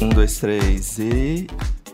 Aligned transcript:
Um, 0.00 0.08
dois, 0.10 0.38
três 0.38 0.98
e. 0.98 1.46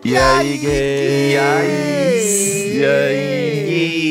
E 0.04 0.16
aí, 0.16 0.58
gays? 0.58 1.32
E 1.32 1.38
aí? 1.38 2.78
E 2.78 2.84
aí? 2.84 3.64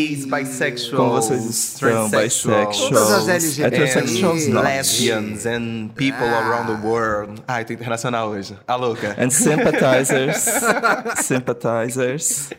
Gays, 0.10 0.26
bisexuals, 0.26 0.90
Como 0.96 1.12
vocês 1.12 1.46
estão, 1.46 2.10
bisexuals? 2.10 2.78
Todas 2.79 3.12
as 3.12 3.28
LGBT. 3.29 3.64
Heterossexuals, 3.68 4.48
não. 4.48 4.62
lesbians 4.63 5.46
and 5.46 5.90
people 5.96 6.26
Ah. 6.26 6.40
around 6.40 6.67
the 6.81 6.88
world. 6.88 7.44
Ai, 7.48 7.63
tô 7.63 7.74
internacional 7.74 8.29
hoje. 8.29 8.58
A 8.67 8.76
louca. 8.76 9.16
And 9.20 9.29
sympathizers. 9.29 10.46
sympathizers. 11.24 12.49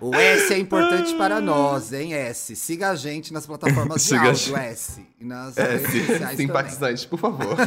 O 0.00 0.14
S 0.14 0.54
é 0.54 0.58
importante 0.58 1.12
para 1.16 1.40
nós, 1.40 1.92
hein, 1.92 2.14
S? 2.14 2.54
Siga 2.56 2.90
a 2.90 2.94
gente 2.94 3.32
nas 3.34 3.44
plataformas 3.46 4.06
de 4.06 4.14
áudio. 4.14 4.56
S. 4.56 5.04
E 5.20 5.24
nas 5.24 5.58
É, 5.58 5.72
redes 5.76 5.90
sociais 5.90 6.20
também. 6.20 6.36
simpatizantes, 6.36 7.04
por 7.04 7.18
favor. 7.18 7.56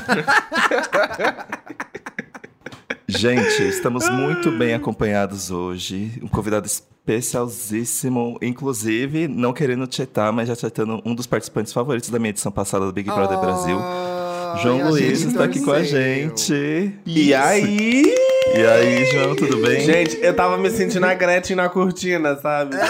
Gente, 3.17 3.61
estamos 3.67 4.09
muito 4.09 4.51
bem 4.51 4.73
acompanhados 4.73 5.51
hoje. 5.51 6.11
Um 6.21 6.27
convidado 6.27 6.65
especialíssimo, 6.65 8.37
inclusive, 8.41 9.27
não 9.27 9.53
querendo 9.53 9.85
tietar, 9.87 10.31
mas 10.31 10.47
já 10.47 10.55
tietando 10.55 11.01
um 11.05 11.13
dos 11.13 11.27
participantes 11.27 11.71
favoritos 11.71 12.09
da 12.09 12.19
minha 12.19 12.31
edição 12.31 12.51
passada 12.51 12.85
do 12.85 12.93
Big 12.93 13.09
Brother 13.09 13.39
Brasil. 13.39 13.77
Ai, 13.79 14.61
João 14.63 14.89
Luiz 14.89 15.21
está 15.21 15.45
aqui 15.45 15.61
com 15.61 15.71
a 15.71 15.83
gente. 15.83 16.93
E 17.05 17.33
aí? 17.33 18.15
E 18.55 18.65
aí, 18.65 19.05
João, 19.05 19.35
tudo 19.35 19.57
bem? 19.61 19.81
Gente, 19.81 20.19
eu 20.21 20.35
tava 20.35 20.57
me 20.57 20.69
sentindo 20.69 21.05
a 21.05 21.13
Gretchen 21.13 21.55
na 21.55 21.69
cortina, 21.69 22.35
sabe? 22.35 22.75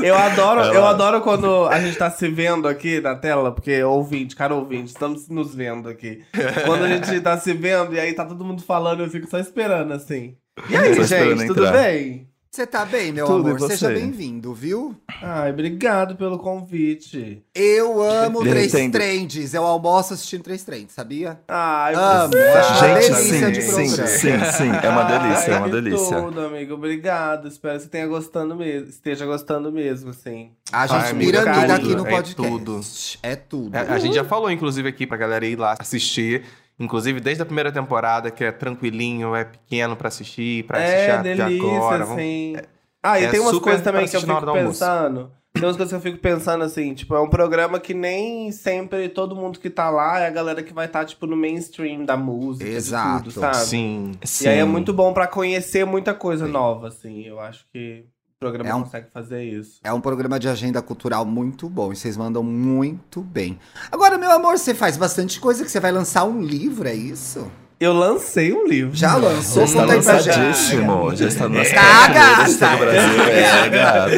Eu 0.00 0.16
adoro, 0.16 0.60
eu 0.60 0.86
adoro 0.86 1.20
quando 1.22 1.66
a 1.66 1.80
gente 1.80 1.98
tá 1.98 2.08
se 2.08 2.28
vendo 2.28 2.68
aqui 2.68 3.00
na 3.00 3.16
tela, 3.16 3.50
porque 3.50 3.82
ouvinte, 3.82 4.36
cara 4.36 4.54
ouvinte, 4.54 4.90
estamos 4.90 5.28
nos 5.28 5.52
vendo 5.52 5.88
aqui. 5.88 6.22
Quando 6.64 6.84
a 6.84 6.88
gente 6.88 7.20
tá 7.20 7.36
se 7.36 7.52
vendo 7.52 7.94
e 7.94 7.98
aí 7.98 8.12
tá 8.12 8.24
todo 8.24 8.44
mundo 8.44 8.62
falando, 8.62 9.02
eu 9.02 9.10
fico 9.10 9.28
só 9.28 9.40
esperando 9.40 9.92
assim. 9.92 10.36
E 10.70 10.76
aí, 10.76 10.94
gente, 11.04 11.48
tudo 11.48 11.66
entrar. 11.66 11.72
bem? 11.72 12.28
Você 12.50 12.66
tá 12.66 12.84
bem, 12.84 13.12
meu 13.12 13.26
Tudo, 13.26 13.50
amor? 13.50 13.60
Seja 13.68 13.88
bem-vindo, 13.90 14.54
viu? 14.54 14.96
Ai, 15.22 15.50
obrigado 15.50 16.16
pelo 16.16 16.38
convite. 16.38 17.42
Eu 17.54 18.02
amo 18.02 18.40
Eu 18.42 18.50
Três 18.50 18.72
entendo. 18.74 18.92
Trends. 18.92 19.52
Eu 19.54 19.64
almoço 19.64 20.14
assistindo 20.14 20.42
Três 20.42 20.64
Trends, 20.64 20.92
sabia? 20.92 21.38
Ai, 21.46 21.94
Amo, 21.94 22.32
você- 22.32 22.38
acho 22.38 22.72
uma 22.72 23.00
Gente, 23.00 23.12
delícia 23.12 23.46
sim, 23.46 23.52
de 23.52 23.62
sim, 23.62 23.88
sim, 24.06 24.52
sim, 24.52 24.70
é 24.82 24.88
uma 24.88 25.04
delícia, 25.04 25.50
é 25.52 25.56
uma 25.58 25.66
Ai, 25.66 25.70
delícia. 25.70 26.22
Tudo, 26.22 26.40
amigo. 26.40 26.74
Obrigado. 26.74 27.46
Espero 27.48 27.76
que 27.76 27.82
você 27.84 27.88
tenha 27.90 28.06
gostando 28.06 28.56
mesmo, 28.56 28.88
esteja 28.88 29.26
gostando 29.26 29.70
mesmo, 29.70 30.14
sim. 30.14 30.50
A 30.72 30.86
gente 30.86 31.04
Ai, 31.04 31.14
piramida 31.14 31.72
é 31.72 31.76
aqui 31.76 31.82
tudo, 31.84 31.96
no 31.98 32.06
é 32.06 32.10
podcast. 32.10 32.34
tudo. 32.50 32.80
É 33.22 33.36
tudo. 33.36 33.76
A, 33.76 33.80
a 33.82 33.98
gente 33.98 34.14
já 34.14 34.24
falou, 34.24 34.50
inclusive, 34.50 34.88
aqui 34.88 35.06
pra 35.06 35.18
galera 35.18 35.44
ir 35.46 35.56
lá 35.56 35.76
assistir. 35.78 36.42
Inclusive, 36.78 37.20
desde 37.20 37.42
a 37.42 37.46
primeira 37.46 37.72
temporada, 37.72 38.30
que 38.30 38.44
é 38.44 38.52
tranquilinho, 38.52 39.34
é 39.34 39.44
pequeno 39.44 39.96
pra 39.96 40.08
assistir, 40.08 40.64
pra 40.64 40.78
assistir 40.78 40.94
É, 40.96 41.10
a- 41.10 41.16
de 41.16 41.22
delícia, 41.34 41.76
agora. 41.76 42.04
Vamos- 42.04 42.18
assim. 42.20 42.56
Ah, 43.02 43.20
e 43.20 43.24
é 43.24 43.30
tem 43.30 43.40
umas 43.40 43.58
coisas 43.58 43.82
também 43.82 44.06
que 44.06 44.14
eu 44.16 44.20
assistir 44.20 44.34
fico 44.40 44.52
pensando. 44.52 45.30
Tem 45.54 45.64
umas 45.64 45.76
coisas 45.76 45.88
que 45.88 45.94
eu 45.96 46.12
fico 46.12 46.22
pensando 46.22 46.62
assim, 46.62 46.94
tipo, 46.94 47.14
é 47.16 47.20
um 47.20 47.28
programa 47.28 47.80
que 47.80 47.92
nem 47.94 48.52
sempre 48.52 49.08
todo 49.08 49.34
mundo 49.34 49.58
que 49.58 49.68
tá 49.70 49.90
lá 49.90 50.20
é 50.20 50.26
a 50.26 50.30
galera 50.30 50.62
que 50.62 50.72
vai 50.72 50.86
estar, 50.86 51.04
tipo, 51.04 51.26
no 51.26 51.36
mainstream 51.36 52.04
da 52.04 52.16
música, 52.16 52.68
Exato. 52.70 53.24
de 53.28 53.34
tudo, 53.34 53.40
sabe? 53.40 53.56
Sim. 53.56 54.12
E 54.42 54.48
aí 54.48 54.58
é 54.58 54.64
muito 54.64 54.92
bom 54.92 55.12
pra 55.12 55.26
conhecer 55.26 55.84
muita 55.84 56.14
coisa 56.14 56.46
Sim. 56.46 56.52
nova, 56.52 56.88
assim. 56.88 57.22
Eu 57.26 57.40
acho 57.40 57.64
que 57.72 58.04
programa 58.38 58.70
É 58.70 58.74
um- 58.74 58.82
consegue 58.84 59.08
fazer 59.12 59.42
isso. 59.44 59.80
É 59.82 59.92
um 59.92 60.00
programa 60.00 60.38
de 60.38 60.48
agenda 60.48 60.80
cultural 60.80 61.24
muito 61.24 61.68
bom 61.68 61.92
e 61.92 61.96
vocês 61.96 62.16
mandam 62.16 62.42
muito 62.42 63.20
bem. 63.20 63.58
Agora, 63.90 64.16
meu 64.16 64.30
amor, 64.30 64.56
você 64.58 64.74
faz 64.74 64.96
bastante 64.96 65.40
coisa 65.40 65.64
que 65.64 65.70
você 65.70 65.80
vai 65.80 65.90
lançar 65.90 66.24
um 66.24 66.40
livro, 66.40 66.86
é 66.88 66.94
isso? 66.94 67.50
Eu 67.80 67.92
lancei 67.92 68.52
um 68.52 68.66
livro. 68.66 68.90
Já 68.92 69.14
lançou? 69.14 69.64
Já 69.64 69.82
está 69.82 69.84
lançadíssimo. 69.84 71.14
Já 71.14 71.28
está 71.28 71.48
nas 71.48 71.70
Tá, 71.70 72.08
prateleiras 72.08 72.56
gata. 72.56 72.76
do 72.76 72.78
Brasil. 72.84 73.22
É, 73.22 73.68
gata. 73.68 74.14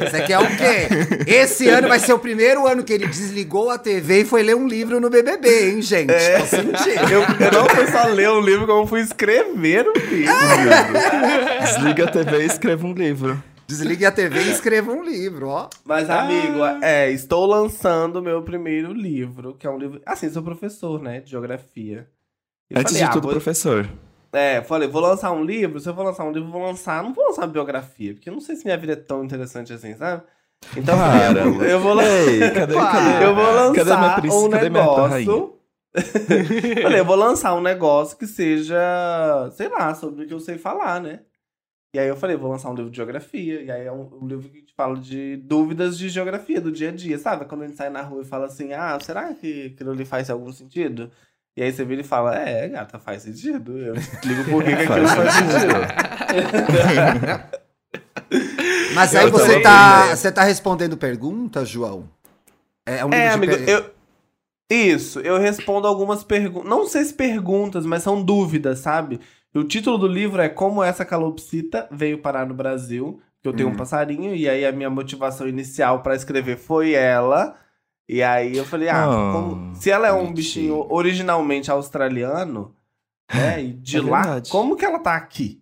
É. 0.00 0.10
Você 0.10 0.22
quer 0.22 0.38
o 0.40 0.46
quê? 0.56 0.88
Esse 1.28 1.68
ano 1.68 1.86
vai 1.86 2.00
ser 2.00 2.14
o 2.14 2.18
primeiro 2.18 2.66
ano 2.66 2.82
que 2.82 2.92
ele 2.92 3.06
desligou 3.06 3.70
a 3.70 3.78
TV 3.78 4.22
e 4.22 4.24
foi 4.24 4.42
ler 4.42 4.56
um 4.56 4.66
livro 4.66 4.98
no 4.98 5.08
BBB, 5.08 5.70
hein, 5.70 5.82
gente? 5.82 6.12
Sentindo. 6.48 7.12
Eu, 7.12 7.20
eu 7.22 7.52
não 7.52 7.68
fui 7.68 7.86
só 7.86 8.08
ler 8.08 8.28
um 8.30 8.40
livro, 8.40 8.66
como 8.66 8.84
fui 8.88 9.00
escrever 9.00 9.86
um 9.86 9.92
livro. 10.10 10.32
Desliga 11.62 12.04
a 12.06 12.08
TV 12.08 12.42
e 12.42 12.46
escreva 12.46 12.84
um 12.88 12.92
livro. 12.92 13.40
Desligue 13.70 14.04
a 14.06 14.12
TV 14.12 14.40
e 14.42 14.50
escreva 14.52 14.90
um 14.92 15.02
livro, 15.02 15.48
ó. 15.48 15.68
Mas, 15.84 16.08
amigo, 16.10 16.58
é, 16.82 17.10
estou 17.10 17.46
lançando 17.46 18.16
o 18.16 18.22
meu 18.22 18.42
primeiro 18.42 18.92
livro, 18.92 19.54
que 19.54 19.66
é 19.66 19.70
um 19.70 19.78
livro. 19.78 20.00
Assim, 20.04 20.28
sou 20.30 20.42
professor, 20.42 21.00
né? 21.00 21.20
De 21.20 21.30
geografia. 21.30 22.06
E 22.70 22.74
Antes 22.78 22.92
falei, 22.92 23.02
de 23.02 23.08
ah, 23.08 23.12
tudo, 23.12 23.22
vou- 23.24 23.32
professor. 23.32 23.88
É, 24.32 24.62
falei, 24.62 24.86
vou 24.88 25.00
lançar 25.02 25.32
um 25.32 25.42
livro. 25.42 25.80
Se 25.80 25.88
eu 25.88 25.94
for 25.94 26.04
lançar 26.04 26.24
um 26.24 26.30
livro, 26.32 26.50
vou 26.50 26.62
lançar. 26.62 27.02
Não 27.02 27.12
vou 27.12 27.26
lançar 27.26 27.42
uma 27.42 27.48
biografia, 27.48 28.14
porque 28.14 28.28
eu 28.28 28.32
não 28.34 28.40
sei 28.40 28.54
se 28.56 28.64
minha 28.64 28.76
vida 28.78 28.92
é 28.92 28.96
tão 28.96 29.24
interessante 29.24 29.72
assim, 29.72 29.94
sabe? 29.96 30.22
Então, 30.76 30.94
eu 30.94 31.00
Para, 31.00 31.40
eu 31.40 31.52
vou- 31.54 31.64
eu 31.64 31.80
vou 31.80 31.94
lançar. 31.94 32.10
Ei, 32.28 32.50
cadê, 32.50 32.74
cadê? 32.76 33.24
Eu 33.24 33.34
vou 33.34 33.44
lançar 33.52 33.84
Cadê 33.84 33.96
minha 33.96 34.14
princesa? 34.20 34.46
um 34.46 34.50
Cadê 34.50 34.70
minha 34.70 34.82
rainha? 34.84 35.18
negócio. 35.18 35.56
Falei, 36.82 37.00
eu 37.00 37.04
vou 37.04 37.16
lançar 37.16 37.54
um 37.54 37.60
negócio 37.60 38.16
que 38.16 38.26
seja, 38.26 38.76
sei 39.56 39.68
lá, 39.68 39.94
sobre 39.94 40.24
o 40.24 40.28
que 40.28 40.34
eu 40.34 40.38
sei 40.40 40.56
falar, 40.58 41.00
né? 41.00 41.20
E 41.94 41.98
aí 41.98 42.06
eu 42.08 42.16
falei, 42.16 42.36
vou 42.36 42.50
lançar 42.50 42.70
um 42.70 42.74
livro 42.74 42.90
de 42.90 42.96
geografia. 42.96 43.62
E 43.62 43.70
aí 43.70 43.84
é 43.86 43.92
um, 43.92 44.08
um 44.22 44.26
livro 44.28 44.48
que 44.48 44.62
te 44.62 44.72
fala 44.74 44.96
de 44.96 45.36
dúvidas 45.38 45.98
de 45.98 46.08
geografia 46.08 46.60
do 46.60 46.70
dia 46.70 46.90
a 46.90 46.92
dia, 46.92 47.18
sabe? 47.18 47.44
Quando 47.46 47.62
a 47.62 47.66
gente 47.66 47.76
sai 47.76 47.90
na 47.90 48.02
rua 48.02 48.22
e 48.22 48.26
fala 48.26 48.46
assim, 48.46 48.72
ah, 48.72 48.98
será 49.00 49.34
que 49.34 49.72
aquilo 49.74 49.90
ali 49.90 50.04
faz 50.04 50.30
algum 50.30 50.52
sentido? 50.52 51.10
E 51.56 51.62
aí 51.62 51.72
você 51.72 51.84
vira 51.84 52.00
e 52.00 52.04
fala, 52.04 52.36
é, 52.36 52.68
gata, 52.68 52.98
faz 53.00 53.22
sentido. 53.22 53.76
Eu 53.76 53.94
explico 53.96 54.44
por 54.50 54.62
que, 54.62 54.76
que 54.76 54.82
aquilo 54.82 55.08
faz 55.08 55.32
sentido. 55.34 55.74
Mas 58.94 59.14
aí 59.14 59.24
Eu 59.26 59.30
você 59.30 59.60
tá, 59.60 60.06
né? 60.06 60.16
você 60.16 60.30
tá 60.32 60.42
respondendo 60.44 60.96
perguntas, 60.96 61.68
João? 61.68 62.08
É 62.86 63.04
um 63.04 63.12
É, 63.12 63.32
livro 63.34 63.46
de 63.46 63.52
amigo, 63.54 63.64
per- 63.66 63.68
eu. 63.68 63.90
Isso, 64.72 65.18
eu 65.20 65.36
respondo 65.38 65.88
algumas 65.88 66.22
perguntas. 66.22 66.70
Não 66.70 66.86
sei 66.86 67.04
se 67.04 67.12
perguntas, 67.14 67.84
mas 67.84 68.04
são 68.04 68.22
dúvidas, 68.22 68.78
sabe? 68.78 69.20
O 69.54 69.64
título 69.64 69.98
do 69.98 70.06
livro 70.06 70.40
é 70.40 70.48
Como 70.48 70.82
essa 70.82 71.04
calopsita 71.04 71.88
veio 71.90 72.18
parar 72.18 72.46
no 72.46 72.54
Brasil. 72.54 73.20
Que 73.42 73.48
eu 73.48 73.52
tenho 73.54 73.70
Hum. 73.70 73.72
um 73.72 73.76
passarinho, 73.76 74.34
e 74.34 74.46
aí 74.48 74.66
a 74.66 74.72
minha 74.72 74.90
motivação 74.90 75.48
inicial 75.48 76.02
pra 76.02 76.14
escrever 76.14 76.58
foi 76.58 76.92
ela. 76.92 77.56
E 78.06 78.22
aí 78.22 78.54
eu 78.56 78.66
falei, 78.66 78.88
ah, 78.90 79.08
Oh, 79.08 79.32
como- 79.32 79.74
se 79.74 79.90
ela 79.90 80.08
é 80.08 80.12
um 80.12 80.30
bichinho 80.32 80.86
originalmente 80.92 81.70
australiano, 81.70 82.74
né? 83.32 83.62
E 83.64 83.72
de 83.72 83.96
É 83.98 84.02
lá, 84.02 84.42
como 84.50 84.76
que 84.76 84.84
ela 84.84 84.98
tá 84.98 85.14
aqui? 85.16 85.59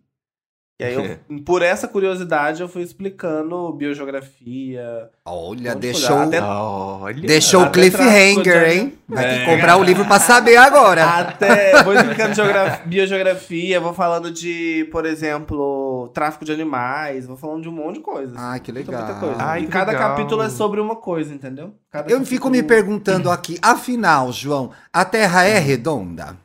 E 0.81 0.85
aí, 0.85 0.95
eu, 0.95 1.19
por 1.45 1.61
essa 1.61 1.89
curiosidade, 1.89 2.61
eu 2.63 2.69
fui 2.69 2.83
explicando 2.83 3.73
biogeografia, 3.73 5.11
Olha, 5.25 5.75
deixou, 5.75 6.19
até- 6.21 6.41
Olha. 6.41 7.21
deixou 7.27 7.65
o 7.65 7.71
cliffhanger, 7.71 8.65
de- 8.69 8.73
hein? 8.75 8.99
Vai 9.09 9.25
ter 9.25 9.35
que 9.45 9.51
É. 9.51 9.55
comprar 9.57 9.77
o 9.77 9.83
livro 9.83 10.05
pra 10.05 10.21
saber 10.21 10.57
agora. 10.57 11.03
Até 11.19 11.83
vou 11.83 11.95
explicando 11.95 12.35
geografia, 12.35 12.83
biogeografia, 12.87 13.81
vou 13.81 13.93
falando 13.93 14.31
de, 14.31 14.87
por 14.93 15.05
exemplo, 15.05 16.11
tráfico 16.15 16.45
de 16.45 16.53
animais, 16.53 17.27
vou 17.27 17.37
falando 17.37 17.63
de 17.63 17.69
um 17.69 17.73
monte 17.73 17.95
de 17.97 18.01
coisas. 18.03 18.37
Ai, 18.37 18.61
que 18.61 18.71
Muita, 18.71 18.91
legal. 18.93 19.07
muita 19.07 19.21
coisa. 19.21 19.43
Ai, 19.43 19.61
e 19.63 19.65
que 19.67 19.73
cada 19.73 19.93
legal. 19.93 20.11
capítulo 20.11 20.43
é 20.43 20.49
sobre 20.51 20.79
uma 20.81 20.95
coisa, 20.95 21.35
entendeu? 21.35 21.73
Cada 21.91 22.09
Eu 22.11 22.19
fico 22.21 22.45
capítulo- 22.45 22.51
me 22.53 22.63
perguntando 22.63 23.31
aqui, 23.31 23.59
afinal, 23.63 24.31
João, 24.31 24.71
a 24.93 25.05
Terra 25.05 25.45
é 25.45 25.59
redonda? 25.59 26.37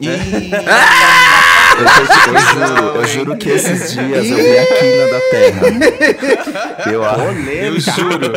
Ih, 0.00 0.08
Eu, 1.78 1.84
eu- 1.84 2.34
eu 2.34 2.40
juro, 2.66 2.96
eu 2.96 3.06
juro 3.06 3.36
que 3.36 3.48
esses 3.50 3.92
dias 3.92 4.26
eu 4.30 4.36
vi 4.36 4.58
a 4.58 4.66
quina 4.66 5.06
da 5.12 5.20
Terra. 5.30 6.92
Eu 6.92 7.04
acho. 7.04 7.20
eu 7.22 7.80
juro. 7.80 8.26
Eu 8.26 8.30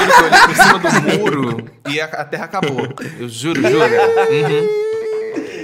juro 0.00 0.12
que 0.12 0.20
eu 0.20 0.24
olhei 0.24 0.40
por 0.46 0.56
cima 0.56 0.78
do 0.78 1.18
muro 1.18 1.64
e 1.88 2.00
a, 2.00 2.04
a 2.04 2.24
terra 2.24 2.44
acabou. 2.44 2.88
Eu 3.18 3.28
juro, 3.28 3.60
juro. 3.62 3.84
Uhum. 3.84 4.88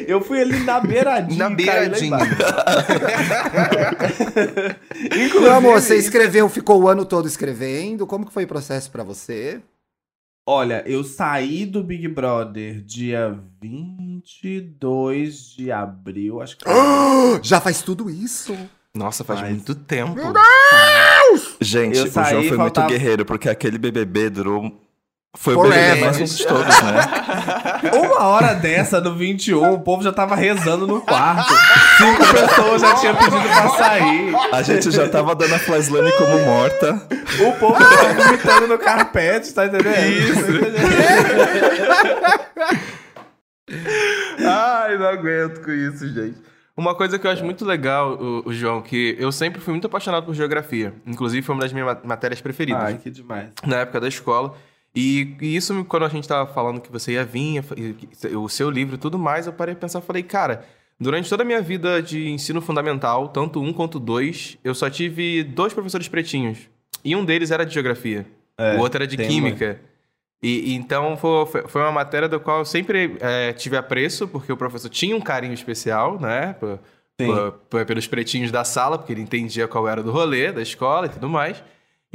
Eu 0.07 0.21
fui 0.21 0.41
ali 0.41 0.59
na 0.65 0.81
beiradinha. 0.81 1.39
Na 1.49 1.55
beiradinha. 1.55 2.19
Meu 5.41 5.53
amor, 5.55 5.81
você 5.81 5.97
escreveu, 5.97 6.49
ficou 6.49 6.83
o 6.83 6.89
ano 6.89 7.05
todo 7.05 7.27
escrevendo? 7.27 8.07
Como 8.07 8.27
que 8.27 8.33
foi 8.33 8.45
o 8.45 8.49
processo 8.49 8.91
pra 8.91 9.03
você? 9.03 9.61
Olha, 10.47 10.83
eu 10.87 11.03
saí 11.03 11.65
do 11.65 11.83
Big 11.83 12.07
Brother 12.07 12.83
dia 12.83 13.39
22 13.63 15.55
de 15.57 15.73
abril, 15.73 16.43
acho 16.43 16.59
que. 16.59 16.65
Já 17.43 17.61
faz 17.61 17.81
tudo 17.81 18.11
isso? 18.11 18.55
Nossa, 18.95 19.25
faz 19.25 19.41
Mas- 19.41 19.51
muito 19.51 19.75
tempo. 19.75 20.15
Gente, 21.61 21.97
Eu 21.99 22.05
o 22.05 22.11
João 22.11 22.43
foi 22.43 22.57
faltava- 22.57 22.87
muito 22.89 22.99
guerreiro, 22.99 23.25
porque 23.25 23.49
aquele 23.49 23.79
BBB 23.79 24.29
durou. 24.31 24.84
Foi 25.37 25.55
o 25.55 25.57
Forever. 25.63 25.95
BBB 25.97 26.01
mais 26.19 26.37
de 26.39 26.47
todos, 26.47 26.83
né? 26.83 27.01
Uma 28.07 28.27
hora 28.29 28.55
dessa, 28.55 29.01
no 29.01 29.15
21, 29.17 29.73
o 29.75 29.81
povo 29.81 30.03
já 30.03 30.13
tava 30.13 30.35
rezando 30.37 30.87
no 30.87 31.01
quarto. 31.01 31.53
Cinco 31.99 32.25
pessoas 32.33 32.81
já 32.81 32.95
tinham 32.95 33.17
pedido 33.17 33.43
pra 33.43 33.69
sair. 33.71 34.33
A 34.53 34.63
gente 34.63 34.91
já 34.93 35.09
tava 35.09 35.35
dando 35.35 35.55
a 35.55 35.59
Flyslane 35.59 36.13
como 36.13 36.39
morta. 36.45 37.03
O 37.47 37.53
povo 37.59 37.75
tava 37.79 38.15
vomitando 38.15 38.69
no 38.69 38.79
carpete, 38.79 39.53
tá 39.53 39.67
entendendo? 39.67 39.97
Isso. 39.99 40.45
Ai, 44.47 44.99
não 44.99 45.07
aguento 45.07 45.63
com 45.65 45.71
isso, 45.73 46.07
gente. 46.13 46.39
Uma 46.77 46.95
coisa 46.95 47.19
que 47.19 47.27
eu 47.27 47.31
acho 47.31 47.45
muito 47.45 47.65
legal, 47.65 48.15
o, 48.15 48.49
o 48.49 48.53
João, 48.53 48.83
que 48.83 49.17
eu 49.19 49.31
sempre 49.31 49.61
fui 49.61 49.73
muito 49.73 49.87
apaixonado 49.87 50.27
por 50.27 50.35
geografia. 50.35 50.93
Inclusive, 51.07 51.41
foi 51.45 51.55
uma 51.55 51.63
das 51.63 51.73
minhas 51.73 51.87
ma- 51.87 52.01
matérias 52.05 52.41
preferidas 52.41 52.83
Ai, 52.83 52.99
que 53.01 53.11
demais. 53.11 53.51
na 53.65 53.77
época 53.77 54.01
da 54.01 54.09
escola. 54.09 54.55
E, 54.95 55.35
e 55.41 55.57
isso, 55.57 55.85
quando 55.87 56.05
a 56.05 56.09
gente 56.09 56.27
tava 56.29 56.53
falando 56.53 56.81
que 56.81 56.91
você 56.91 57.13
ia 57.13 57.25
vir, 57.25 57.65
o 58.37 58.49
seu 58.49 58.71
livro 58.71 58.95
e 58.95 58.99
tudo 58.99 59.19
mais, 59.19 59.47
eu 59.47 59.53
parei 59.53 59.75
a 59.75 59.77
pensar, 59.77 60.01
falei, 60.01 60.23
cara, 60.23 60.65
durante 61.01 61.29
toda 61.29 61.43
a 61.43 61.47
minha 61.47 61.61
vida 61.61 62.01
de 62.01 62.29
ensino 62.29 62.61
fundamental, 62.61 63.29
tanto 63.29 63.61
um 63.61 63.73
quanto 63.73 63.99
dois, 63.99 64.57
eu 64.63 64.75
só 64.75 64.89
tive 64.89 65.43
dois 65.43 65.73
professores 65.73 66.07
pretinhos. 66.07 66.59
E 67.05 67.15
um 67.17 67.25
deles 67.25 67.51
era 67.51 67.67
de 67.67 67.75
geografia. 67.75 68.25
É, 68.57 68.77
o 68.77 68.81
outro 68.81 68.99
era 68.99 69.07
de 69.07 69.17
química. 69.29 69.81
E, 70.43 70.73
e 70.73 70.75
então 70.75 71.17
foi, 71.17 71.63
foi- 71.69 71.83
uma 71.83 71.91
matéria 71.93 72.29
da 72.29 72.39
qual 72.39 72.61
eu 72.61 72.65
sempre 72.65 73.17
é, 73.21 73.53
tive 73.53 73.77
apreço, 73.77 74.29
porque 74.29 74.53
o 74.53 74.57
professor 74.57 74.89
tinha 74.89 75.17
um 75.17 75.21
carinho 75.21 75.55
especial, 75.55 76.21
né? 76.21 76.55
por- 77.27 77.53
por- 77.71 77.85
pelos 77.87 78.07
pretinhos 78.07 78.51
da 78.53 78.63
sala, 78.65 78.97
porque 78.99 79.13
ele 79.13 79.23
entendia 79.23 79.67
qual 79.67 79.89
era 79.89 80.03
do 80.03 80.11
rolê, 80.13 80.53
da 80.53 80.61
escola 80.63 81.07
e 81.07 81.09
tudo 81.09 81.29
mais. 81.29 81.63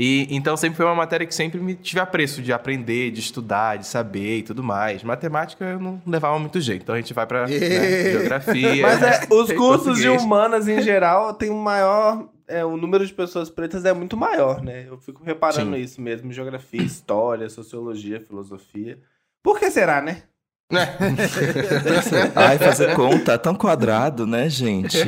E 0.02 0.34
então 0.34 0.56
sempre 0.56 0.78
foi 0.78 0.86
uma 0.86 0.96
matéria 0.96 1.28
que 1.28 1.36
sempre 1.36 1.60
me 1.60 1.76
tive 1.76 2.00
apreço 2.00 2.42
de 2.42 2.54
aprender, 2.54 3.12
de 3.12 3.20
estudar, 3.20 3.76
de 3.76 3.86
saber 3.86 4.38
e 4.38 4.44
tudo 4.44 4.64
mais. 4.64 5.04
Matemática 5.04 5.66
eu 5.66 5.78
não 5.78 6.02
levava 6.08 6.40
muito 6.40 6.62
jeito, 6.62 6.84
então 6.84 6.96
a 6.96 6.98
gente 6.98 7.14
vai 7.14 7.28
pra 7.28 7.46
né, 7.46 8.12
geografia. 8.14 8.82
Mas 8.82 9.04
é, 9.04 9.28
os 9.30 9.52
cursos 9.52 9.98
de 9.98 10.08
humanas 10.08 10.70
em 10.70 10.82
geral 10.82 11.34
tem 11.34 11.50
um 11.50 11.60
maior. 11.62 12.30
É, 12.48 12.64
o 12.64 12.78
número 12.78 13.06
de 13.06 13.14
pessoas 13.14 13.50
pretas 13.50 13.84
é 13.84 13.92
muito 13.92 14.16
maior, 14.16 14.64
né? 14.64 14.86
Eu 14.88 14.98
fico 14.98 15.22
reparando 15.22 15.76
Sim. 15.76 15.82
isso 15.82 16.02
mesmo. 16.02 16.32
Geografia, 16.32 16.82
história, 16.82 17.50
sociologia, 17.50 18.22
filosofia. 18.22 18.98
Por 19.44 19.60
que 19.60 19.70
será, 19.70 20.02
né? 20.02 20.24
Ai, 22.36 22.60
fazer 22.60 22.94
conta, 22.94 23.40
tão 23.40 23.56
quadrado, 23.56 24.28
né, 24.28 24.48
gente? 24.48 25.00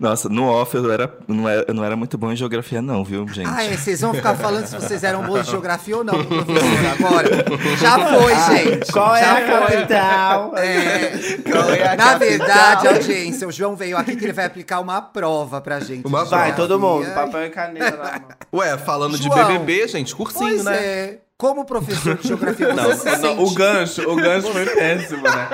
Nossa, 0.00 0.30
no 0.30 0.46
off 0.46 0.74
eu, 0.74 0.90
era, 0.90 1.14
não, 1.28 1.46
era, 1.46 1.66
eu 1.68 1.74
não 1.74 1.84
era 1.84 1.94
muito 1.94 2.16
bom 2.16 2.32
em 2.32 2.36
geografia, 2.36 2.80
não, 2.80 3.04
viu, 3.04 3.28
gente? 3.28 3.46
Ah, 3.46 3.62
é, 3.62 3.76
vocês 3.76 4.00
vão 4.00 4.14
ficar 4.14 4.34
falando 4.36 4.64
se 4.64 4.74
vocês 4.74 5.04
eram 5.04 5.22
bons 5.22 5.44
de 5.44 5.50
geografia 5.50 5.98
ou 5.98 6.02
não, 6.02 6.24
pro 6.24 6.46
professor, 6.46 6.86
agora. 6.98 7.28
Já 7.76 7.98
foi, 8.08 8.34
gente. 8.56 8.90
Qual 8.90 9.14
é 9.16 9.20
Já 9.20 9.32
a 9.32 9.36
foi. 9.36 9.46
capital? 9.76 10.56
É, 10.56 11.10
Qual 11.50 11.70
é 11.70 11.88
a 11.88 11.90
na 11.90 11.96
capital? 11.96 12.18
verdade, 12.18 12.88
audiência, 12.88 13.46
o 13.46 13.52
João 13.52 13.76
veio 13.76 13.98
aqui 13.98 14.16
que 14.16 14.24
ele 14.24 14.32
vai 14.32 14.46
aplicar 14.46 14.80
uma 14.80 15.02
prova 15.02 15.60
pra 15.60 15.78
gente. 15.78 16.06
Uma 16.06 16.24
de 16.24 16.30
Vai, 16.30 16.56
todo 16.56 16.80
mundo, 16.80 17.04
papel 17.12 17.44
e 17.44 17.50
caneta. 17.50 18.22
Ué, 18.50 18.78
falando 18.78 19.18
de 19.18 19.24
João. 19.24 19.46
BBB, 19.58 19.88
gente, 19.88 20.16
cursinho, 20.16 20.48
Pois 20.48 20.64
né? 20.64 20.76
é. 20.76 21.18
Como 21.42 21.64
professor 21.64 22.16
de 22.18 22.28
geografia, 22.28 22.72
Não, 22.72 22.96
se 22.96 23.18
não, 23.18 23.42
o 23.42 23.52
gancho, 23.52 24.08
o 24.08 24.14
gancho 24.14 24.52
foi 24.52 24.64
péssimo, 24.64 25.24
né? 25.24 25.48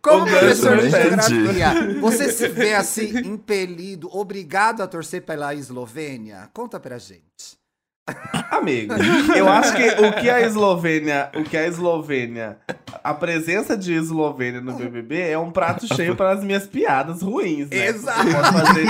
Como 0.00 0.22
o 0.24 0.28
professor 0.28 0.78
de 0.78 0.88
geografia, 0.88 2.00
você 2.00 2.30
se 2.30 2.46
vê 2.46 2.74
assim, 2.74 3.08
impelido, 3.26 4.08
obrigado 4.16 4.82
a 4.84 4.86
torcer 4.86 5.22
pela 5.22 5.52
Eslovênia? 5.52 6.48
Conta 6.54 6.78
pra 6.78 6.96
gente. 6.96 7.58
Amigo, 8.50 8.94
eu 9.34 9.48
acho 9.48 9.74
que 9.74 9.88
o 10.04 10.12
que 10.12 10.28
a 10.28 10.40
Eslovênia, 10.42 11.30
o 11.34 11.42
que 11.42 11.56
a 11.56 11.66
Eslovênia, 11.66 12.58
a 13.02 13.14
presença 13.14 13.76
de 13.76 13.94
Eslovênia 13.94 14.60
no 14.60 14.74
BBB 14.74 15.30
é 15.30 15.38
um 15.38 15.50
prato 15.50 15.86
cheio 15.94 16.14
para 16.14 16.32
as 16.32 16.44
minhas 16.44 16.66
piadas 16.66 17.22
ruins, 17.22 17.70
né? 17.70 17.86
Exato. 17.86 18.28
Eu 18.28 18.34
posso 18.34 18.52
fazer, 18.52 18.86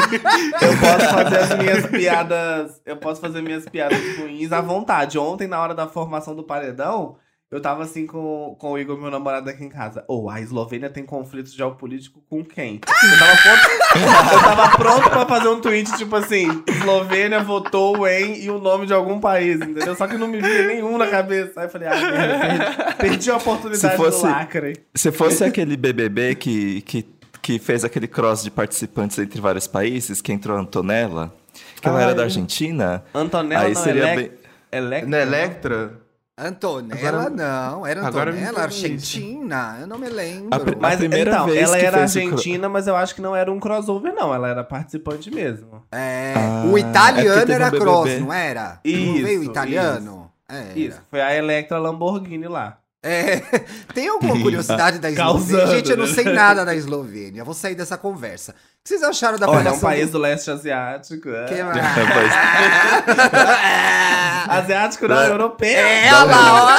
eu 0.62 0.78
posso 0.81 1.14
fazer 1.14 1.38
as 1.38 1.58
minhas 1.58 1.87
piadas, 1.87 2.82
eu 2.84 2.96
posso 2.96 3.20
fazer 3.20 3.43
minhas 3.43 3.69
piadas 3.69 4.19
ruins 4.19 4.50
à 4.50 4.61
vontade. 4.61 5.16
Ontem 5.16 5.46
na 5.46 5.61
hora 5.61 5.75
da 5.75 5.87
formação 5.87 6.34
do 6.34 6.43
paredão, 6.43 7.16
eu 7.50 7.61
tava 7.61 7.85
assim 7.85 8.05
com, 8.06 8.56
com 8.58 8.73
o 8.73 8.79
Igor, 8.79 8.99
meu 9.00 9.11
namorado 9.11 9.49
aqui 9.49 9.62
em 9.64 9.69
casa. 9.69 10.05
Ou 10.08 10.29
a 10.29 10.41
Eslovênia 10.41 10.91
tem 10.91 11.05
conflito 11.05 11.50
geopolítico 11.55 12.20
com 12.29 12.44
quem? 12.44 12.81
Eu 12.85 13.19
tava 13.19 13.37
pronto, 13.37 14.35
eu 14.35 14.41
tava 14.43 14.76
pronto 14.76 15.11
pra 15.11 15.26
fazer 15.26 15.49
um 15.49 15.61
tweet 15.61 15.96
tipo 15.96 16.17
assim: 16.17 16.62
Eslovênia 16.67 17.41
votou 17.44 18.08
em 18.08 18.43
e 18.43 18.50
o 18.50 18.58
nome 18.58 18.87
de 18.87 18.93
algum 18.93 19.20
país, 19.20 19.56
entendeu? 19.61 19.94
Só 19.94 20.06
que 20.08 20.17
não 20.19 20.26
me 20.26 20.41
via 20.41 20.67
nenhum 20.67 20.99
na 20.99 21.06
cabeça. 21.06 21.61
Aí 21.61 21.67
eu 21.67 21.70
falei: 21.70 21.88
ah, 21.88 21.94
merda, 21.94 22.38
perdi, 22.38 22.96
perdi 22.99 23.31
a 23.31 23.37
oportunidade 23.37 23.81
Se 23.93 23.97
fosse- 23.97 24.23
do 24.23 24.26
lacre. 24.29 24.73
Se 24.94 25.12
fosse 25.12 25.44
aquele 25.44 25.76
BBB 25.76 26.35
que, 26.35 26.82
que, 26.82 27.06
que 27.40 27.58
fez 27.61 27.85
aquele 27.85 28.08
cross 28.08 28.43
de 28.43 28.50
participantes 28.50 29.17
entre 29.19 29.40
vários 29.40 29.67
países, 29.69 30.20
que 30.20 30.32
entrou 30.32 30.56
a 30.56 30.61
Antonella, 30.61 31.32
que 31.81 31.87
ela 31.87 31.99
Ah, 32.00 32.02
era 32.02 32.14
da 32.14 32.23
eu- 32.23 32.25
Argentina, 32.25 33.05
Antonella 33.14 33.62
aí 33.67 33.76
seria 33.76 34.12
Elec- 34.12 34.17
bem... 34.17 34.38
Electra? 34.73 35.08
Na 35.08 35.19
Electra? 35.20 36.03
Antonella, 36.36 37.08
Agora- 37.08 37.31
não. 37.31 37.86
Era 37.86 38.06
Antonella, 38.08 38.50
isso. 38.50 38.60
Argentina. 38.60 39.76
Eu 39.81 39.86
não 39.86 39.98
me 39.98 40.08
lembro. 40.08 40.48
A 40.52 40.81
Mas 40.81 40.96
primeira 40.98 41.31
então, 41.31 41.46
vez 41.46 41.62
ela 41.69 41.78
que 41.78 41.84
era 41.86 42.00
argentina, 42.02 42.69
mas 42.69 42.86
eu 42.88 42.96
acho 42.96 43.14
que 43.14 43.22
não 43.22 43.36
era 43.36 43.52
um 43.52 43.60
crossover, 43.60 44.12
não. 44.12 44.34
Ela 44.34 44.48
era 44.48 44.64
participante 44.64 45.31
mesmo. 45.31 45.84
É, 45.92 46.34
Ah, 46.36 46.64
o 46.66 46.76
é 46.76 46.81
italiano 46.81 47.40
teve 47.40 47.52
era 47.52 47.66
um 47.69 47.70
cross, 47.70 48.19
não 48.20 48.32
era? 48.32 48.81
Isso, 48.84 49.06
não 49.06 49.22
veio 49.22 49.40
o 49.40 49.44
italiano? 49.44 50.31
Era. 50.48 50.78
Isso, 50.78 51.00
foi 51.08 51.20
a 51.20 51.34
Electra 51.36 51.78
Lamborghini 51.78 52.48
lá. 52.48 52.78
É, 53.06 53.42
tem 53.92 54.08
alguma 54.08 54.40
curiosidade 54.40 54.98
da 54.98 55.10
Eslovênia? 55.10 55.58
Causando, 55.58 55.76
Gente, 55.76 55.90
eu 55.90 55.96
não 55.98 56.06
né? 56.06 56.14
sei 56.14 56.24
nada 56.24 56.64
da 56.64 56.74
Eslovênia. 56.74 57.44
Vou 57.44 57.52
sair 57.52 57.74
dessa 57.74 57.98
conversa. 57.98 58.52
O 58.52 58.54
que 58.82 58.88
vocês 58.88 59.02
acharam 59.02 59.38
da 59.38 59.46
Olha, 59.46 59.68
é 59.68 59.72
um 59.72 59.78
país 59.78 60.06
do... 60.06 60.12
do 60.12 60.18
leste 60.20 60.50
asiático. 60.50 61.28
É. 61.28 61.44
Que 61.44 61.60
Asiático 64.48 65.06
não, 65.06 65.22
europeu. 65.22 65.68
É, 65.68 66.06
olha 66.14 66.24
lá, 66.24 66.64
ó. 66.64 66.70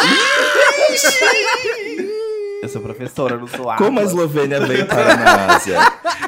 Eu 2.63 2.69
sou 2.69 2.81
professora, 2.81 3.35
eu 3.35 3.41
não 3.41 3.47
sou 3.47 3.71
Como 3.77 3.99
a. 3.99 4.03
Eslovênia 4.03 4.59
veio 4.65 4.85
parar 4.89 5.17
na 5.17 5.53
Ásia? 5.55 5.77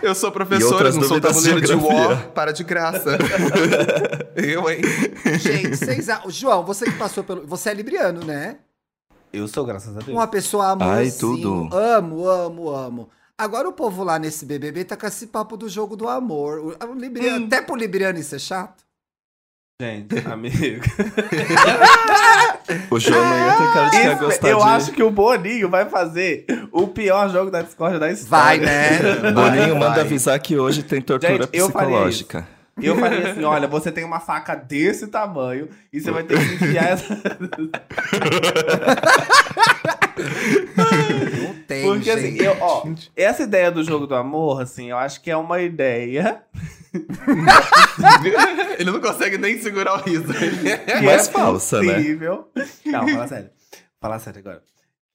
Eu 0.03 0.13
sou 0.13 0.31
professora, 0.31 0.91
não 0.91 1.01
sou 1.01 1.19
tabuleiro 1.19 1.59
de 1.61 1.73
war, 1.73 2.27
para 2.35 2.51
de 2.51 2.63
graça. 2.63 3.17
eu, 4.35 4.69
hein? 4.69 4.81
Gente, 5.39 5.75
vocês... 5.75 6.07
a- 6.07 6.21
João, 6.27 6.63
você 6.63 6.85
que 6.85 6.91
passou 6.91 7.23
pelo... 7.23 7.47
Você 7.47 7.71
é 7.71 7.73
libriano, 7.73 8.23
né? 8.23 8.57
Eu 9.37 9.47
sou, 9.47 9.65
graças 9.65 9.95
a 9.95 9.99
Deus. 9.99 10.17
Uma 10.17 10.27
pessoa 10.27 10.71
amorzinho. 10.71 10.97
Ai, 10.97 11.11
tudo. 11.11 11.69
Amo, 11.75 12.27
amo, 12.27 12.69
amo. 12.69 13.09
Agora 13.37 13.69
o 13.69 13.73
povo 13.73 14.03
lá 14.03 14.17
nesse 14.17 14.45
BBB 14.45 14.85
tá 14.85 14.97
com 14.97 15.05
esse 15.05 15.27
papo 15.27 15.55
do 15.55 15.69
jogo 15.69 15.95
do 15.95 16.07
amor. 16.07 16.59
O, 16.59 16.91
o 16.91 16.95
libriano, 16.95 17.43
Hum. 17.43 17.47
Até 17.47 17.61
pro 17.61 17.75
libriano 17.75 18.17
isso 18.19 18.35
é 18.35 18.39
chato. 18.39 18.83
Gente, 19.79 20.17
amigo. 20.27 20.81
O 22.91 22.99
João 22.99 23.23
não 23.23 23.37
ia 23.37 23.53
ter 23.53 23.73
cara 23.73 23.89
de 23.89 23.97
Isso, 23.97 24.17
gostar 24.25 24.49
eu 24.49 24.57
de... 24.57 24.63
acho 24.63 24.91
que 24.91 25.01
o 25.03 25.09
Boninho 25.09 25.69
vai 25.69 25.85
fazer 25.89 26.45
o 26.71 26.87
pior 26.87 27.29
jogo 27.29 27.49
da 27.49 27.61
Discord 27.61 27.97
da 27.97 28.11
história. 28.11 28.29
Vai, 28.29 28.59
né? 28.59 29.31
Boninho 29.31 29.69
Vai, 29.69 29.73
manda 29.73 29.89
vai. 29.91 29.99
avisar 30.01 30.37
que 30.39 30.57
hoje 30.57 30.83
tem 30.83 31.01
tortura 31.01 31.45
Gente, 31.45 31.49
eu 31.53 31.69
faria 31.69 31.87
psicológica. 31.89 32.47
Eu 32.81 32.95
falei 32.97 33.23
assim: 33.23 33.43
olha, 33.43 33.67
você 33.67 33.91
tem 33.91 34.03
uma 34.03 34.19
faca 34.19 34.55
desse 34.55 35.07
tamanho 35.07 35.67
e 35.91 35.99
você 35.99 36.11
vai 36.11 36.23
ter 36.23 36.37
que 36.37 36.55
enfiar 36.65 36.89
essa. 36.89 37.13
Não 41.41 41.53
tem, 41.67 41.83
Porque 41.83 42.09
assim, 42.09 42.31
gente. 42.31 42.43
eu, 42.43 42.55
ó, 42.59 42.83
essa 43.15 43.43
ideia 43.43 43.71
do 43.71 43.83
jogo 43.83 44.07
do 44.07 44.15
amor, 44.15 44.61
assim, 44.61 44.89
eu 44.89 44.97
acho 44.97 45.21
que 45.21 45.29
é 45.29 45.37
uma 45.37 45.61
ideia 45.61 46.41
Ele 48.79 48.89
não 48.91 48.99
consegue 48.99 49.37
nem 49.37 49.59
segurar 49.59 49.95
o 49.95 50.01
riso. 50.03 50.33
que 50.33 51.05
Mas 51.05 51.27
é 51.27 51.31
falsa, 51.31 51.81
né? 51.81 51.93
possível. 51.95 52.49
Não, 52.85 53.07
fala 53.07 53.27
sério. 53.27 53.49
Fala 54.01 54.19
sério 54.19 54.39
agora. 54.39 54.63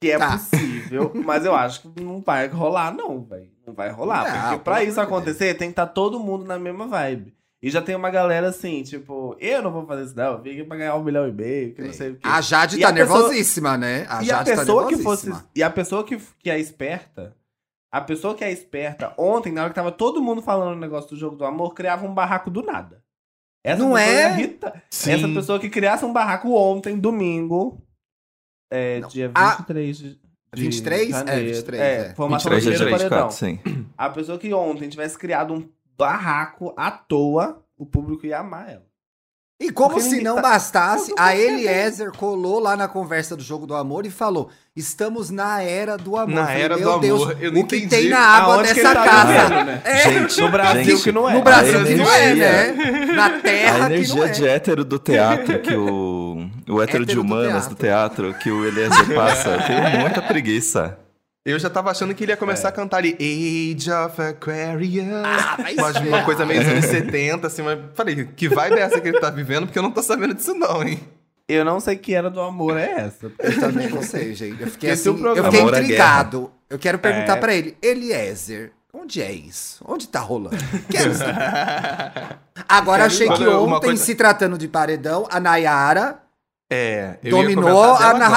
Que 0.00 0.10
é 0.12 0.18
Tá. 0.18 0.32
possível, 0.32 1.12
mas 1.24 1.44
eu 1.44 1.54
acho 1.54 1.82
que 1.82 2.00
não 2.02 2.20
vai 2.20 2.46
rolar, 2.48 2.92
não, 2.94 3.22
velho. 3.24 3.50
Não 3.66 3.72
vai 3.74 3.88
rolar. 3.90 4.24
Não, 4.32 4.48
porque 4.50 4.64
pra 4.64 4.82
isso 4.84 5.00
acontecer, 5.00 5.54
tem 5.54 5.68
que 5.68 5.72
estar 5.72 5.86
todo 5.86 6.18
mundo 6.20 6.44
na 6.44 6.58
mesma 6.58 6.86
vibe. 6.88 7.32
E 7.62 7.70
já 7.70 7.80
tem 7.80 7.94
uma 7.94 8.10
galera 8.10 8.48
assim, 8.48 8.82
tipo, 8.82 9.36
eu 9.38 9.62
não 9.62 9.70
vou 9.70 9.86
fazer 9.86 10.04
isso, 10.04 10.16
não. 10.16 10.32
Eu 10.32 10.42
vim 10.42 10.50
aqui 10.50 10.64
pra 10.64 10.76
ganhar 10.76 10.96
um 10.96 11.04
milhão 11.04 11.28
e 11.28 11.32
meio, 11.32 11.72
que 11.74 11.80
não 11.82 11.92
sei 11.92 12.10
o 12.10 12.14
quê. 12.16 12.20
A 12.24 12.40
Jade 12.40 12.76
E 12.76 12.80
tá 12.80 12.88
a 12.88 12.92
pessoa- 12.92 13.18
nervosíssima, 13.18 13.78
né? 13.78 14.04
A 14.08 14.16
e 14.22 14.32
a 14.32 14.36
Jade 14.38 14.50
pessoa 14.50 14.82
tá 14.82 14.88
que 14.88 14.96
fosse. 14.96 15.26
nervosíssima. 15.26 15.50
E 15.54 15.62
a 15.62 15.70
pessoa 15.70 16.02
que, 16.04 16.18
que 16.40 16.50
é 16.50 16.58
esperta. 16.58 17.36
A 17.92 18.00
pessoa 18.00 18.34
que 18.34 18.42
é 18.42 18.50
esperta, 18.50 19.14
ontem, 19.16 19.52
na 19.52 19.60
hora 19.62 19.70
que 19.70 19.76
tava 19.76 19.92
todo 19.92 20.20
mundo 20.22 20.42
falando 20.42 20.76
o 20.76 20.80
negócio 20.80 21.10
do 21.10 21.16
jogo 21.16 21.36
do 21.36 21.44
amor, 21.44 21.72
criava 21.74 22.04
um 22.06 22.12
barraco 22.12 22.50
do 22.50 22.62
nada. 22.62 23.00
Essa 23.64 23.78
Não 23.84 23.92
pessoa 23.92 24.02
é? 24.02 24.30
irritar. 24.32 24.82
Essa 24.90 25.28
pessoa 25.28 25.60
que 25.60 25.70
criasse 25.70 26.04
um 26.04 26.12
barraco 26.12 26.52
ontem, 26.54 26.98
domingo. 26.98 27.80
É, 28.72 28.98
Não. 29.00 29.08
dia 29.08 29.30
A- 29.34 29.56
23 29.56 29.98
de. 29.98 30.08
de 30.54 30.62
23? 30.62 31.08
É, 31.10 31.12
janeiro. 31.12 31.54
23, 31.54 31.80
É, 31.82 31.94
é. 32.10 32.14
formação 32.14 32.50
do 32.50 32.54
23 32.56 32.62
de 32.78 32.84
primeiro 32.84 32.98
janeiro 32.98 33.04
de 33.04 33.08
paredão. 33.10 33.28
4, 33.28 33.36
sim. 33.76 33.86
A 33.96 34.10
pessoa 34.10 34.38
que 34.38 34.52
ontem 34.52 34.88
tivesse 34.88 35.16
criado 35.16 35.54
um 35.54 35.68
barraco 35.96 36.72
à 36.76 36.90
toa, 36.90 37.62
o 37.76 37.84
público 37.86 38.26
ia 38.26 38.38
amar 38.38 38.68
ela. 38.70 38.92
E 39.60 39.70
como 39.70 39.90
Porque 39.94 40.08
se 40.08 40.20
não 40.20 40.34
tá- 40.36 40.42
bastasse, 40.42 41.12
a 41.16 41.36
Eliezer 41.36 42.10
colou 42.10 42.58
lá 42.58 42.76
na 42.76 42.88
conversa 42.88 43.36
do 43.36 43.44
jogo 43.44 43.64
do 43.64 43.76
amor 43.76 44.04
e 44.04 44.10
falou: 44.10 44.50
estamos 44.74 45.30
na 45.30 45.62
era 45.62 45.96
do 45.96 46.16
amor. 46.16 46.34
Na 46.34 46.40
Eu 46.40 46.46
falei, 46.46 46.62
era 46.62 46.76
Meu 46.78 46.92
do 46.94 46.98
Deus, 46.98 47.22
amor, 47.22 47.36
eu 47.40 47.52
não 47.52 47.60
o 47.60 47.66
que 47.68 47.76
entendi 47.76 47.88
tem 47.88 48.08
na 48.08 48.18
água 48.18 48.62
dessa 48.64 48.92
tá 48.92 49.04
casa? 49.04 49.32
vivendo, 49.48 49.66
né? 49.66 49.82
É, 49.84 49.98
Gente, 50.10 50.40
No 50.40 50.50
Brasil 50.50 50.84
gente, 50.84 51.02
que 51.04 51.12
não 51.12 51.30
é. 51.30 51.34
no 51.34 51.42
Brasil 51.42 51.80
a 51.80 51.84
que 51.84 51.94
não 51.94 52.10
é, 52.12 52.30
energia- 52.32 52.72
né? 52.74 53.12
Na 53.14 53.30
terra 53.38 53.70
A 53.70 53.74
que 53.74 53.78
não 53.78 53.86
energia 53.86 54.24
é. 54.24 54.28
de 54.30 54.48
hétero 54.48 54.84
do 54.84 54.98
teatro 54.98 55.58
que 55.60 55.74
o, 55.76 56.48
o, 56.68 56.72
o 56.74 56.82
hétero 56.82 57.06
de 57.06 57.12
Hétero 57.12 57.14
do 57.14 57.20
humanas 57.20 57.68
do 57.68 57.76
teatro 57.76 58.34
que 58.34 58.50
o 58.50 58.64
Eliezer 58.66 59.14
passa. 59.14 59.48
Eu 59.48 59.62
tenho 59.64 59.90
muita 60.02 60.20
preguiça. 60.20 60.98
Eu 61.44 61.58
já 61.58 61.68
tava 61.68 61.90
achando 61.90 62.14
que 62.14 62.22
ele 62.24 62.30
ia 62.32 62.36
começar 62.36 62.68
a 62.68 62.72
cantar 62.72 62.98
ali 62.98 63.14
Age 63.18 63.90
of 63.90 64.22
Aquarius. 64.22 65.04
Ah, 65.24 65.56
mas 65.80 65.96
uma 65.96 66.22
coisa 66.24 66.46
meio 66.46 66.60
anos 66.60 66.84
70, 66.84 67.48
assim, 67.48 67.62
mas 67.62 67.78
falei, 67.94 68.24
que 68.36 68.48
vibe 68.48 68.76
é 68.78 68.82
essa 68.82 69.00
que 69.00 69.08
ele 69.08 69.18
tá 69.18 69.28
vivendo? 69.28 69.66
Porque 69.66 69.76
eu 69.78 69.82
não 69.82 69.90
tô 69.90 70.00
sabendo 70.02 70.34
disso, 70.34 70.54
não, 70.54 70.82
hein? 70.84 71.00
Eu 71.48 71.64
não 71.64 71.80
sei 71.80 71.96
que 71.96 72.14
era 72.14 72.30
do 72.30 72.40
amor 72.40 72.76
é 72.76 72.92
essa. 72.92 73.30
Eu 73.40 73.58
também 73.60 73.88
não 73.88 74.02
sei, 74.02 74.32
gente. 74.34 74.62
Eu 74.62 74.68
fiquei 74.70 74.90
Esse 74.90 75.08
é 75.08 75.10
assim, 75.10 75.18
o 75.18 75.20
programa. 75.20 75.48
eu 75.48 75.52
fiquei 75.52 75.66
intrigado. 75.68 76.52
Eu 76.70 76.78
quero 76.78 76.98
perguntar 77.00 77.36
É. 77.36 77.40
pra 77.40 77.52
ele, 77.54 77.76
Eliezer, 77.82 78.70
onde 78.94 79.20
é 79.20 79.32
isso? 79.32 79.84
Onde 79.86 80.06
tá 80.06 80.20
rolando? 80.20 80.56
Quero 80.88 81.12
saber. 81.12 81.34
Agora 82.68 83.04
achei 83.06 83.28
que 83.28 83.46
ontem, 83.48 83.86
coisa- 83.88 84.04
se 84.04 84.14
tratando 84.14 84.56
de 84.56 84.68
paredão, 84.68 85.26
a 85.30 85.40
Nayara 85.40 86.18
É, 86.70 87.16
dominou 87.28 87.82
a 87.94 87.98
dela 87.98 88.26
agora. 88.26 88.28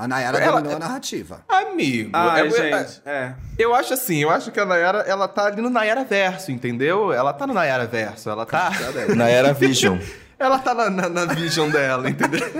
A 0.00 0.08
Nayara 0.08 0.38
Ela- 0.38 0.56
dominou 0.60 0.76
a 0.76 0.78
narrativa. 0.80 1.42
Amigo, 1.46 2.10
Ai, 2.14 2.46
eu, 2.46 2.50
gente, 2.50 3.02
é. 3.04 3.34
eu 3.58 3.74
acho 3.74 3.92
assim, 3.92 4.22
eu 4.22 4.30
acho 4.30 4.50
que 4.50 4.58
a 4.58 4.64
Nayara, 4.64 5.00
ela 5.00 5.28
tá 5.28 5.44
ali 5.46 5.60
no 5.60 5.68
Nayara 5.68 6.04
Verso, 6.04 6.50
entendeu? 6.50 7.12
Ela 7.12 7.34
tá 7.34 7.46
no 7.46 7.52
Nayara 7.52 7.86
Verso, 7.86 8.30
ela 8.30 8.46
tá... 8.46 8.70
Na 9.14 9.28
era 9.28 9.52
Vision. 9.54 9.98
Ela 10.40 10.58
tá 10.58 10.72
na, 10.72 10.88
na, 10.88 11.06
na 11.10 11.26
vision 11.26 11.68
dela, 11.68 12.08
entendeu? 12.08 12.40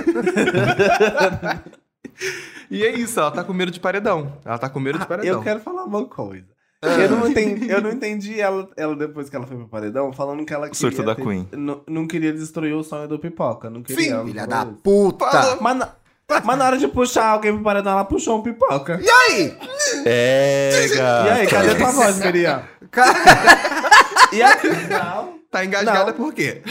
e 2.71 2.85
é 2.85 2.91
isso, 2.95 3.19
ela 3.19 3.31
tá 3.31 3.43
com 3.43 3.53
medo 3.55 3.71
de 3.73 3.81
paredão. 3.81 4.35
Ela 4.45 4.59
tá 4.59 4.69
com 4.69 4.79
medo 4.79 4.99
de 4.99 5.07
paredão. 5.07 5.39
Eu 5.39 5.43
quero 5.43 5.61
falar 5.61 5.85
uma 5.85 6.05
coisa. 6.05 6.45
Eu 6.83 7.11
não 7.11 7.29
entendi, 7.29 7.71
eu 7.71 7.81
não 7.83 7.91
entendi 7.91 8.41
ela, 8.41 8.69
ela 8.77 8.97
depois 8.97 9.29
que 9.31 9.37
ela 9.37 9.47
foi 9.47 9.57
pro 9.57 9.69
paredão, 9.69 10.13
falando 10.13 10.45
que 10.47 10.53
ela 10.53 10.67
queria. 10.69 10.79
Surto 10.79 11.03
da 11.03 11.15
ter- 11.15 11.23
Queen. 11.23 11.49
Não, 11.53 11.83
não 11.87 12.07
queria 12.07 12.33
destruir 12.33 12.75
o 12.75 12.83
sonho 12.83 13.07
do 13.09 13.19
pipoca. 13.19 13.69
Não 13.69 13.83
queria. 13.83 14.23
Filha 14.25 14.47
da 14.47 14.63
isso. 14.63 14.73
puta. 14.83 15.27
Mas 15.61 15.89
mas 16.45 16.59
na 16.59 16.65
hora 16.67 16.79
de 16.79 16.87
puxar 16.89 17.27
alguém 17.27 17.53
pro 17.55 17.63
paredão, 17.63 17.93
ela 17.93 18.05
puxou 18.05 18.39
um 18.39 18.43
pipoca. 18.43 19.01
E 19.03 19.09
aí? 19.11 19.59
É, 20.07 20.71
E 20.85 20.89
gata. 20.97 21.33
aí, 21.35 21.47
cadê 21.47 21.75
tua 21.75 21.91
voz, 21.91 22.19
Miriam? 22.25 22.63
Cara, 22.91 23.15
E 24.33 24.43
afinal. 24.43 25.35
Tá 25.51 25.65
engasgada 25.65 26.13
Não. 26.13 26.17
por 26.17 26.33
quê? 26.33 26.63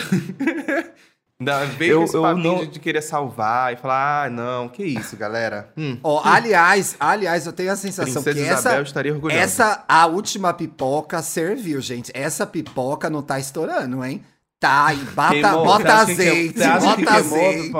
Ainda 1.39 1.65
veio 1.65 1.91
Eu- 1.93 2.03
esse 2.03 2.15
eu 2.15 2.21
papinho 2.21 2.43
não- 2.43 2.59
de, 2.59 2.67
de 2.67 2.79
querer 2.79 3.01
salvar 3.01 3.71
e 3.73 3.77
falar, 3.77 4.25
ah, 4.25 4.29
não, 4.29 4.67
que 4.67 4.83
isso, 4.83 5.15
galera. 5.15 5.69
Hum, 5.77 5.97
ó, 6.03 6.21
aliás, 6.25 6.95
aliás, 6.99 7.45
eu 7.45 7.53
tenho 7.53 7.71
a 7.71 7.75
sensação 7.77 8.21
Princesa 8.21 8.33
que 8.45 8.53
Isabel 8.53 8.79
essa, 8.79 8.81
estaria 8.81 9.13
orgulhosa. 9.13 9.41
essa, 9.41 9.83
a 9.87 10.05
última 10.05 10.53
pipoca 10.53 11.21
serviu, 11.21 11.79
gente. 11.79 12.11
Essa 12.13 12.45
pipoca 12.45 13.09
não 13.09 13.21
tá 13.21 13.39
estourando, 13.39 14.03
hein? 14.03 14.21
Tá, 14.59 14.93
e 14.93 14.97
bata, 14.97 15.33
Queimou. 15.35 15.63
bota 15.65 15.93
azeite, 15.93 16.53
que 16.53 17.05
bota 17.05 17.13
azeite. 17.13 17.71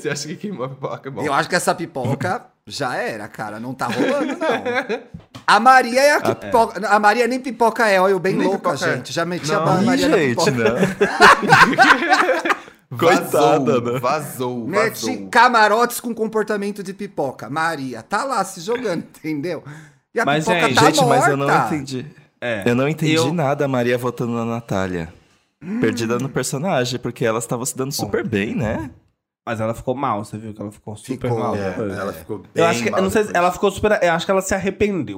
Você 0.00 0.08
acha 0.08 0.28
que 0.28 0.36
queimou 0.36 0.66
a 0.66 0.68
pipoca? 0.68 1.10
Bom. 1.10 1.22
Eu 1.22 1.32
acho 1.32 1.48
que 1.48 1.56
essa 1.56 1.74
pipoca 1.74 2.46
já 2.66 2.94
era, 2.94 3.26
cara. 3.26 3.58
Não 3.58 3.74
tá 3.74 3.86
rolando, 3.88 4.26
não. 4.38 5.00
A 5.44 5.58
Maria 5.58 6.00
é 6.00 6.12
a 6.12 6.20
que 6.20 6.34
pipoca. 6.36 6.86
A 6.86 7.00
Maria 7.00 7.26
nem 7.26 7.40
pipoca 7.40 7.88
é, 7.88 8.00
olha, 8.00 8.12
eu 8.12 8.20
bem 8.20 8.34
Nem 8.36 8.46
louca, 8.46 8.74
é. 8.74 8.76
gente. 8.76 9.12
Já 9.12 9.24
meti 9.24 9.50
Não. 9.50 9.66
a 9.66 9.82
Ih, 9.82 9.84
Maria 9.86 10.08
na 10.08 10.16
gente, 10.18 10.28
pipoca. 10.36 10.50
não. 10.52 10.76
Coitada, 12.96 13.80
vazou, 13.80 13.92
né? 13.92 13.98
Vazou, 14.00 14.66
Mete 14.68 15.04
vazou. 15.06 15.28
camarotes 15.30 16.00
com 16.00 16.14
comportamento 16.14 16.82
de 16.82 16.94
pipoca. 16.94 17.50
Maria, 17.50 18.02
tá 18.02 18.24
lá 18.24 18.42
se 18.44 18.60
jogando, 18.60 19.04
entendeu? 19.18 19.62
E 20.14 20.20
a 20.20 20.24
Mas, 20.24 20.44
pipoca 20.46 20.66
gente, 20.68 20.74
tá 20.74 20.84
Gente, 20.86 21.00
morta. 21.02 21.16
mas 21.20 21.28
eu 21.28 21.36
não 21.36 21.66
entendi. 21.66 22.06
É. 22.40 22.62
Eu 22.64 22.74
não 22.74 22.88
entendi 22.88 23.14
Eu- 23.14 23.34
nada 23.34 23.64
a 23.64 23.68
Maria 23.68 23.98
votando 23.98 24.32
na 24.32 24.44
Natália. 24.44 25.12
Perdida 25.80 26.18
no 26.18 26.28
personagem, 26.28 26.98
porque 27.00 27.24
elas 27.24 27.44
estavam 27.44 27.64
se 27.66 27.76
dando 27.76 27.92
super 27.92 28.26
bem, 28.26 28.54
né? 28.54 28.90
Mas 29.44 29.60
ela 29.60 29.74
ficou 29.74 29.94
mal, 29.94 30.24
você 30.24 30.36
viu 30.38 30.52
que 30.54 30.60
ela 30.60 30.70
ficou 30.70 30.94
super 30.96 31.28
Ficou, 31.28 31.38
mal. 31.42 31.56
é, 31.56 31.70
depois. 31.70 31.98
Ela 31.98 32.12
ficou 32.12 32.38
bem 32.38 32.48
eu 32.54 32.64
acho 32.66 32.82
que, 32.82 32.88
eu 32.88 32.92
mal 32.92 33.02
não 33.02 33.10
sei, 33.10 33.22
se- 33.22 33.28
depois. 33.28 33.44
ela 33.44 33.52
ficou 33.52 33.70
super, 33.70 33.98
eu 34.02 34.12
acho 34.12 34.24
que 34.26 34.30
ela 34.30 34.42
se 34.42 34.54
arrependeu, 34.54 35.16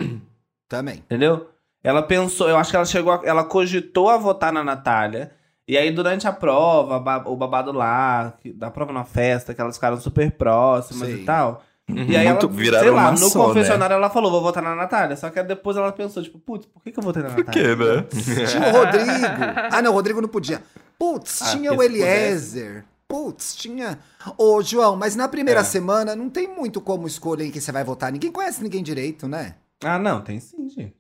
Também. 0.69 0.97
entendeu? 0.99 1.51
Ela 1.83 2.03
pensou, 2.03 2.49
eu 2.49 2.57
acho 2.57 2.71
que 2.71 2.77
ela 2.77 2.85
chegou, 2.87 3.13
a- 3.13 3.21
ela 3.25 3.45
cogitou 3.45 4.09
a 4.09 4.17
votar 4.17 4.53
na 4.53 4.63
Natália. 4.63 5.33
E 5.67 5.77
aí, 5.77 5.91
durante 5.91 6.27
a 6.27 6.33
prova, 6.33 6.99
ba- 6.99 7.25
o 7.27 7.37
babado 7.37 7.73
lá, 7.73 8.35
que- 8.41 8.53
da 8.53 8.71
prova 8.71 8.93
na 8.93 9.05
festa, 9.05 9.53
que 9.55 9.61
elas 9.61 9.77
ficaram 9.77 9.97
super 10.01 10.31
próximas 10.33 11.09
Sei. 11.09 11.23
e 11.23 11.25
tal. 11.25 11.63
E 11.97 12.17
aí, 12.17 12.29
Muito- 12.29 12.47
ela, 12.47 12.55
viraram 12.55 12.83
sei 12.85 12.91
lá, 12.93 13.11
no 13.13 13.17
só, 13.19 13.39
né? 13.41 13.45
confessionário 13.55 13.95
ela 13.95 14.11
falou, 14.11 14.31
vou 14.31 14.43
votar 14.43 14.63
na 14.63 14.75
Natália. 14.75 15.17
Só 15.17 15.31
que 15.31 15.43
depois 15.43 15.77
ela 15.77 15.91
pensou, 15.93 16.23
tipo, 16.23 16.39
putz, 16.39 16.67
por 16.67 16.83
que, 16.83 16.93
que 16.93 16.99
eu 16.99 17.03
votei 17.05 17.23
na 17.23 17.31
Por 17.31 17.45
Natália? 17.45 17.77
quê, 17.77 17.85
né? 17.85 18.47
Tinha 18.47 18.69
o 18.69 18.73
Rodrigo. 18.73 19.11
Ah, 19.73 19.83
não, 19.83 19.91
o 19.93 19.95
Rodrigo 19.95 20.21
não 20.21 20.29
podia. 20.29 20.63
Putz, 20.99 21.43
Ah, 21.43 21.51
tinha 21.53 21.73
o 21.73 21.83
Eliezer. 21.83 22.85
Putz, 23.09 23.57
tinha. 23.57 23.99
Ô, 24.39 24.63
João, 24.63 24.95
mas 24.97 25.17
na 25.17 25.27
primeira 25.27 25.61
É. 25.61 25.65
semana 25.65 26.15
não 26.15 26.29
tem 26.31 26.47
muito 26.49 26.81
como 26.81 27.07
escolher 27.07 27.47
em 27.47 27.51
quem 27.51 27.61
você 27.61 27.73
vai 27.73 27.83
votar. 27.83 28.13
Ninguém 28.13 28.31
conhece 28.31 28.63
ninguém 28.63 28.83
direito, 28.83 29.27
né? 29.27 29.55
Ah, 29.83 29.99
não, 29.99 30.21
tem 30.21 30.39
sim, 30.39 30.69
gente. 30.69 30.95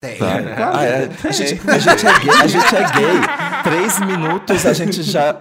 Tem. 0.00 0.18
Tá. 0.18 0.42
Claro 0.56 0.76
Ah, 0.78 0.84
é. 0.84 1.10
A, 1.24 1.30
gente, 1.30 1.70
a 1.70 1.78
gente 1.78 2.06
é 2.06 2.18
gay, 2.20 2.30
a 2.42 2.46
gente 2.46 2.74
é 2.76 2.80
gay. 2.92 3.62
Três 3.62 4.00
minutos 4.00 4.66
a 4.66 4.72
gente 4.72 5.02
já. 5.02 5.32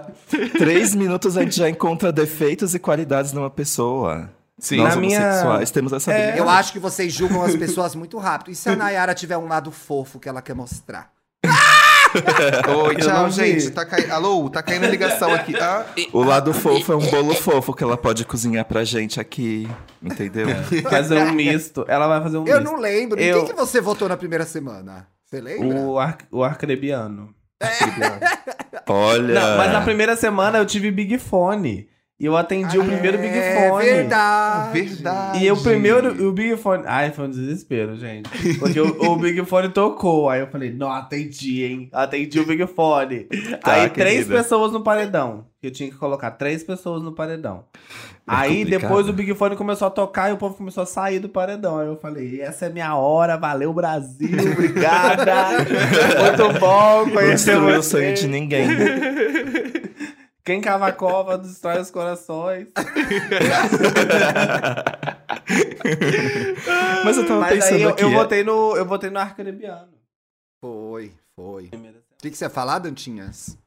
Três 0.58 0.94
minutos 0.94 1.36
a 1.38 1.44
gente 1.44 1.56
já 1.58 1.70
encontra 1.70 2.12
defeitos 2.12 2.76
e 2.76 2.80
qualidades 2.80 3.34
numa 3.34 3.50
pessoa. 3.50 4.30
Sim. 4.62 4.78
Nós 4.78 4.94
Na 4.96 5.02
minha- 5.02 5.20
homossexuais 5.20 5.72
temos 5.72 5.92
essa 5.92 6.14
É. 6.14 6.40
Eu 6.40 6.48
acho 6.48 6.72
que 6.72 6.78
vocês 6.80 7.12
julgam 7.12 7.42
as 7.42 7.56
pessoas 7.56 7.96
muito 7.96 8.18
rápido. 8.20 8.52
E 8.52 8.56
se 8.56 8.70
a 8.70 8.76
Nayara 8.76 9.14
tiver 9.16 9.36
um 9.36 9.48
lado 9.48 9.72
fofo 9.72 10.20
que 10.20 10.30
ela 10.30 10.40
quer 10.42 10.54
mostrar? 10.54 11.10
Oi, 12.86 12.96
tchau, 12.98 13.26
vi. 13.28 13.32
gente. 13.32 13.72
Tá 13.72 13.86
cai... 13.86 14.10
Alô, 14.10 14.50
tá 14.50 14.62
caindo 14.62 14.86
a 14.86 14.88
ligação 14.90 15.34
aqui. 15.34 15.56
Ah, 15.56 15.86
O 16.14 16.22
lado 16.24 16.54
fofo 16.54 16.92
é 16.94 16.96
um 16.96 17.06
bolo 17.10 17.34
fofo 17.34 17.74
que 17.74 17.84
ela 17.84 17.98
pode 17.98 18.24
cozinhar 18.26 18.64
pra 18.66 18.84
gente 18.84 19.20
aqui. 19.20 19.68
Entendeu? 20.02 20.48
Fazer 20.90 21.18
um 21.18 21.32
misto. 21.32 21.84
Ela 21.88 22.08
vai 22.08 22.22
fazer 22.22 22.38
um 22.38 22.46
Eu 22.46 22.60
misto. 22.60 22.64
não 22.72 22.80
lembro. 22.80 23.20
Em 23.20 23.26
Eu- 23.26 23.40
Quem 23.46 23.48
que 23.48 23.60
você 23.60 23.82
votou 23.82 24.08
na 24.10 24.18
primeira 24.18 24.46
semana? 24.46 25.08
Você 25.26 25.40
lembra? 25.42 25.80
O, 25.80 25.98
ar, 25.98 26.18
o 26.32 26.44
arcrebiano. 26.44 27.34
Olha. 28.88 29.34
Não, 29.40 29.58
mas 29.58 29.72
na 29.72 29.82
primeira 29.82 30.16
semana 30.16 30.58
eu 30.58 30.66
tive 30.66 30.92
Big 30.92 31.18
Fone. 31.18 31.88
E 32.22 32.26
eu 32.28 32.38
atendi 32.38 32.78
o 32.78 32.86
primeiro 32.86 33.18
Big 33.18 33.36
É 33.36 33.68
Fone. 33.68 33.84
verdade. 33.84 34.80
verdade. 34.80 35.44
E 35.44 35.52
o 35.52 35.58
primeiro, 35.58 36.28
o 36.28 36.32
Big 36.32 36.56
Fone. 36.56 36.84
Ai, 36.86 37.10
foi 37.12 37.26
um 37.26 37.30
desespero, 37.32 37.96
gente. 37.96 38.30
Porque 38.60 38.80
o, 38.80 39.12
o 39.12 39.16
Big 39.16 39.44
Fone 39.44 39.70
tocou. 39.70 40.30
Aí 40.30 40.40
eu 40.42 40.46
falei, 40.46 40.72
não, 40.72 40.92
atendi, 40.92 41.64
hein? 41.64 41.90
Atendi 41.92 42.40
o 42.40 42.46
Big 42.46 42.68
Fone. 42.68 43.22
Tá, 43.64 43.74
aí 43.74 43.90
três 43.90 44.26
querida. 44.26 44.36
pessoas 44.36 44.72
no 44.72 44.84
paredão. 44.84 45.46
Eu 45.64 45.72
tinha 45.72 45.90
que 45.90 45.96
colocar 45.96 46.30
três 46.30 46.64
pessoas 46.64 47.02
no 47.02 47.12
paredão. 47.12 47.64
É 47.76 48.06
aí 48.28 48.58
complicado. 48.60 48.82
depois 48.82 49.10
o 49.10 49.14
Big 49.14 49.34
Fone 49.34 49.56
começou 49.56 49.88
a 49.88 49.92
tocar 49.92 50.30
e 50.30 50.34
o 50.34 50.38
povo 50.38 50.54
começou 50.54 50.84
a 50.84 50.86
sair 50.86 51.18
do 51.18 51.28
paredão. 51.28 51.80
Aí 51.80 51.88
eu 51.88 51.96
falei, 51.98 52.40
essa 52.40 52.68
é 52.68 52.70
minha 52.70 52.96
hora, 52.96 53.36
valeu 53.36 53.74
Brasil, 53.74 54.30
obrigada. 54.52 55.34
Muito 56.38 56.60
bom 56.60 57.06
Não 57.06 57.10
conhecer 57.14 57.54
destruiu 57.54 57.80
o 57.80 57.84
sonho 57.84 58.14
de 58.14 58.28
ninguém. 58.28 58.68
Quem 60.44 60.60
cava 60.60 60.88
a 60.88 60.92
cova 60.92 61.38
destrói 61.38 61.80
os 61.80 61.92
corações. 61.92 62.68
Mas 67.06 67.18
eu 67.18 67.28
tava 67.28 67.42
Mas 67.42 67.54
pensando 67.54 67.76
aí 67.76 67.82
eu, 67.84 67.90
aqui. 67.90 68.04
eu 68.04 68.10
é- 68.10 68.14
votei 68.14 68.44
no, 68.44 68.76
eu 68.76 68.86
votei 68.86 69.10
no 69.10 69.20
Arcrebiano. 69.20 69.90
Foi, 70.64 71.12
foi. 71.36 71.66
O 71.66 72.22
que, 72.22 72.30
que 72.30 72.38
você 72.38 72.46
ia 72.46 72.50
falar, 72.50 72.80
Dantinhas? 72.80 73.58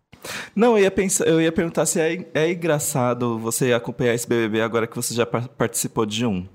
Não, 0.55 0.77
eu 0.79 0.85
ia, 0.85 0.91
pensar, 0.91 1.27
eu 1.27 1.41
ia 1.41 1.53
perguntar 1.53 1.85
se 1.87 2.01
é, 2.01 2.27
é 2.33 2.51
engraçado 2.51 3.39
você 3.39 3.73
acompanhar 3.73 4.15
esse 4.15 4.27
BBB 4.27 4.63
agora 4.63 4.87
que 4.87 4.97
você 4.97 5.13
já 5.13 5.27
par- 5.27 5.49
participou 5.49 6.07
de 6.07 6.25
um. 6.25 6.47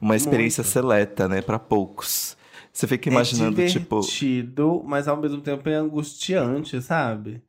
Uma 0.00 0.14
experiência 0.16 0.62
Muito. 0.62 0.72
seleta, 0.72 1.28
né, 1.28 1.42
pra 1.42 1.58
poucos. 1.58 2.36
Você 2.72 2.86
fica 2.86 3.08
imaginando, 3.08 3.60
é 3.60 3.66
tipo. 3.66 3.98
divertido, 4.00 4.82
mas 4.86 5.08
ao 5.08 5.16
mesmo 5.16 5.40
tempo 5.40 5.68
é 5.68 5.74
angustiante, 5.74 6.80
sabe? 6.80 7.42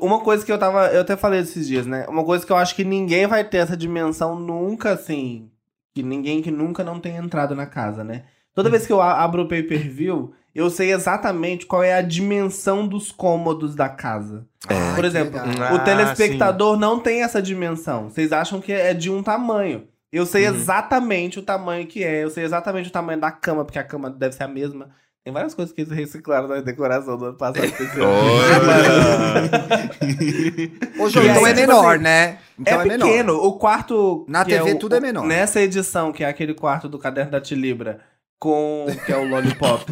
Uma 0.00 0.20
coisa 0.20 0.44
que 0.44 0.50
eu 0.50 0.58
tava. 0.58 0.88
Eu 0.88 1.02
até 1.02 1.16
falei 1.16 1.40
esses 1.40 1.66
dias, 1.66 1.86
né? 1.86 2.06
Uma 2.08 2.24
coisa 2.24 2.44
que 2.44 2.50
eu 2.52 2.56
acho 2.56 2.74
que 2.74 2.84
ninguém 2.84 3.26
vai 3.26 3.44
ter 3.44 3.58
essa 3.58 3.76
dimensão 3.76 4.38
nunca, 4.38 4.90
assim. 4.92 5.50
Que 5.94 6.02
ninguém 6.02 6.42
que 6.42 6.50
nunca 6.50 6.82
não 6.82 6.98
tenha 6.98 7.18
entrado 7.20 7.54
na 7.54 7.66
casa, 7.66 8.02
né? 8.02 8.24
Toda 8.54 8.70
vez 8.70 8.86
que 8.86 8.92
eu 8.92 9.00
abro 9.00 9.42
o 9.42 9.48
pay 9.48 9.62
per 9.62 9.88
view, 9.88 10.32
eu 10.54 10.70
sei 10.70 10.92
exatamente 10.92 11.66
qual 11.66 11.82
é 11.82 11.94
a 11.94 12.02
dimensão 12.02 12.86
dos 12.88 13.12
cômodos 13.12 13.74
da 13.76 13.88
casa. 13.88 14.46
Ai, 14.68 14.94
Por 14.94 15.02
que 15.02 15.06
exemplo, 15.06 15.40
legal. 15.46 15.68
Ah, 15.70 15.74
o 15.74 15.78
telespectador 15.84 16.76
não 16.78 16.98
tem 16.98 17.22
essa 17.22 17.40
dimensão. 17.40 18.08
Vocês 18.10 18.32
acham 18.32 18.60
que 18.60 18.72
é 18.72 18.92
de 18.94 19.10
um 19.10 19.22
tamanho. 19.22 19.86
Eu 20.10 20.24
sei 20.26 20.48
Uhum. 20.48 20.54
exatamente 20.54 21.38
o 21.38 21.42
tamanho 21.42 21.86
que 21.86 22.02
é. 22.02 22.24
Eu 22.24 22.30
sei 22.30 22.44
exatamente 22.44 22.88
o 22.88 22.92
tamanho 22.92 23.20
da 23.20 23.30
cama, 23.30 23.64
porque 23.64 23.78
a 23.78 23.84
cama 23.84 24.08
deve 24.10 24.34
ser 24.34 24.44
a 24.44 24.48
mesma. 24.48 24.88
Tem 25.26 25.32
várias 25.32 25.54
coisas 25.54 25.74
que 25.74 25.80
eles 25.80 25.92
reciclaram 25.92 26.46
na 26.46 26.60
decoração 26.60 27.18
do 27.18 27.24
ano 27.24 27.36
passado. 27.36 27.66
João, 31.10 31.24
E 31.24 31.28
então 31.28 31.44
é 31.44 31.52
tipo 31.52 31.66
menor, 31.66 31.94
assim, 31.96 32.04
né? 32.04 32.38
Então 32.56 32.80
é, 32.80 32.88
pequeno. 32.88 33.34
O 33.34 33.58
quarto. 33.58 34.24
Na 34.28 34.44
TV 34.44 34.74
o- 34.74 34.78
tudo 34.78 34.94
é 34.94 35.00
menor. 35.00 35.26
Nessa 35.26 35.60
edição, 35.60 36.12
que 36.12 36.22
é 36.22 36.28
aquele 36.28 36.54
quarto 36.54 36.88
do 36.88 36.96
Caderno 36.96 37.32
da 37.32 37.40
Tilibra, 37.40 37.98
com. 38.38 38.86
que 39.04 39.12
é 39.12 39.16
o 39.16 39.24
Lollipop. 39.28 39.84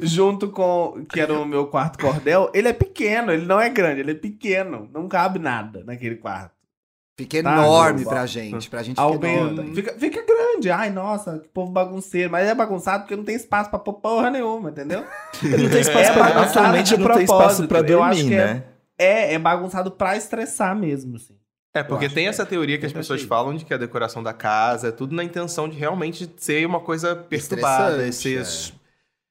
Junto 0.00 0.48
com. 0.48 1.04
que 1.12 1.20
era 1.20 1.34
o 1.34 1.44
meu 1.44 1.66
quarto 1.66 1.98
cordel. 1.98 2.50
Ele 2.54 2.68
é 2.68 2.72
pequeno, 2.72 3.32
ele 3.32 3.44
não 3.44 3.60
é 3.60 3.68
grande, 3.68 4.00
ele 4.00 4.12
é 4.12 4.14
pequeno. 4.14 4.88
Não 4.94 5.06
cabe 5.06 5.38
nada 5.38 5.82
naquele 5.84 6.16
quarto. 6.16 6.52
Fica 7.22 7.42
Tá, 7.42 7.52
enorme 7.52 8.04
pra 8.04 8.26
gente. 8.26 8.70
Pra 8.70 8.82
gente 8.82 8.98
Ao 9.00 9.12
fica 9.14 9.26
fica, 9.74 9.92
fica 9.98 10.24
grande. 10.26 10.70
Ai, 10.70 10.90
nossa, 10.90 11.38
que 11.38 11.48
povo 11.48 11.70
bagunceiro. 11.70 12.30
Mas 12.30 12.46
é 12.48 12.54
bagunçado 12.54 13.02
porque 13.04 13.16
não 13.16 13.24
tem 13.24 13.34
espaço 13.36 13.68
pra 13.70 13.78
pôr 13.78 13.94
porra 13.94 14.30
nenhuma, 14.30 14.70
entendeu? 14.70 15.04
Não 15.42 15.70
tem 15.70 15.80
espaço 15.80 16.10
É 16.10 16.12
pra, 16.12 16.42
atualmente 16.42 16.96
de 16.96 17.02
não 17.02 17.14
tem 17.14 17.24
espaço 17.24 17.66
pra 17.68 17.82
dormir, 17.82 18.32
é- 18.32 18.36
né? 18.54 18.64
É, 18.98 19.34
é 19.34 19.38
bagunçado 19.38 19.90
pra 19.90 20.16
estressar 20.16 20.76
mesmo, 20.76 21.16
assim. 21.16 21.34
É, 21.74 21.82
porque 21.82 22.08
tem 22.08 22.26
essa 22.28 22.44
teoria 22.44 22.76
que 22.78 22.84
as 22.86 22.92
pessoas 22.92 23.20
achei. 23.20 23.28
falam 23.28 23.54
de 23.54 23.64
que 23.64 23.72
a 23.72 23.76
decoração 23.78 24.22
da 24.22 24.32
casa 24.32 24.88
é 24.88 24.92
tudo 24.92 25.14
na 25.14 25.22
intenção 25.22 25.68
de 25.68 25.78
realmente 25.78 26.28
ser 26.36 26.66
uma 26.66 26.80
coisa 26.80 27.14
perturbada, 27.14 28.06
Estressante, 28.06 28.66
ser 28.68 28.74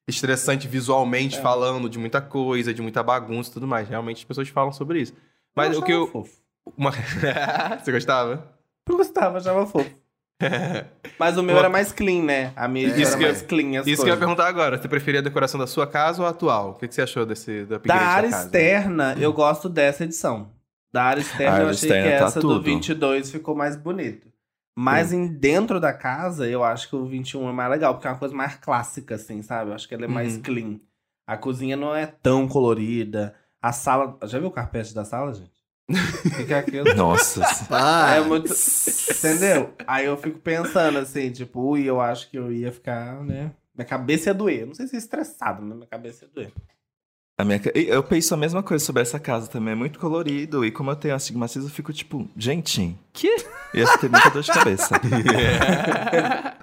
estressante 0.08 0.68
visualmente 0.68 1.38
É. 1.38 1.42
falando 1.42 1.90
de 1.90 2.00
muita 2.00 2.22
coisa, 2.22 2.74
de 2.74 2.82
muita 2.82 3.04
bagunça 3.04 3.50
e 3.50 3.54
tudo 3.54 3.68
mais. 3.68 3.88
Realmente 3.90 4.18
as 4.20 4.24
pessoas 4.24 4.48
falam 4.50 4.72
sobre 4.72 5.02
isso. 5.02 5.14
Mas 5.56 5.78
o 5.78 5.82
que 5.84 5.92
eu. 5.92 6.08
Fofo. 6.08 6.32
Uma... 6.78 6.92
Você 7.84 7.92
gostava? 7.92 8.48
Eu 8.88 8.98
gostava, 8.98 9.38
achava 9.38 9.66
fofo. 9.66 9.90
Mas 11.20 11.38
o 11.38 11.44
meu 11.44 11.58
era 11.58 11.70
mais 11.70 11.92
clean, 11.92 12.24
né? 12.24 12.54
A 12.56 12.68
minha 12.68 12.88
Isso 12.88 13.00
era 13.10 13.18
que 13.18 13.24
eu- 13.24 13.28
mais 13.28 13.42
clean 13.42 13.80
as 13.82 13.88
Isso 13.88 14.04
que 14.04 14.10
eu 14.10 14.14
ia 14.14 14.18
coisas. 14.18 14.20
perguntar 14.20 14.48
agora. 14.48 14.78
Você 14.78 14.88
preferia 14.88 15.20
a 15.20 15.24
decoração 15.24 15.60
da 15.60 15.68
sua 15.68 15.86
casa 15.86 16.22
ou 16.22 16.28
a 16.28 16.32
atual? 16.32 16.72
O 16.72 16.74
que 16.76 16.88
que 16.88 16.96
você 16.96 17.02
achou 17.02 17.26
desse 17.26 17.66
do 17.66 17.76
upgrade 17.76 18.00
Da 18.00 18.06
área 18.08 18.30
casa? 18.30 18.46
externa, 18.46 19.16
eu 19.20 19.34
gosto 19.34 19.68
dessa 19.70 20.04
edição. 20.06 20.50
Da 20.92 21.04
área 21.04 21.22
externa, 21.22 21.54
área 21.54 21.64
eu 21.66 21.70
achei 21.70 21.90
externa 21.90 22.12
que 22.12 22.18
tá 22.20 22.26
essa 22.26 22.40
do 22.40 22.48
tudo. 22.48 22.64
22 22.64 23.32
ficou 23.32 23.56
mais 23.56 23.76
bonito. 23.76 24.28
Mas 24.78 25.12
em 25.12 25.28
dentro 25.28 25.78
da 25.80 25.92
casa, 25.92 26.48
eu 26.48 26.64
acho 26.64 26.88
que 26.90 26.96
o 26.96 27.06
21 27.06 27.50
é 27.50 27.52
mais 27.52 27.70
legal, 27.70 27.94
porque 27.94 28.08
é 28.08 28.12
uma 28.12 28.18
coisa 28.18 28.34
mais 28.34 28.56
clássica, 28.56 29.16
assim, 29.16 29.42
sabe? 29.42 29.72
Eu 29.72 29.76
acho 29.76 29.88
que 29.88 29.94
ela 29.94 30.06
é 30.06 30.08
mais 30.08 30.36
Uhum. 30.38 30.42
clean. 30.42 30.80
A 31.28 31.36
cozinha 31.38 31.76
não 31.76 31.94
é 31.94 32.06
tão 32.08 32.48
colorida. 32.48 33.36
A 33.62 33.74
sala. 33.74 34.18
Já 34.24 34.40
viu 34.40 34.48
o 34.48 34.52
carpete 34.52 34.96
da 34.96 35.04
sala, 35.04 35.34
gente? 35.34 35.52
É 36.48 36.54
aquilo? 36.54 36.94
Nossa. 36.96 37.42
Ah, 37.70 38.16
É 38.16 38.22
muito. 38.22 38.54
Entendeu? 38.54 39.74
Aí 39.88 40.06
eu 40.06 40.18
fico 40.18 40.40
pensando 40.40 41.00
assim, 41.00 41.32
tipo, 41.32 41.60
ui, 41.62 41.84
eu 41.84 42.00
acho 42.00 42.30
que 42.30 42.38
eu 42.38 42.52
ia 42.52 42.72
ficar, 42.72 43.24
né? 43.24 43.52
Minha 43.76 43.86
cabeça 43.86 44.30
ia 44.30 44.34
doer. 44.34 44.68
Não 44.68 44.76
sei 44.76 44.88
se 44.88 44.96
é 44.96 45.00
estressado, 45.00 45.62
mas 45.62 45.76
minha 45.76 45.88
cabeça 45.88 46.26
ia 46.26 46.32
doer. 46.34 46.52
A 47.40 47.46
minha, 47.46 47.62
eu 47.74 48.04
penso 48.04 48.34
a 48.34 48.38
mesma 48.38 48.62
coisa 48.62 48.84
sobre 48.84 49.02
essa 49.02 49.18
casa 49.18 49.48
também. 49.48 49.72
É 49.72 49.76
muito 49.76 49.98
colorido. 49.98 50.66
E 50.66 50.72
como 50.72 50.92
eu 50.92 50.96
tenho 50.96 51.16
astigmatismo, 51.16 51.70
eu 51.70 51.74
fico 51.74 51.94
tipo, 51.94 52.28
gente, 52.36 52.96
que? 53.14 53.34
Ia 53.74 53.98
ter 53.98 54.10
muita 54.10 54.30
dor 54.30 54.44
de 54.44 54.52
cabeça. 54.52 55.00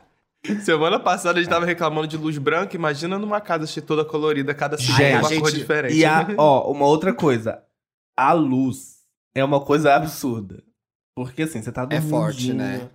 Semana 0.65 1.01
passada 1.01 1.39
a 1.39 1.43
gente 1.43 1.51
tava 1.51 1.67
reclamando 1.67 2.07
de 2.07 2.17
luz 2.17 2.39
branca. 2.39 2.77
Imagina 2.77 3.19
numa 3.19 3.41
casa 3.41 3.67
cheia 3.67 3.85
toda 3.85 4.05
colorida, 4.05 4.55
cada 4.55 4.79
segundo 4.79 4.97
Gente, 4.97 5.19
uma 5.19 5.29
a 5.29 5.41
cor 5.41 5.51
gente- 5.51 5.59
diferente. 5.61 5.95
E 5.97 6.05
a, 6.05 6.27
ó, 6.37 6.71
uma 6.71 6.87
outra 6.87 7.13
coisa. 7.13 7.63
A 8.17 8.33
luz 8.33 8.96
é 9.39 9.45
uma 9.45 9.61
coisa 9.61 9.95
absurda. 9.95 10.63
Porque 11.15 11.43
assim, 11.43 11.63
você 11.63 11.71
tá 11.73 11.83
É 11.83 11.87
dormindo. 11.87 12.11
forte, 12.11 12.53
né? 12.53 12.89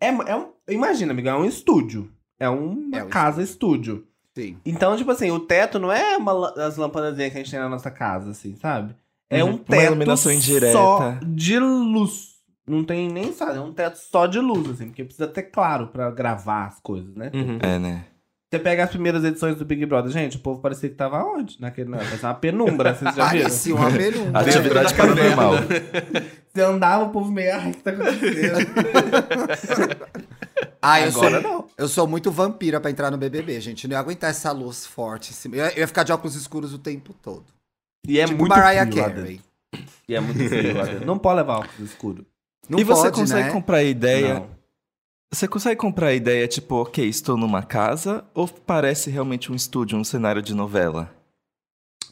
É, 0.00 0.08
é 0.08 0.36
um, 0.36 0.50
imagina, 0.68 1.12
amigo, 1.12 1.28
é 1.28 1.34
um 1.34 1.44
estúdio. 1.44 2.10
É 2.38 2.48
uma 2.48 2.96
É 2.98 3.04
um 3.04 3.08
casa 3.08 3.42
estúdio. 3.42 4.06
sim. 4.34 4.56
Então, 4.64 4.96
tipo 4.96 5.10
assim, 5.10 5.30
o 5.30 5.40
teto 5.40 5.78
não 5.78 5.90
é 5.92 6.16
uma, 6.16 6.50
as 6.64 6.76
lâmpadas 6.76 7.16
que 7.16 7.22
a 7.22 7.28
gente 7.30 7.50
tem 7.50 7.58
na 7.60 7.68
nossa 7.68 7.90
casa, 7.90 8.30
assim, 8.30 8.54
sabe? 8.56 8.94
É 9.30 9.42
Uhum. 9.44 9.50
um 9.50 9.54
Uma 9.54 9.64
teto 9.64 9.82
iluminação 9.86 10.32
indireta. 10.32 10.72
só 10.72 11.18
de 11.24 11.58
luz. 11.58 12.38
Não 12.66 12.84
tem 12.84 13.08
nem, 13.10 13.32
sabe? 13.32 13.56
É 13.58 13.60
um 13.60 13.72
teto 13.72 13.96
só 13.96 14.26
de 14.26 14.38
luz, 14.38 14.68
assim, 14.70 14.86
porque 14.86 15.02
precisa 15.04 15.26
ter 15.26 15.44
claro 15.44 15.88
pra 15.88 16.10
gravar 16.10 16.66
as 16.66 16.78
coisas, 16.80 17.14
né? 17.14 17.30
Uhum. 17.34 17.58
É, 17.60 17.78
né? 17.78 18.04
Você 18.50 18.58
pega 18.58 18.84
as 18.84 18.90
primeiras 18.90 19.22
edições 19.24 19.56
do 19.56 19.64
Big 19.66 19.84
Brother, 19.84 20.10
gente, 20.10 20.38
o 20.38 20.40
povo 20.40 20.58
parecia 20.60 20.88
que 20.88 20.94
tava 20.94 21.22
onde? 21.22 21.60
Naquele 21.60 21.90
negócio. 21.90 22.08
Parecia 22.08 22.28
uma 22.30 22.34
penumbra, 22.34 22.94
vocês 22.94 23.14
já 23.14 23.26
viram? 23.28 23.42
Parecia 23.42 23.74
uma 23.74 23.90
penumbra. 23.90 24.40
Atividade 24.40 24.94
paranormal. 24.94 25.52
Você 26.54 26.62
andava, 26.62 27.04
o 27.04 27.10
povo 27.10 27.30
meio, 27.30 27.54
ai, 27.54 27.70
o 27.70 27.74
que 27.74 27.82
tá 27.82 27.90
acontecendo? 27.90 28.68
Ah, 30.80 31.00
eu 31.02 31.12
sou, 31.12 31.24
Agora 31.26 31.42
não. 31.42 31.66
eu 31.76 31.88
sou 31.88 32.06
muito 32.06 32.30
vampira 32.30 32.80
pra 32.80 32.90
entrar 32.90 33.10
no 33.10 33.18
BBB, 33.18 33.60
gente. 33.60 33.84
Eu 33.84 33.88
não 33.90 33.96
ia 33.96 34.00
aguentar 34.00 34.30
essa 34.30 34.50
luz 34.50 34.86
forte. 34.86 35.30
em 35.30 35.34
cima. 35.34 35.56
Eu 35.56 35.64
ia, 35.66 35.72
eu 35.72 35.78
ia 35.80 35.86
ficar 35.86 36.02
de 36.04 36.12
óculos 36.12 36.34
escuros 36.34 36.72
o 36.72 36.78
tempo 36.78 37.12
todo. 37.12 37.44
E 38.06 38.18
é 38.18 38.24
tipo 38.24 38.38
muito 38.38 38.48
Mariah 38.50 38.86
frio 38.90 39.02
lá 39.02 39.10
Carey. 39.10 39.40
dentro. 39.72 39.88
E 40.08 40.14
é 40.14 40.20
muito 40.20 40.48
frio 40.48 40.74
lá 40.76 40.84
dentro. 40.84 41.04
Não 41.06 41.18
pode 41.18 41.36
levar 41.36 41.58
óculos 41.58 41.90
escuro. 41.90 42.24
Não 42.68 42.78
e 42.78 42.84
você 42.84 43.02
pode, 43.10 43.20
consegue 43.20 43.48
né? 43.48 43.52
comprar 43.52 43.78
a 43.78 43.82
ideia. 43.84 44.34
Não. 44.34 44.57
Você 45.30 45.46
consegue 45.46 45.76
comprar 45.76 46.08
a 46.08 46.14
ideia, 46.14 46.48
tipo, 46.48 46.76
ok, 46.76 47.06
estou 47.06 47.36
numa 47.36 47.62
casa, 47.62 48.24
ou 48.34 48.48
parece 48.48 49.10
realmente 49.10 49.52
um 49.52 49.54
estúdio, 49.54 49.98
um 49.98 50.04
cenário 50.04 50.40
de 50.40 50.54
novela? 50.54 51.10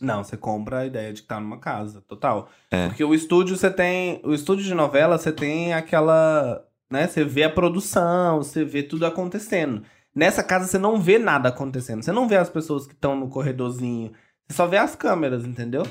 Não, 0.01 0.23
você 0.23 0.37
compra 0.37 0.81
a 0.81 0.87
ideia 0.87 1.13
de 1.13 1.23
que 1.23 1.29
tá 1.29 1.41
numa 1.41 1.59
casa, 1.59 2.03
total. 2.03 2.51
É. 2.71 2.89
Porque 2.89 3.03
o 3.03 3.15
estúdio 3.15 3.57
você 3.57 3.71
tem. 3.71 4.21
O 4.23 4.35
estúdio 4.35 4.65
de 4.65 4.75
novela, 4.75 5.17
você 5.17 5.33
tem 5.33 5.73
aquela. 5.73 6.63
Né? 6.91 7.07
Você 7.07 7.25
vê 7.25 7.45
a 7.45 7.51
produção, 7.51 8.43
você 8.43 8.65
vê 8.65 8.83
tudo 8.83 9.07
acontecendo. 9.07 9.83
Nessa 10.15 10.43
casa 10.43 10.67
você 10.67 10.79
não 10.79 11.01
vê 11.01 11.19
nada 11.19 11.49
acontecendo. 11.49 12.03
Você 12.03 12.13
não 12.13 12.29
vê 12.29 12.37
as 12.37 12.51
pessoas 12.51 12.87
que 12.87 12.93
estão 12.93 13.17
no 13.17 13.29
corredorzinho. 13.29 14.13
Você 14.47 14.57
só 14.57 14.67
vê 14.67 14.77
as 14.77 14.95
câmeras, 14.95 15.45
entendeu? 15.45 15.85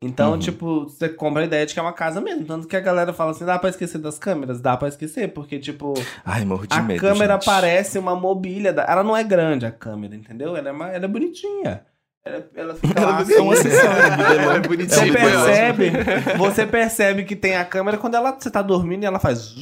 Então, 0.00 0.32
Uhum. 0.32 0.38
tipo, 0.38 0.84
você 0.84 1.08
compra 1.08 1.42
a 1.42 1.44
ideia 1.46 1.66
de 1.66 1.74
que 1.74 1.80
é 1.80 1.82
uma 1.82 1.92
casa 1.92 2.20
mesmo. 2.20 2.44
Tanto 2.44 2.68
que 2.68 2.76
a 2.76 2.80
galera 2.80 3.12
fala 3.12 3.32
assim: 3.32 3.44
dá 3.44 3.58
pra 3.58 3.68
esquecer 3.68 3.98
das 3.98 4.16
câmeras? 4.18 4.60
Dá 4.60 4.76
pra 4.76 4.86
esquecer, 4.88 5.32
porque, 5.32 5.58
tipo, 5.58 5.92
Ai, 6.24 6.44
morro 6.44 6.66
de 6.68 6.76
a 6.76 6.80
medo, 6.82 7.00
câmera 7.00 7.34
gente. 7.34 7.44
parece 7.44 7.98
uma 7.98 8.14
mobília. 8.14 8.72
Da... 8.72 8.84
Ela 8.84 9.02
não 9.02 9.16
é 9.16 9.24
grande, 9.24 9.66
a 9.66 9.72
câmera, 9.72 10.14
entendeu? 10.14 10.56
Ela 10.56 10.68
é, 10.68 10.72
uma... 10.72 10.88
ela 10.92 11.04
é 11.04 11.08
bonitinha. 11.08 11.84
Ela, 12.28 12.46
ela 12.54 12.74
fica 12.80 13.00
lá 13.00 13.18
É 13.18 13.22
assim. 13.22 14.56
É 14.56 14.60
bonitinho. 14.60 14.88
Você 14.88 15.00
É 15.00 15.10
um 15.10 15.12
percebe, 15.12 15.92
você 16.36 16.66
percebe 16.66 17.24
que 17.24 17.34
tem 17.34 17.56
a 17.56 17.64
câmera 17.64 17.96
quando 17.96 18.14
ela, 18.16 18.36
você 18.38 18.50
tá 18.50 18.60
dormindo 18.60 19.02
e 19.02 19.06
ela 19.06 19.18
faz 19.18 19.54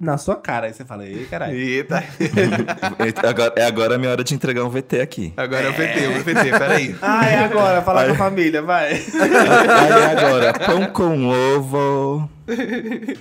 na 0.00 0.16
sua 0.16 0.36
cara. 0.36 0.66
Aí 0.66 0.72
você 0.72 0.84
fala, 0.84 1.04
ei, 1.06 1.26
caralho. 1.26 1.54
Eita. 1.54 2.02
agora, 3.28 3.52
é 3.56 3.64
agora 3.66 3.94
a 3.94 3.98
minha 3.98 4.10
hora 4.10 4.24
de 4.24 4.34
entregar 4.34 4.64
um 4.64 4.70
VT 4.70 5.00
aqui. 5.00 5.32
Agora 5.36 5.66
é 5.66 5.70
o 5.70 5.74
PT, 5.74 6.06
o 6.20 6.24
PT, 6.24 6.50
peraí. 6.58 6.96
Ah, 7.02 7.26
é 7.26 7.44
agora, 7.44 7.82
falar 7.82 8.06
com 8.06 8.12
a 8.12 8.16
família, 8.16 8.62
vai. 8.62 8.92
Aí 8.94 10.18
agora, 10.18 10.52
pão 10.54 10.86
com 10.86 11.28
ovo. 11.56 12.30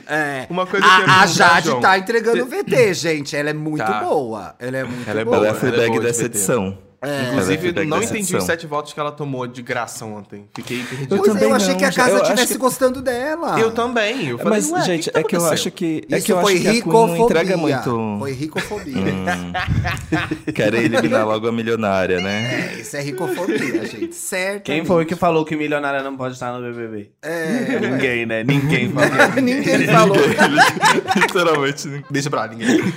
É. 0.07 0.45
Uma 0.49 0.65
coisa 0.67 0.85
que 0.85 0.91
eu 0.91 0.93
A, 0.93 0.97
a 0.97 0.99
perguntar, 1.01 1.27
Jade 1.27 1.67
João. 1.67 1.81
tá 1.81 1.97
entregando 1.97 2.43
o 2.43 2.45
VT, 2.45 2.93
gente. 2.93 3.35
Ela 3.35 3.49
é 3.49 3.53
muito 3.53 3.83
Tá. 3.83 3.99
boa. 4.03 4.55
Ela 4.59 4.77
é 4.77 4.83
muito 4.83 5.09
Ela 5.09 5.21
é 5.21 5.25
boa. 5.25 5.37
Ela 5.37 5.47
é 5.47 5.49
a 5.49 5.53
é 5.85 5.89
de 5.89 5.99
dessa 5.99 6.23
VT. 6.23 6.25
edição. 6.25 6.77
É. 7.05 7.25
É 7.25 7.29
Inclusive, 7.29 7.85
não 7.85 7.97
entendi 8.01 8.17
edição. 8.19 8.39
os 8.39 8.45
sete 8.45 8.65
votos 8.67 8.93
que 8.93 8.99
ela 8.99 9.11
tomou 9.11 9.45
de 9.47 9.61
graça 9.61 10.05
ontem. 10.05 10.47
Fiquei 10.55 10.83
perdido. 10.83 11.15
Eu 11.15 11.19
Pois 11.19 11.29
é, 11.29 11.33
também 11.33 11.49
eu 11.49 11.55
achei 11.55 11.69
não, 11.71 11.77
que 11.77 11.85
a 11.85 11.91
já- 11.91 12.03
casa 12.03 12.21
estivesse 12.23 12.53
que- 12.53 12.59
gostando 12.59 13.01
dela. 13.01 13.59
Eu 13.59 13.71
também. 13.71 14.27
Eu 14.29 14.37
falei, 14.37 14.61
Mas, 14.71 14.85
gente, 14.85 15.09
o 15.09 15.11
que 15.13 15.19
é 15.19 15.23
que 15.23 15.35
eu 15.35 15.45
acho 15.45 15.71
que. 15.71 16.03
É 16.09 16.17
Isso 16.17 16.25
que 16.25 16.31
eu 16.33 16.41
foi 16.41 16.53
acho 16.53 16.61
que 16.63 16.69
ricofobia. 16.69 17.15
não 17.17 17.25
entrega 17.25 17.57
muito. 17.57 18.15
Foi 18.19 18.31
ricofobia. 18.31 18.95
Hum, 18.97 20.51
querem 20.53 20.81
eliminar 20.85 21.25
logo 21.25 21.47
a 21.47 21.51
milionária, 21.51 22.19
né? 22.19 22.73
É, 22.75 22.79
isso 22.81 22.95
é 22.97 23.01
ricofobia, 23.01 23.85
gente. 23.85 24.15
Certo. 24.15 24.63
Quem 24.63 24.83
foi 24.85 25.05
que 25.05 25.15
falou 25.15 25.45
que 25.45 25.55
milionária 25.55 26.01
não 26.03 26.15
pode 26.17 26.33
estar 26.33 26.51
no 26.53 26.61
BBB? 26.61 27.11
É. 27.21 27.79
Ninguém, 27.79 28.25
né? 28.25 28.43
Ninguém 28.43 28.91
falou. 28.91 29.09
Ninguém 29.41 29.87
falou. 29.87 30.17
Literalmente. 31.15 32.03
Deixa 32.09 32.29
pra 32.29 32.41
lá, 32.41 32.47
ninguém. 32.47 32.93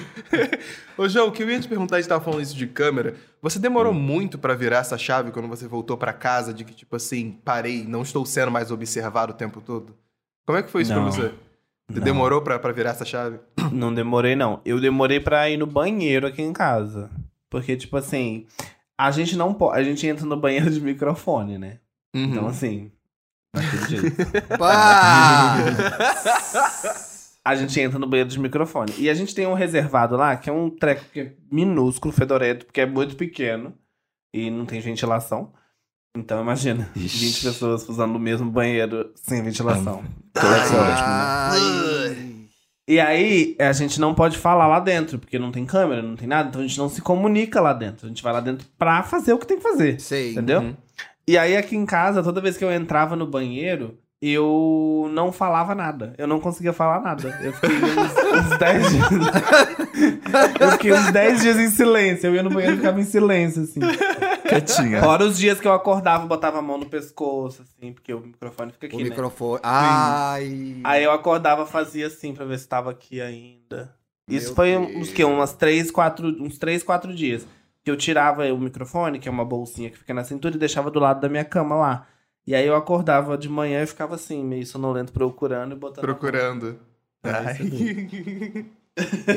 Ô, 0.96 1.08
João, 1.08 1.28
o 1.28 1.32
que 1.32 1.42
eu 1.42 1.50
ia 1.50 1.60
te 1.60 1.68
perguntar, 1.68 1.96
a 1.96 2.00
gente 2.00 2.08
tava 2.08 2.22
falando 2.24 2.42
isso 2.42 2.56
de 2.56 2.66
câmera. 2.66 3.14
Você 3.40 3.58
demorou 3.58 3.92
muito 3.98 4.38
pra 4.38 4.54
virar 4.54 4.78
essa 4.78 4.96
chave 4.96 5.30
quando 5.30 5.48
você 5.48 5.66
voltou 5.66 5.96
pra 5.96 6.12
casa, 6.12 6.54
de 6.54 6.64
que, 6.64 6.74
tipo 6.74 6.96
assim, 6.96 7.32
parei, 7.44 7.84
não 7.84 8.02
estou 8.02 8.24
sendo 8.24 8.50
mais 8.50 8.70
observado 8.70 9.32
o 9.32 9.36
tempo 9.36 9.60
todo? 9.60 9.94
Como 10.46 10.58
é 10.58 10.62
que 10.62 10.70
foi 10.70 10.82
isso 10.82 10.94
Não. 10.94 11.02
pra 11.02 11.10
você? 11.12 11.34
Você 11.90 11.98
Não. 11.98 12.04
demorou 12.04 12.40
pra, 12.42 12.58
pra 12.58 12.72
virar 12.72 12.90
essa 12.90 13.04
chave? 13.04 13.38
Não 13.72 13.92
demorei, 13.92 14.34
não. 14.36 14.60
Eu 14.64 14.80
demorei 14.80 15.20
pra 15.20 15.48
ir 15.50 15.56
no 15.58 15.66
banheiro 15.66 16.26
aqui 16.26 16.40
em 16.42 16.52
casa. 16.52 17.10
Porque, 17.50 17.76
tipo 17.76 17.96
assim, 17.96 18.46
a 18.96 19.10
gente 19.10 19.36
não 19.36 19.52
pode. 19.54 19.78
A 19.78 19.82
gente 19.82 20.06
entra 20.06 20.24
no 20.26 20.36
banheiro 20.36 20.70
de 20.70 20.80
microfone, 20.80 21.56
né? 21.58 21.78
Uhum. 22.14 22.24
Então, 22.24 22.46
assim. 22.46 22.90
Daquele 23.54 23.86
jeito. 23.88 24.16
Pá! 24.58 25.56
a 27.44 27.54
gente 27.54 27.80
entra 27.80 27.98
no 27.98 28.06
banheiro 28.06 28.28
de 28.28 28.38
microfone. 28.38 28.92
E 28.98 29.08
a 29.08 29.14
gente 29.14 29.34
tem 29.34 29.46
um 29.46 29.54
reservado 29.54 30.16
lá, 30.16 30.36
que 30.36 30.50
é 30.50 30.52
um 30.52 30.68
treco 30.68 31.04
que 31.12 31.20
é 31.20 31.32
minúsculo, 31.50 32.12
fedorento, 32.12 32.66
porque 32.66 32.80
é 32.82 32.86
muito 32.86 33.16
pequeno. 33.16 33.72
E 34.32 34.50
não 34.50 34.66
tem 34.66 34.80
ventilação. 34.80 35.52
Então, 36.16 36.40
imagina, 36.40 36.90
Ixi. 36.96 37.26
20 37.26 37.42
pessoas 37.44 37.88
usando 37.88 38.16
o 38.16 38.18
mesmo 38.18 38.50
banheiro 38.50 39.12
sem 39.14 39.42
ventilação. 39.42 40.02
Ai. 40.34 42.28
E 42.88 42.98
aí, 42.98 43.54
a 43.58 43.72
gente 43.72 44.00
não 44.00 44.14
pode 44.14 44.38
falar 44.38 44.66
lá 44.66 44.80
dentro, 44.80 45.18
porque 45.18 45.38
não 45.38 45.52
tem 45.52 45.66
câmera, 45.66 46.00
não 46.00 46.16
tem 46.16 46.26
nada, 46.26 46.48
então 46.48 46.62
a 46.62 46.66
gente 46.66 46.78
não 46.78 46.88
se 46.88 47.02
comunica 47.02 47.60
lá 47.60 47.74
dentro. 47.74 48.06
A 48.06 48.08
gente 48.08 48.22
vai 48.22 48.32
lá 48.32 48.40
dentro 48.40 48.66
pra 48.78 49.02
fazer 49.02 49.34
o 49.34 49.38
que 49.38 49.46
tem 49.46 49.58
que 49.58 49.62
fazer. 49.62 50.00
Sei. 50.00 50.32
Entendeu? 50.32 50.60
Uhum. 50.60 50.76
E 51.26 51.36
aí, 51.36 51.56
aqui 51.56 51.76
em 51.76 51.84
casa, 51.84 52.22
toda 52.22 52.40
vez 52.40 52.56
que 52.56 52.64
eu 52.64 52.72
entrava 52.72 53.14
no 53.14 53.26
banheiro, 53.26 53.98
eu 54.20 55.08
não 55.12 55.30
falava 55.30 55.74
nada. 55.74 56.14
Eu 56.18 56.26
não 56.26 56.40
conseguia 56.40 56.72
falar 56.72 57.00
nada. 57.00 57.28
Eu 57.42 57.52
fiquei 57.52 57.76
uns, 57.76 58.52
uns 58.52 58.58
10 58.58 58.88
dias. 58.90 59.08
Eu 60.60 60.70
fiquei 60.72 60.92
uns 60.92 61.12
10 61.12 61.40
dias 61.42 61.56
em 61.58 61.68
silêncio. 61.70 62.26
Eu 62.26 62.34
ia 62.34 62.42
no 62.42 62.50
banheiro 62.50 62.74
e 62.74 62.76
ficava 62.78 63.00
em 63.00 63.04
silêncio, 63.04 63.62
assim. 63.62 63.80
Quietinha. 64.48 65.00
Fora 65.02 65.24
os 65.24 65.38
dias 65.38 65.60
que 65.60 65.68
eu 65.68 65.72
acordava 65.72 66.24
e 66.24 66.28
botava 66.28 66.58
a 66.58 66.62
mão 66.62 66.78
no 66.78 66.86
pescoço, 66.86 67.62
assim, 67.62 67.92
porque 67.92 68.12
o 68.14 68.20
microfone 68.20 68.72
fica 68.72 68.86
aqui, 68.86 68.96
O 68.96 68.98
né? 68.98 69.04
microfone. 69.04 69.60
Ai. 69.62 70.80
Aí 70.84 71.04
eu 71.04 71.12
acordava 71.12 71.66
fazia 71.66 72.06
assim 72.06 72.34
pra 72.34 72.44
ver 72.44 72.58
se 72.58 72.68
tava 72.68 72.90
aqui 72.90 73.20
ainda. 73.20 73.94
Isso 74.28 74.48
Meu 74.48 74.54
foi 74.56 74.70
Deus. 74.72 74.96
uns 74.96 75.10
que 75.12 75.24
umas 75.24 75.52
3, 75.54 75.90
4, 75.90 76.28
uns 76.42 76.58
3, 76.58 76.82
4 76.82 77.14
dias. 77.14 77.46
Que 77.84 77.90
eu 77.90 77.96
tirava 77.96 78.44
o 78.52 78.58
microfone, 78.58 79.18
que 79.18 79.28
é 79.28 79.30
uma 79.32 79.44
bolsinha 79.44 79.90
que 79.90 79.98
fica 79.98 80.12
na 80.12 80.24
cintura, 80.24 80.54
e 80.54 80.58
deixava 80.58 80.90
do 80.90 80.98
lado 80.98 81.20
da 81.20 81.28
minha 81.28 81.44
cama 81.44 81.74
lá. 81.74 82.06
E 82.46 82.54
aí 82.54 82.66
eu 82.66 82.74
acordava 82.74 83.36
de 83.36 83.48
manhã 83.48 83.82
e 83.82 83.86
ficava 83.86 84.14
assim, 84.14 84.42
meio 84.44 84.66
sonolento, 84.66 85.12
procurando 85.12 85.72
e 85.72 85.78
botando. 85.78 86.00
Procurando. 86.02 86.78
Ai. 87.22 87.58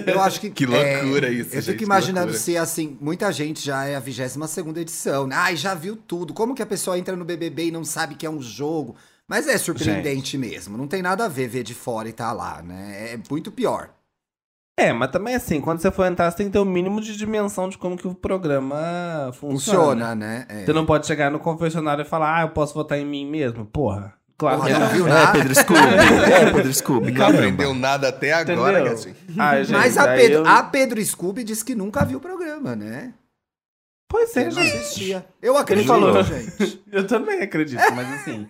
Eu 0.08 0.22
acho 0.22 0.40
que. 0.40 0.50
Que 0.52 0.66
loucura 0.66 1.30
isso, 1.30 1.50
Eu 1.56 1.62
gente, 1.62 1.66
fico 1.66 1.78
que 1.80 1.84
imaginando 1.84 2.34
se, 2.34 2.58
assim, 2.58 2.98
muita 3.00 3.32
gente 3.32 3.64
já 3.64 3.86
é 3.86 3.96
a 3.96 4.00
22 4.00 4.78
edição. 4.78 5.28
né? 5.28 5.36
Ai, 5.36 5.56
já 5.56 5.74
viu 5.74 5.96
tudo. 5.96 6.34
Como 6.34 6.54
que 6.54 6.62
a 6.62 6.66
pessoa 6.66 6.98
entra 6.98 7.16
no 7.16 7.26
BBB 7.26 7.68
e 7.68 7.72
não 7.72 7.84
sabe 7.84 8.16
que 8.16 8.26
é 8.26 8.30
um 8.30 8.42
jogo? 8.42 8.96
Mas 9.28 9.48
é 9.48 9.58
surpreendente 9.58 10.38
mesmo. 10.38 10.78
Não 10.78 10.88
tem 10.88 11.02
nada 11.02 11.26
a 11.26 11.28
ver 11.28 11.48
ver 11.48 11.64
de 11.64 11.74
fora 11.74 12.10
e 12.10 12.14
tá 12.14 12.32
lá, 12.34 12.62
né? 12.62 13.14
É 13.14 13.20
muito 13.30 13.52
pior. 13.52 13.90
É, 14.78 14.92
mas 14.92 15.12
também 15.12 15.36
assim, 15.36 15.62
quando 15.62 15.80
você 15.80 15.92
for 15.92 16.06
entrar, 16.06 16.32
você 16.32 16.38
tem 16.38 16.48
que 16.48 16.54
ter 16.54 16.60
o 16.60 16.66
mínimo 16.66 17.00
de 17.02 17.16
dimensão 17.16 17.70
de 17.70 17.78
como 17.78 17.96
que 17.96 18.08
o 18.08 18.16
programa 18.16 19.32
funciona. 19.34 19.80
Funciona, 19.80 20.16
né? 20.16 20.46
É. 20.50 20.66
Você 20.66 20.74
não 20.74 20.86
pode 20.86 21.06
chegar 21.06 21.30
no 21.30 21.40
confessionário 21.40 22.02
e 22.02 22.08
falar, 22.08 22.40
ah, 22.40 22.42
eu 22.42 22.50
posso 22.50 22.74
votar 22.74 22.98
em 22.98 23.06
mim 23.06 23.26
mesmo? 23.30 23.66
Porra. 23.66 24.14
Claro 24.42 24.58
Porra, 24.58 24.74
que 24.74 24.80
não 24.80 24.88
viu 24.88 25.08
É, 25.08 25.10
nada. 25.12 25.32
Pedro 25.34 25.54
Scooby. 25.54 25.80
É, 26.34 26.52
Pedro 26.52 26.74
Scooby. 26.74 27.12
Não 27.12 27.28
aprendeu 27.28 27.74
nada 27.76 28.08
até 28.10 28.34
agora, 28.34 28.82
gatinho. 28.82 29.16
Gente, 29.30 29.72
Mas 29.72 29.98
a 30.00 30.08
Pedro, 30.16 30.38
eu- 30.40 30.48
a 30.48 30.64
Pedro 30.64 31.06
Scooby 31.06 31.44
disse 31.44 31.64
que 31.64 31.76
nunca 31.76 32.04
viu 32.04 32.18
o 32.18 32.22
programa, 32.22 32.76
né? 32.76 33.14
Pois 34.10 34.36
é, 34.36 34.42
Ele 34.42 34.56
não 34.56 34.64
gente. 34.64 34.78
assistia. 34.78 35.24
Eu 35.40 35.56
acredito, 35.58 35.88
falou. 35.88 36.24
gente. 36.24 36.82
Eu 36.92 37.06
também 37.06 37.40
acredito, 37.44 37.80
mas 37.96 38.12
assim. 38.16 38.48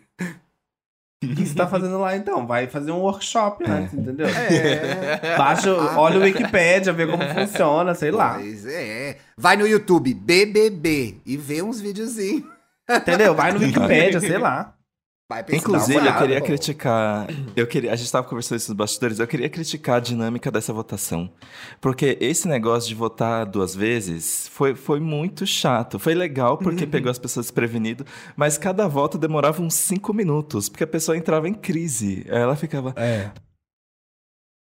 O 1.24 1.28
que 1.36 1.46
você 1.46 1.54
tá 1.56 1.68
fazendo 1.68 2.00
lá 2.00 2.16
então? 2.16 2.48
Vai 2.48 2.68
fazer 2.68 2.92
um 2.94 3.00
workshop 3.02 3.70
antes, 3.70 3.94
entendeu? 3.94 4.28
É. 4.28 5.36
Baixa, 5.38 5.74
olha 5.98 6.20
o 6.20 6.24
Wikipedia, 6.24 6.94
vê 6.94 7.06
como 7.06 7.22
funciona, 7.34 7.94
sei 7.94 8.12
lá. 8.12 8.36
Pois 8.36 8.66
é. 8.66 9.18
Vai 9.38 9.58
no 9.58 9.68
YouTube, 9.68 10.14
BBB, 10.14 11.18
e 11.26 11.36
vê 11.36 11.62
uns 11.62 11.82
videozinhos. 11.82 12.46
Entendeu? 12.90 13.36
Vai 13.36 13.52
no 13.52 13.60
Wikipedia, 13.62 14.22
sei 14.22 14.38
lá. 14.38 14.74
Inclusive, 15.52 16.08
eu 16.08 16.18
queria 16.18 16.40
pô. 16.40 16.46
criticar. 16.46 17.28
Eu 17.56 17.68
queria, 17.68 17.92
a 17.92 17.96
gente 17.96 18.06
estava 18.06 18.28
conversando 18.28 18.58
isso 18.58 18.72
nos 18.72 18.78
bastidores. 18.78 19.20
Eu 19.20 19.28
queria 19.28 19.50
criticar 19.50 19.98
a 19.98 20.00
dinâmica 20.00 20.52
dessa 20.52 20.74
votação. 20.74 21.30
Porque 21.80 22.18
esse 22.20 22.48
negócio 22.48 22.90
de 22.90 22.96
votar 22.96 23.46
duas 23.46 23.76
vezes 23.76 24.48
foi, 24.50 24.76
foi 24.76 25.00
muito 25.00 25.46
chato. 25.46 26.00
Foi 26.00 26.14
legal 26.14 26.58
porque 26.58 26.86
pegou 26.86 27.10
as 27.10 27.20
pessoas 27.20 27.48
desprevenidas, 27.48 28.06
mas 28.36 28.58
cada 28.58 28.88
voto 28.88 29.18
demorava 29.18 29.62
uns 29.62 29.74
cinco 29.74 30.14
minutos, 30.14 30.70
porque 30.70 30.84
a 30.84 30.88
pessoa 30.88 31.18
entrava 31.18 31.48
em 31.48 31.54
crise. 31.54 32.26
Aí 32.30 32.42
Ela 32.42 32.56
ficava. 32.56 32.94
É. 32.98 33.32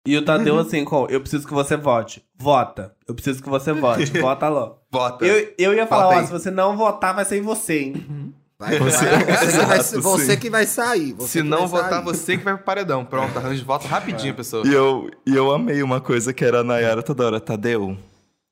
E 0.05 0.17
o 0.17 0.25
Tadeu, 0.25 0.59
assim, 0.59 0.85
com, 0.85 1.07
eu 1.09 1.21
preciso 1.21 1.47
que 1.47 1.55
você 1.55 1.77
vote. 1.77 2.25
Vota. 2.37 2.95
Eu 3.07 3.15
preciso 3.15 3.41
que 3.41 3.49
você 3.49 3.73
vote. 3.73 4.07
Vota 4.21 4.49
logo. 4.49 4.79
Bota. 4.91 5.25
Eu, 5.25 5.55
eu 5.57 5.75
ia 5.75 5.87
falar, 5.87 6.07
Vota 6.07 6.23
ó, 6.23 6.27
se 6.27 6.33
você 6.33 6.51
não 6.51 6.77
votar, 6.77 7.15
vai 7.15 7.25
ser 7.25 7.39
em 7.39 7.43
você, 7.43 7.83
hein? 7.83 8.35
Vai, 8.63 8.79
Você- 8.79 9.05
vai, 9.05 9.19
você, 9.19 9.25
que 9.25 9.25
vai, 9.33 9.79
Exato, 9.79 10.01
você 10.03 10.37
que 10.37 10.51
vai 10.51 10.67
sair. 10.67 11.13
você 11.15 11.41
Se 11.41 11.43
não 11.43 11.67
votar, 11.67 11.91
sair. 11.91 12.05
você 12.05 12.37
que 12.39 12.45
vai 12.45 12.55
pro 12.55 12.63
paredão. 12.65 13.05
Pronto, 13.05 13.37
arranjo 13.37 13.65
voto 13.65 13.89
rapidinho, 13.89 14.33
pessoa. 14.35 14.65
E 14.65 14.73
eu, 14.73 15.11
e 15.27 15.35
eu 15.35 15.51
amei 15.53 15.83
uma 15.83 16.01
coisa 16.01 16.33
que 16.33 16.45
era 16.45 16.61
a 16.61 16.65
Nayara 16.65 17.03
toda 17.03 17.27
hora. 17.27 17.41
Tadeu. 17.41 17.97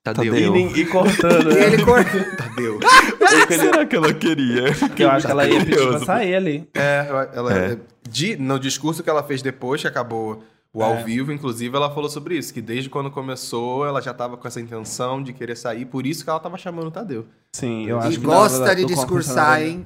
Tadeu. 0.03 0.25
E, 0.25 0.31
Tadeu. 0.31 0.53
nin- 0.53 0.73
e 0.75 0.85
cortando. 0.87 1.53
E 1.53 1.55
né? 1.55 1.65
ele 1.67 1.85
cor... 1.85 2.03
Tadeu. 2.37 2.79
O 2.79 3.47
que 3.47 3.55
será 3.59 3.87
que 3.87 3.95
ela 3.95 4.13
queria? 4.13 4.73
Que 4.97 5.05
eu 5.05 5.11
acho 5.11 5.27
que 5.27 5.33
ela 5.33 5.47
ia 5.47 5.61
pedir 5.65 5.87
pra 5.89 5.99
sair 6.01 6.35
ali. 6.35 6.69
É, 6.75 7.07
ela, 7.35 7.53
É. 7.57 7.79
de- 8.09 8.37
no 8.37 8.59
discurso 8.59 9.03
que 9.05 9.11
ela 9.11 9.23
fez 9.23 9.43
depois, 9.43 9.81
que 9.81 9.87
acabou 9.87 10.43
o 10.73 10.83
ao 10.85 10.95
É. 10.95 11.03
vivo, 11.03 11.33
inclusive, 11.33 11.75
ela 11.77 11.91
falou 11.93 12.09
sobre 12.09 12.37
isso, 12.39 12.55
que 12.55 12.61
desde 12.61 12.89
quando 12.89 13.11
começou, 13.11 13.85
ela 13.85 14.01
já 14.01 14.15
tava 14.15 14.37
com 14.37 14.47
essa 14.47 14.61
intenção 14.61 15.23
de 15.23 15.33
querer 15.33 15.57
sair, 15.57 15.85
por 15.85 16.07
isso 16.07 16.23
que 16.23 16.31
ela 16.31 16.39
tava 16.39 16.57
chamando 16.57 16.87
o 16.87 16.91
Tadeu. 16.91 17.27
Sim, 17.53 17.87
eu 17.87 17.99
acho 17.99 18.13
E 18.13 18.19
que 18.21 18.25
gosta 18.27 18.77
de 18.77 18.85
discursar, 18.85 19.61
hein? 19.63 19.85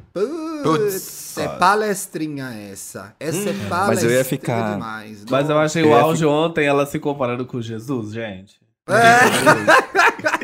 Putz, 0.62 1.38
é 1.38 1.48
palestrinha 1.48 2.50
essa. 2.70 3.14
Essa 3.18 3.50
é 3.50 3.52
palestrinha 3.68 3.86
Mas 3.86 4.02
eu 4.04 4.10
ia 4.10 4.24
ficar- 4.24 4.74
demais. 4.74 5.24
Mas 5.30 5.48
eu 5.50 5.58
achei 5.58 5.82
Eu 5.82 5.88
o 5.90 5.94
auge 5.94 6.26
ontem 6.26 6.66
ela 6.66 6.84
se 6.84 6.98
comparando 6.98 7.46
com 7.46 7.60
Jesus, 7.62 8.12
gente. 8.12 8.56
É. 8.86 10.43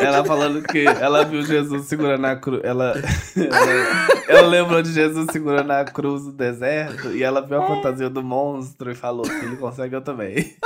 Ela 0.00 0.24
falando 0.24 0.62
que 0.62 0.86
ela 0.86 1.24
viu 1.24 1.42
Jesus 1.42 1.86
segurando 1.86 2.24
a 2.24 2.36
cruz. 2.36 2.62
Ela, 2.64 2.94
ela, 3.36 4.08
ela 4.28 4.48
lembrou 4.48 4.82
de 4.82 4.92
Jesus 4.92 5.26
segurando 5.30 5.70
a 5.70 5.84
cruz 5.84 6.24
no 6.24 6.32
deserto 6.32 7.10
e 7.10 7.22
ela 7.22 7.40
viu 7.40 7.60
a 7.60 7.66
fantasia 7.66 8.08
do 8.08 8.22
monstro 8.22 8.90
e 8.90 8.94
falou: 8.94 9.24
se 9.24 9.44
ele 9.44 9.56
consegue, 9.56 9.94
eu 9.94 10.00
também. 10.00 10.56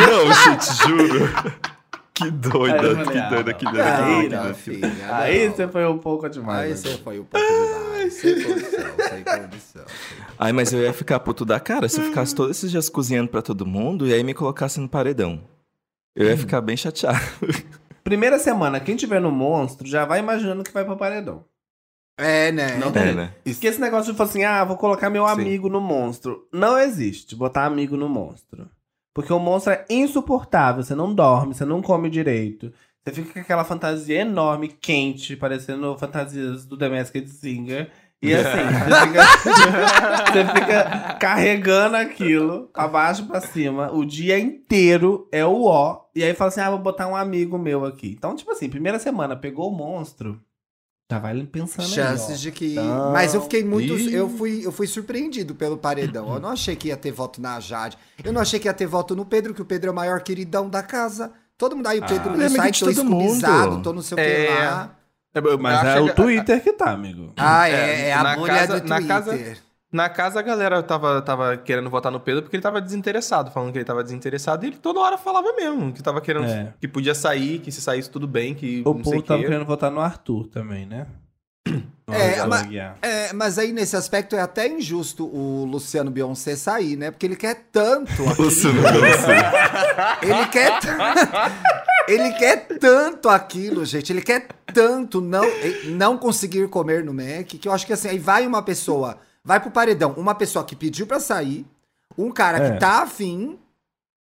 Não, 0.00 0.32
gente, 0.32 0.74
juro. 0.86 1.32
Que 2.14 2.30
doida, 2.30 2.76
falei, 2.78 3.06
que 3.06 3.18
ah, 3.18 3.28
doida, 3.30 3.52
não. 3.52 3.58
que 3.58 3.64
doida. 3.64 4.00
Não, 4.00 4.04
Aí, 4.04 4.28
não. 4.28 4.54
filha, 4.54 4.92
Aí 5.10 5.48
não. 5.48 5.54
você 5.54 5.68
foi 5.68 5.86
um 5.86 5.98
pouco 5.98 6.28
demais. 6.28 6.60
Aí 6.60 6.68
né? 6.68 6.76
você 6.76 7.02
foi 7.02 7.18
um 7.20 7.24
pouco 7.24 7.46
demais. 7.46 8.14
Sem 8.14 8.42
condição, 8.42 8.94
sem 9.08 9.24
condição. 9.24 9.84
Ai, 10.38 10.52
mas 10.52 10.72
eu 10.72 10.82
ia 10.82 10.92
ficar 10.92 11.20
puto 11.20 11.44
da 11.44 11.58
cara 11.58 11.88
se 11.88 11.98
eu 11.98 12.04
ficasse 12.04 12.34
todos 12.34 12.58
esses 12.58 12.70
dias 12.70 12.88
cozinhando 12.88 13.30
pra 13.30 13.40
todo 13.40 13.64
mundo 13.64 14.06
e 14.06 14.12
aí 14.12 14.22
me 14.22 14.34
colocasse 14.34 14.78
no 14.78 14.88
paredão. 14.88 15.40
Eu 16.14 16.26
ia 16.26 16.36
ficar 16.36 16.60
bem 16.60 16.76
chateado. 16.76 17.18
Primeira 18.04 18.38
semana, 18.38 18.80
quem 18.80 18.96
tiver 18.96 19.20
no 19.20 19.30
monstro 19.30 19.86
já 19.86 20.04
vai 20.04 20.18
imaginando 20.18 20.64
que 20.64 20.72
vai 20.72 20.84
pra 20.84 20.96
paredão. 20.96 21.44
É, 22.18 22.52
né? 22.52 22.76
Não 22.76 22.88
É, 22.88 22.92
tem. 22.92 23.14
né? 23.14 23.34
Porque 23.44 23.66
esse 23.66 23.80
negócio 23.80 24.12
de 24.12 24.16
falar 24.18 24.28
assim, 24.30 24.44
ah, 24.44 24.64
vou 24.64 24.76
colocar 24.76 25.08
meu 25.08 25.26
Sim. 25.26 25.32
amigo 25.32 25.68
no 25.68 25.80
monstro. 25.80 26.46
Não 26.52 26.78
existe 26.78 27.34
botar 27.34 27.64
amigo 27.64 27.96
no 27.96 28.08
monstro. 28.08 28.68
Porque 29.14 29.32
o 29.32 29.38
monstro 29.38 29.72
é 29.72 29.84
insuportável. 29.90 30.82
Você 30.82 30.94
não 30.94 31.14
dorme, 31.14 31.54
você 31.54 31.64
não 31.64 31.80
come 31.82 32.10
direito. 32.10 32.72
Você 33.04 33.12
fica 33.14 33.32
com 33.34 33.40
aquela 33.40 33.64
fantasia 33.64 34.20
enorme, 34.20 34.68
quente, 34.68 35.36
parecendo 35.36 35.96
fantasias 35.98 36.64
do 36.64 36.76
The 36.76 36.88
Masked 36.88 37.28
Singer. 37.28 37.90
E 38.22 38.32
assim, 38.34 38.58
você 38.84 39.06
fica, 39.06 40.32
você 40.32 40.44
fica 40.60 41.14
carregando 41.18 41.96
aquilo 41.96 42.70
pra 42.72 42.86
baixo 42.86 43.26
pra 43.26 43.40
cima 43.40 43.90
o 43.92 44.04
dia 44.04 44.38
inteiro, 44.38 45.28
é 45.32 45.44
o 45.44 45.64
ó. 45.64 46.02
E 46.14 46.22
aí 46.22 46.32
fala 46.34 46.48
assim: 46.48 46.60
ah, 46.60 46.70
vou 46.70 46.78
botar 46.78 47.08
um 47.08 47.16
amigo 47.16 47.58
meu 47.58 47.84
aqui. 47.84 48.14
Então, 48.16 48.36
tipo 48.36 48.50
assim, 48.52 48.68
primeira 48.68 48.98
semana 48.98 49.34
pegou 49.34 49.68
o 49.68 49.74
monstro, 49.76 50.40
já 51.10 51.18
vai 51.18 51.34
pensando 51.44 51.86
aí, 51.86 51.90
ó. 51.90 51.94
Chances 51.94 52.40
de 52.40 52.52
que. 52.52 52.72
Então- 52.74 53.12
Mas 53.12 53.34
eu 53.34 53.42
fiquei 53.42 53.64
muito. 53.64 53.92
Ih. 53.98 54.14
Eu 54.14 54.28
fui, 54.28 54.64
eu 54.64 54.70
fui 54.72 54.86
surpreendido 54.86 55.54
pelo 55.54 55.76
paredão. 55.76 56.32
Eu 56.32 56.40
não 56.40 56.50
achei 56.50 56.76
que 56.76 56.88
ia 56.88 56.96
ter 56.96 57.10
voto 57.10 57.40
na 57.40 57.58
Jade. 57.58 57.98
Eu 58.22 58.32
não 58.32 58.40
achei 58.40 58.60
que 58.60 58.68
ia 58.68 58.72
ter 58.74 58.86
voto 58.86 59.16
no 59.16 59.24
Pedro, 59.26 59.52
que 59.52 59.62
o 59.62 59.64
Pedro 59.64 59.88
é 59.88 59.92
o 59.92 59.96
maior 59.96 60.20
queridão 60.22 60.68
da 60.70 60.82
casa. 60.82 61.32
Todo 61.58 61.76
mundo 61.76 61.86
aí, 61.88 61.98
o 61.98 62.06
Pedro 62.06 62.36
no 62.36 62.48
site, 62.50 62.74
de 62.78 62.80
tô 62.80 62.94
todo 62.94 63.04
mundo. 63.04 63.22
escubizado, 63.24 63.82
tô 63.82 63.92
não 63.92 64.00
sei 64.02 64.14
o 64.14 64.16
que 64.16 64.22
É. 64.22 64.64
lá. 64.70 64.96
Mas 65.60 65.84
é 65.86 66.00
o 66.00 66.14
Twitter 66.14 66.62
que 66.62 66.72
tá, 66.72 66.90
amigo. 66.90 67.32
Ah, 67.36 67.68
é, 67.68 67.72
É, 67.72 68.08
é 68.08 68.12
a 68.12 68.22
na 68.22 68.36
bolha 68.36 68.54
casa- 68.54 68.80
do 68.80 68.88
na 68.88 68.96
Twitter. 68.96 69.16
casa- 69.16 69.56
Na 69.92 70.08
casa 70.08 70.38
a 70.40 70.42
galera 70.42 70.82
tava, 70.82 71.20
tava 71.20 71.54
querendo 71.58 71.90
votar 71.90 72.10
no 72.10 72.18
Pedro 72.18 72.42
porque 72.42 72.56
ele 72.56 72.62
tava 72.62 72.80
desinteressado, 72.80 73.50
falando 73.50 73.72
que 73.72 73.78
ele 73.78 73.84
tava 73.84 74.02
desinteressado 74.02 74.64
e 74.64 74.68
ele 74.68 74.76
toda 74.78 75.00
hora 75.00 75.18
falava 75.18 75.52
mesmo 75.54 75.92
que 75.92 76.02
tava 76.02 76.18
querendo 76.22 76.46
É. 76.46 76.72
que 76.80 76.88
podia 76.88 77.14
sair, 77.14 77.58
que 77.58 77.70
se 77.70 77.80
saísse 77.82 78.08
tudo 78.10 78.26
bem, 78.26 78.54
que 78.54 78.80
O 78.86 78.94
não 78.94 79.04
sei 79.04 79.12
povo 79.12 79.22
tava 79.22 79.42
querendo 79.42 79.66
votar 79.66 79.90
no 79.90 80.00
Arthur 80.00 80.46
também, 80.48 80.86
né? 80.86 81.06
É, 82.10 82.44
mas-. 82.44 82.68
É, 83.00 83.32
mas 83.32 83.58
aí 83.58 83.72
nesse 83.72 83.96
aspecto 83.96 84.34
é 84.36 84.40
até 84.40 84.66
injusto 84.68 85.24
o 85.24 85.64
Luciano 85.64 86.10
Beyoncé 86.10 86.56
sair, 86.56 86.94
né? 86.96 87.10
Porque 87.10 87.24
ele 87.24 87.36
quer 87.36 87.68
tanto. 87.72 88.10
aquilo. 88.28 88.44
Luciano 88.44 88.82
Beyoncé. 88.82 89.38
Ele 90.22 90.46
quer. 90.48 90.78
t- 90.80 90.88
ele 92.12 92.32
quer 92.32 92.66
tanto 92.78 93.28
aquilo, 93.30 93.84
gente. 93.86 94.12
Ele 94.12 94.20
quer 94.20 94.46
tanto 94.72 95.20
não, 95.20 95.44
não 95.86 96.16
conseguir 96.18 96.68
comer 96.68 97.04
no 97.04 97.12
Mac 97.14 97.46
que 97.46 97.66
eu 97.68 97.72
acho 97.72 97.86
que 97.86 97.92
assim, 97.92 98.08
aí 98.08 98.18
vai 98.18 98.46
uma 98.46 98.62
pessoa, 98.62 99.18
vai 99.44 99.60
pro 99.60 99.70
paredão, 99.70 100.12
uma 100.16 100.34
pessoa 100.34 100.64
que 100.64 100.74
pediu 100.76 101.06
pra 101.06 101.20
sair, 101.20 101.66
um 102.16 102.30
cara 102.30 102.58
É. 102.58 102.70
que 102.72 102.78
tá 102.78 103.02
afim. 103.02 103.58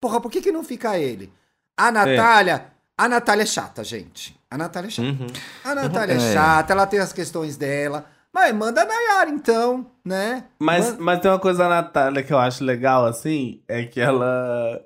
Porra, 0.01 0.21
por 0.21 0.31
que, 0.31 0.41
que 0.41 0.53
não 0.53 0.63
fica 0.63 0.99
ele? 0.99 1.33
A 1.77 1.91
Natália. 1.91 2.67
A 2.97 3.09
Natália 3.09 3.43
é 3.45 3.47
chata, 3.47 3.83
gente. 3.85 4.39
A 4.51 4.59
Natália 4.59 4.89
é 4.89 4.91
chata. 4.91 5.09
Uhum. 5.09 5.27
A 5.65 5.75
Natália 5.75 6.15
é 6.15 6.17
É. 6.17 6.33
chata, 6.33 6.73
ela 6.73 6.87
tem 6.87 6.99
as 7.01 7.13
questões 7.13 7.57
dela. 7.57 8.07
Mas 8.33 8.55
manda 8.55 8.83
a 8.83 8.85
Nayara, 8.85 9.31
então, 9.31 9.87
né? 10.05 10.45
Mas, 10.59 10.85
Manda- 10.91 11.03
mas 11.03 11.21
tem 11.21 11.31
uma 11.31 11.39
coisa 11.39 11.61
da 11.61 11.69
Natália 11.69 12.23
que 12.23 12.33
eu 12.33 12.39
acho 12.39 12.63
legal, 12.63 13.07
assim, 13.07 13.63
é 13.67 13.85
que 13.85 14.01
ela 14.01 14.81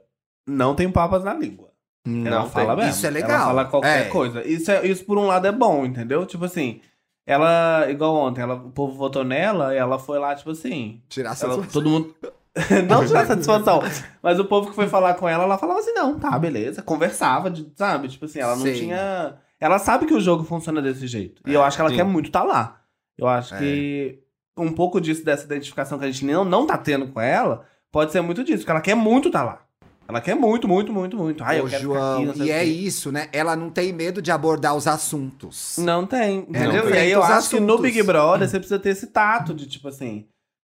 não 0.46 0.74
tem 0.74 0.90
papas 0.90 1.24
na 1.24 1.34
língua. 1.34 1.70
Ela 2.04 2.40
Não 2.40 2.50
fala 2.50 2.74
tem. 2.74 2.76
mesmo. 2.84 2.90
Isso 2.90 3.06
é 3.06 3.10
legal. 3.10 3.30
Ela 3.30 3.44
fala 3.46 3.64
qualquer 3.66 4.06
É. 4.06 4.08
coisa. 4.08 4.46
Isso, 4.46 4.70
é, 4.70 4.86
isso, 4.86 5.04
por 5.04 5.16
um 5.18 5.26
lado, 5.26 5.46
é 5.46 5.52
bom, 5.52 5.84
entendeu? 5.86 6.26
Tipo 6.26 6.44
assim, 6.46 6.80
ela, 7.26 7.86
igual 7.88 8.14
ontem, 8.16 8.40
ela, 8.40 8.54
o 8.54 8.70
povo 8.70 8.94
votou 8.96 9.22
nela 9.24 9.74
e 9.74 9.78
ela 9.78 9.98
foi 9.98 10.18
lá, 10.18 10.34
tipo 10.34 10.50
assim. 10.50 11.00
Tirar 11.08 11.36
Ela, 11.40 11.64
todo 11.66 11.88
mundo. 11.88 12.14
não 12.88 13.06
tirar 13.06 13.26
satisfação. 13.26 13.80
Mas 14.22 14.38
o 14.38 14.44
povo 14.44 14.68
que 14.70 14.74
foi 14.74 14.88
falar 14.88 15.14
com 15.14 15.28
ela, 15.28 15.44
ela 15.44 15.56
falava 15.58 15.78
assim: 15.78 15.92
não, 15.92 16.18
tá, 16.18 16.36
beleza. 16.38 16.82
Conversava, 16.82 17.50
de- 17.50 17.70
sabe? 17.76 18.08
Tipo 18.08 18.24
assim, 18.24 18.40
ela 18.40 18.56
não 18.56 18.62
Sim. 18.66 18.74
tinha. 18.74 19.34
Ela 19.60 19.78
sabe 19.78 20.06
que 20.06 20.12
o 20.14 20.20
jogo 20.20 20.42
funciona 20.42 20.82
desse 20.82 21.06
jeito. 21.06 21.40
E 21.46 21.54
eu 21.54 21.62
acho 21.62 21.76
que 21.76 21.80
ela 21.80 21.90
sim. 21.90 21.96
quer 21.96 22.04
muito 22.04 22.26
estar 22.26 22.42
lá. 22.42 22.80
Eu 23.16 23.28
acho 23.28 23.54
É. 23.54 23.58
que 23.58 24.18
um 24.56 24.72
pouco 24.72 25.00
disso, 25.00 25.24
dessa 25.24 25.44
identificação 25.44 25.98
que 26.00 26.04
a 26.04 26.10
gente 26.10 26.24
não, 26.26 26.44
não 26.44 26.66
tá 26.66 26.76
tendo 26.76 27.06
com 27.06 27.20
ela, 27.20 27.64
pode 27.92 28.10
ser 28.10 28.20
muito 28.20 28.42
disso, 28.42 28.58
porque 28.58 28.70
ela 28.72 28.80
quer 28.80 28.96
muito 28.96 29.28
estar 29.28 29.44
lá. 29.44 29.62
Ela 30.08 30.20
quer 30.20 30.34
muito, 30.34 30.68
muito, 30.68 30.92
muito, 30.92 31.16
muito. 31.16 31.42
Ai, 31.44 31.60
eu 31.60 31.64
Ô, 31.64 31.68
quero 31.68 31.82
João, 31.82 32.20
ficar 32.20 32.30
aqui, 32.32 32.42
e 32.42 32.50
é 32.50 32.58
quê. 32.60 32.64
isso, 32.70 33.10
né? 33.12 33.28
Ela 33.32 33.56
não 33.56 33.70
tem 33.70 33.92
medo 33.92 34.20
de 34.20 34.30
abordar 34.30 34.74
os 34.76 34.86
assuntos. 34.86 35.76
Não 35.78 36.06
tem, 36.06 36.40
entendeu? 36.40 36.72
não 36.84 36.88
e 36.88 36.92
tem 36.92 37.00
aí 37.02 37.10
eu 37.12 37.20
os 37.20 37.30
acho 37.30 37.50
que 37.50 37.60
no 37.60 37.66
assuntos. 37.74 37.82
Big 37.90 38.02
Brother 38.02 38.48
você 38.48 38.58
precisa 38.58 38.78
ter 38.78 38.90
esse 38.90 39.06
tato 39.06 39.54
de, 39.54 39.66
tipo 39.66 39.88
assim, 39.88 40.26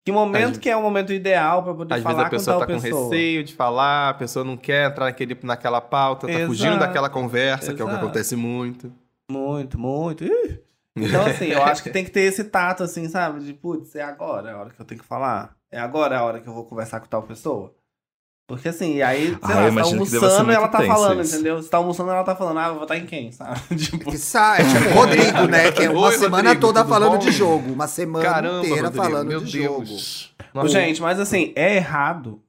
que 0.05 0.11
momento 0.11 0.51
Às- 0.53 0.57
que 0.57 0.69
é 0.69 0.75
o 0.75 0.81
momento 0.81 1.13
ideal 1.13 1.63
pra 1.63 1.73
poder 1.73 1.93
Às 1.93 2.01
falar 2.03 2.15
vezes 2.15 2.27
a 2.27 2.29
pessoa 2.31 2.53
com 2.55 2.59
tá 2.61 2.65
tal 2.67 2.75
com 2.75 2.81
pessoa. 2.81 3.03
receio 3.11 3.43
de 3.43 3.53
falar, 3.53 4.09
a 4.09 4.13
pessoa 4.15 4.43
não 4.43 4.57
quer 4.57 4.89
entrar 4.89 5.05
naquele, 5.05 5.37
naquela 5.43 5.79
pauta, 5.79 6.27
tá 6.27 6.33
Exato. 6.33 6.47
fugindo 6.47 6.79
daquela 6.79 7.09
conversa, 7.09 7.73
que 7.73 7.81
é 7.81 7.85
o 7.85 7.87
que 7.87 7.93
Exato. 7.93 8.05
acontece 8.05 8.35
muito. 8.35 8.91
Muito, 9.31 9.79
muito. 9.79 10.23
Ih. 10.25 10.59
Então, 10.97 11.25
assim, 11.27 11.45
eu 11.45 11.63
acho 11.63 11.83
que 11.83 11.91
tem 11.91 12.03
que 12.03 12.11
ter 12.11 12.21
esse 12.21 12.43
tato, 12.45 12.83
assim, 12.83 13.07
sabe? 13.07 13.39
De, 13.41 13.53
putz, 13.53 13.95
é 13.95 14.01
agora 14.01 14.53
a 14.53 14.57
hora 14.59 14.69
que 14.71 14.81
eu 14.81 14.85
tenho 14.85 14.99
que 14.99 15.07
falar. 15.07 15.55
É 15.71 15.79
agora 15.79 16.17
a 16.17 16.23
hora 16.25 16.41
que 16.41 16.49
eu 16.49 16.53
vou 16.53 16.65
conversar 16.65 16.99
com 16.99 17.05
tal 17.07 17.21
pessoa. 17.23 17.73
Porque, 18.49 18.67
assim, 18.67 18.95
e 18.95 19.01
aí, 19.03 19.27
sei 19.27 19.37
Ah, 19.43 19.47
lá, 19.47 19.69
você 19.69 19.75
tá 19.75 19.81
que 19.83 19.89
almoçando 19.93 20.51
e 20.51 20.55
ela 20.55 20.67
tá 20.67 20.81
falando, 20.81 21.21
isso. 21.21 21.35
entendeu? 21.35 21.61
Você 21.61 21.69
tá 21.69 21.77
almoçando 21.77 22.09
e 22.09 22.13
ela 22.13 22.23
tá 22.23 22.35
falando, 22.35 22.57
ah, 22.57 22.69
vou 22.71 22.79
votar 22.79 22.97
em 22.97 23.05
quem, 23.05 23.31
sabe? 23.31 23.59
tipo, 23.77 24.09
Que 24.09 24.17
sa- 24.17 24.57
é 24.59 24.63
tipo 24.63 24.89
o 24.89 24.93
Rodrigo, 24.99 25.45
né? 25.47 25.71
Que 25.71 25.83
é 25.83 25.89
uma 25.91 26.07
Oi, 26.07 26.17
semana 26.17 26.37
Rodrigo, 26.49 26.59
toda 26.61 26.83
falando 26.83 27.11
bom? 27.11 27.17
de 27.19 27.31
jogo. 27.31 27.71
Uma 27.71 27.87
semana 27.87 28.25
Caramba, 28.25 28.65
inteira 28.65 28.87
Rodrigo, 28.87 29.03
falando 29.05 29.27
meu 29.27 29.39
de 29.41 29.59
Deus. 29.59 30.33
Ô, 30.51 30.57
Nossa. 30.57 30.69
gente, 30.69 30.99
mas 30.99 31.19
assim, 31.19 31.53
é 31.55 31.75
errado 31.75 32.41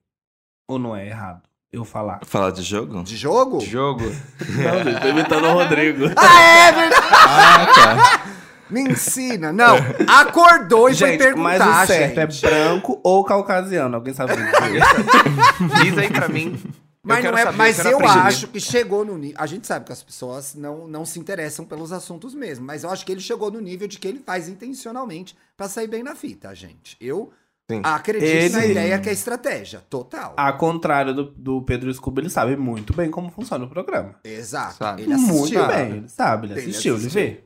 ou 0.67 0.79
não 0.79 0.97
é 0.97 1.07
errado 1.07 1.43
eu 1.71 1.85
falar? 1.85 2.21
Falar 2.25 2.51
de 2.51 2.63
jogo? 2.63 2.93
jogo. 2.95 3.05
De 3.05 3.17
jogo? 3.17 3.61
Jogo. 3.61 4.05
Não, 4.49 4.83
gente, 4.85 5.01
tô 5.03 5.09
imitando 5.09 5.45
o 5.49 5.53
Rodrigo. 5.53 6.07
Ah, 6.17 6.41
é 6.43 6.73
verdade! 6.73 7.07
Ah, 7.13 7.67
tá. 7.75 8.27
Me 8.71 8.81
ensina. 8.83 9.53
Não, 9.53 9.77
acordou 10.09 10.89
e 10.89 10.95
foi 10.95 11.09
Gente, 11.13 11.35
mas 11.37 11.59
perguntar, 11.59 11.85
o 11.85 11.87
certo 11.87 12.31
gente. 12.33 12.47
é 12.47 12.51
branco 12.51 13.01
ou 13.03 13.25
caucasiano. 13.25 13.97
Alguém 13.97 14.15
sabe 14.15 14.35
dizer? 14.37 14.51
Diz 15.83 15.99
aí 15.99 16.11
pra 16.11 16.29
mim. 16.29 16.59
Mas, 17.03 17.25
não 17.25 17.37
é, 17.37 17.43
saber, 17.45 17.57
mas 17.57 17.79
eu 17.85 17.97
aprender. 17.97 18.19
acho 18.27 18.47
que 18.49 18.61
chegou 18.61 19.05
no 19.07 19.17
nível. 19.17 19.37
A 19.39 19.47
gente 19.47 19.67
sabe 19.67 19.87
que 19.87 19.93
as 19.93 20.03
pessoas 20.03 20.55
não, 20.55 20.87
não 20.87 21.05
se 21.07 21.19
interessam 21.19 21.65
pelos 21.65 21.93
assuntos 21.93 22.35
mesmo, 22.35 22.65
mas 22.67 22.85
eu 22.85 22.91
acho 22.91 23.07
que 23.07 23.11
ele 23.13 23.23
chegou 23.23 23.51
no 23.51 23.59
nível 23.59 23.89
de 23.89 23.99
que 23.99 24.07
ele 24.07 24.19
faz 24.25 24.49
intencionalmente 24.51 25.35
pra 25.57 25.67
sair 25.67 25.87
bem 25.89 26.03
na 26.03 26.15
fita, 26.15 26.55
gente. 26.55 26.99
Eu 27.01 27.33
Sim. 27.71 27.81
acredito 27.83 28.53
na 28.53 28.63
Ele- 28.65 28.73
ideia 28.73 28.99
que 28.99 29.09
é 29.09 29.13
estratégia, 29.13 29.81
total. 29.89 30.35
A 30.37 30.53
contrário 30.53 31.15
do, 31.15 31.25
do 31.25 31.63
Pedro 31.63 31.93
Scooby, 31.93 32.21
ele 32.21 32.31
sabe 32.31 32.55
muito 32.55 32.93
bem 32.93 33.11
como 33.11 33.31
funciona 33.31 33.65
o 33.65 33.69
programa. 33.69 34.17
Exato. 34.23 34.77
Sabe. 34.77 35.03
Ele 35.03 35.15
assistiu. 35.15 35.35
Muito 35.39 35.67
bem, 35.69 35.91
ele 35.93 36.09
sabe, 36.09 36.47
ele 36.49 36.53
Ele 36.53 36.61
assistiu, 36.71 36.95
ele 36.97 37.07
assistiu. 37.07 37.23
vê. 37.23 37.45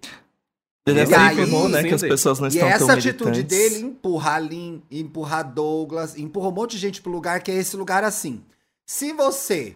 Ele 0.86 1.00
é 1.00 1.02
aí- 1.16 1.36
sempre 1.36 1.50
bom, 1.50 1.68
né? 1.68 1.82
Que 1.82 1.94
as 1.94 2.02
pessoas 2.02 2.38
não 2.40 2.46
E 2.48 2.50
estão 2.50 2.68
essa 2.68 2.92
atitude 2.92 3.42
dele 3.42 3.78
empurra 3.78 4.34
a 4.34 4.38
Lin, 4.38 4.82
empurra 4.90 5.38
a 5.38 5.42
Douglas, 5.42 6.16
empurra 6.18 6.48
um 6.48 6.52
monte 6.52 6.72
de 6.72 6.78
gente 6.78 7.00
pro 7.00 7.10
lugar 7.10 7.40
que 7.42 7.50
é 7.50 7.54
esse 7.54 7.74
lugar 7.76 8.04
assim. 8.04 8.42
Se 8.86 9.12
você 9.14 9.74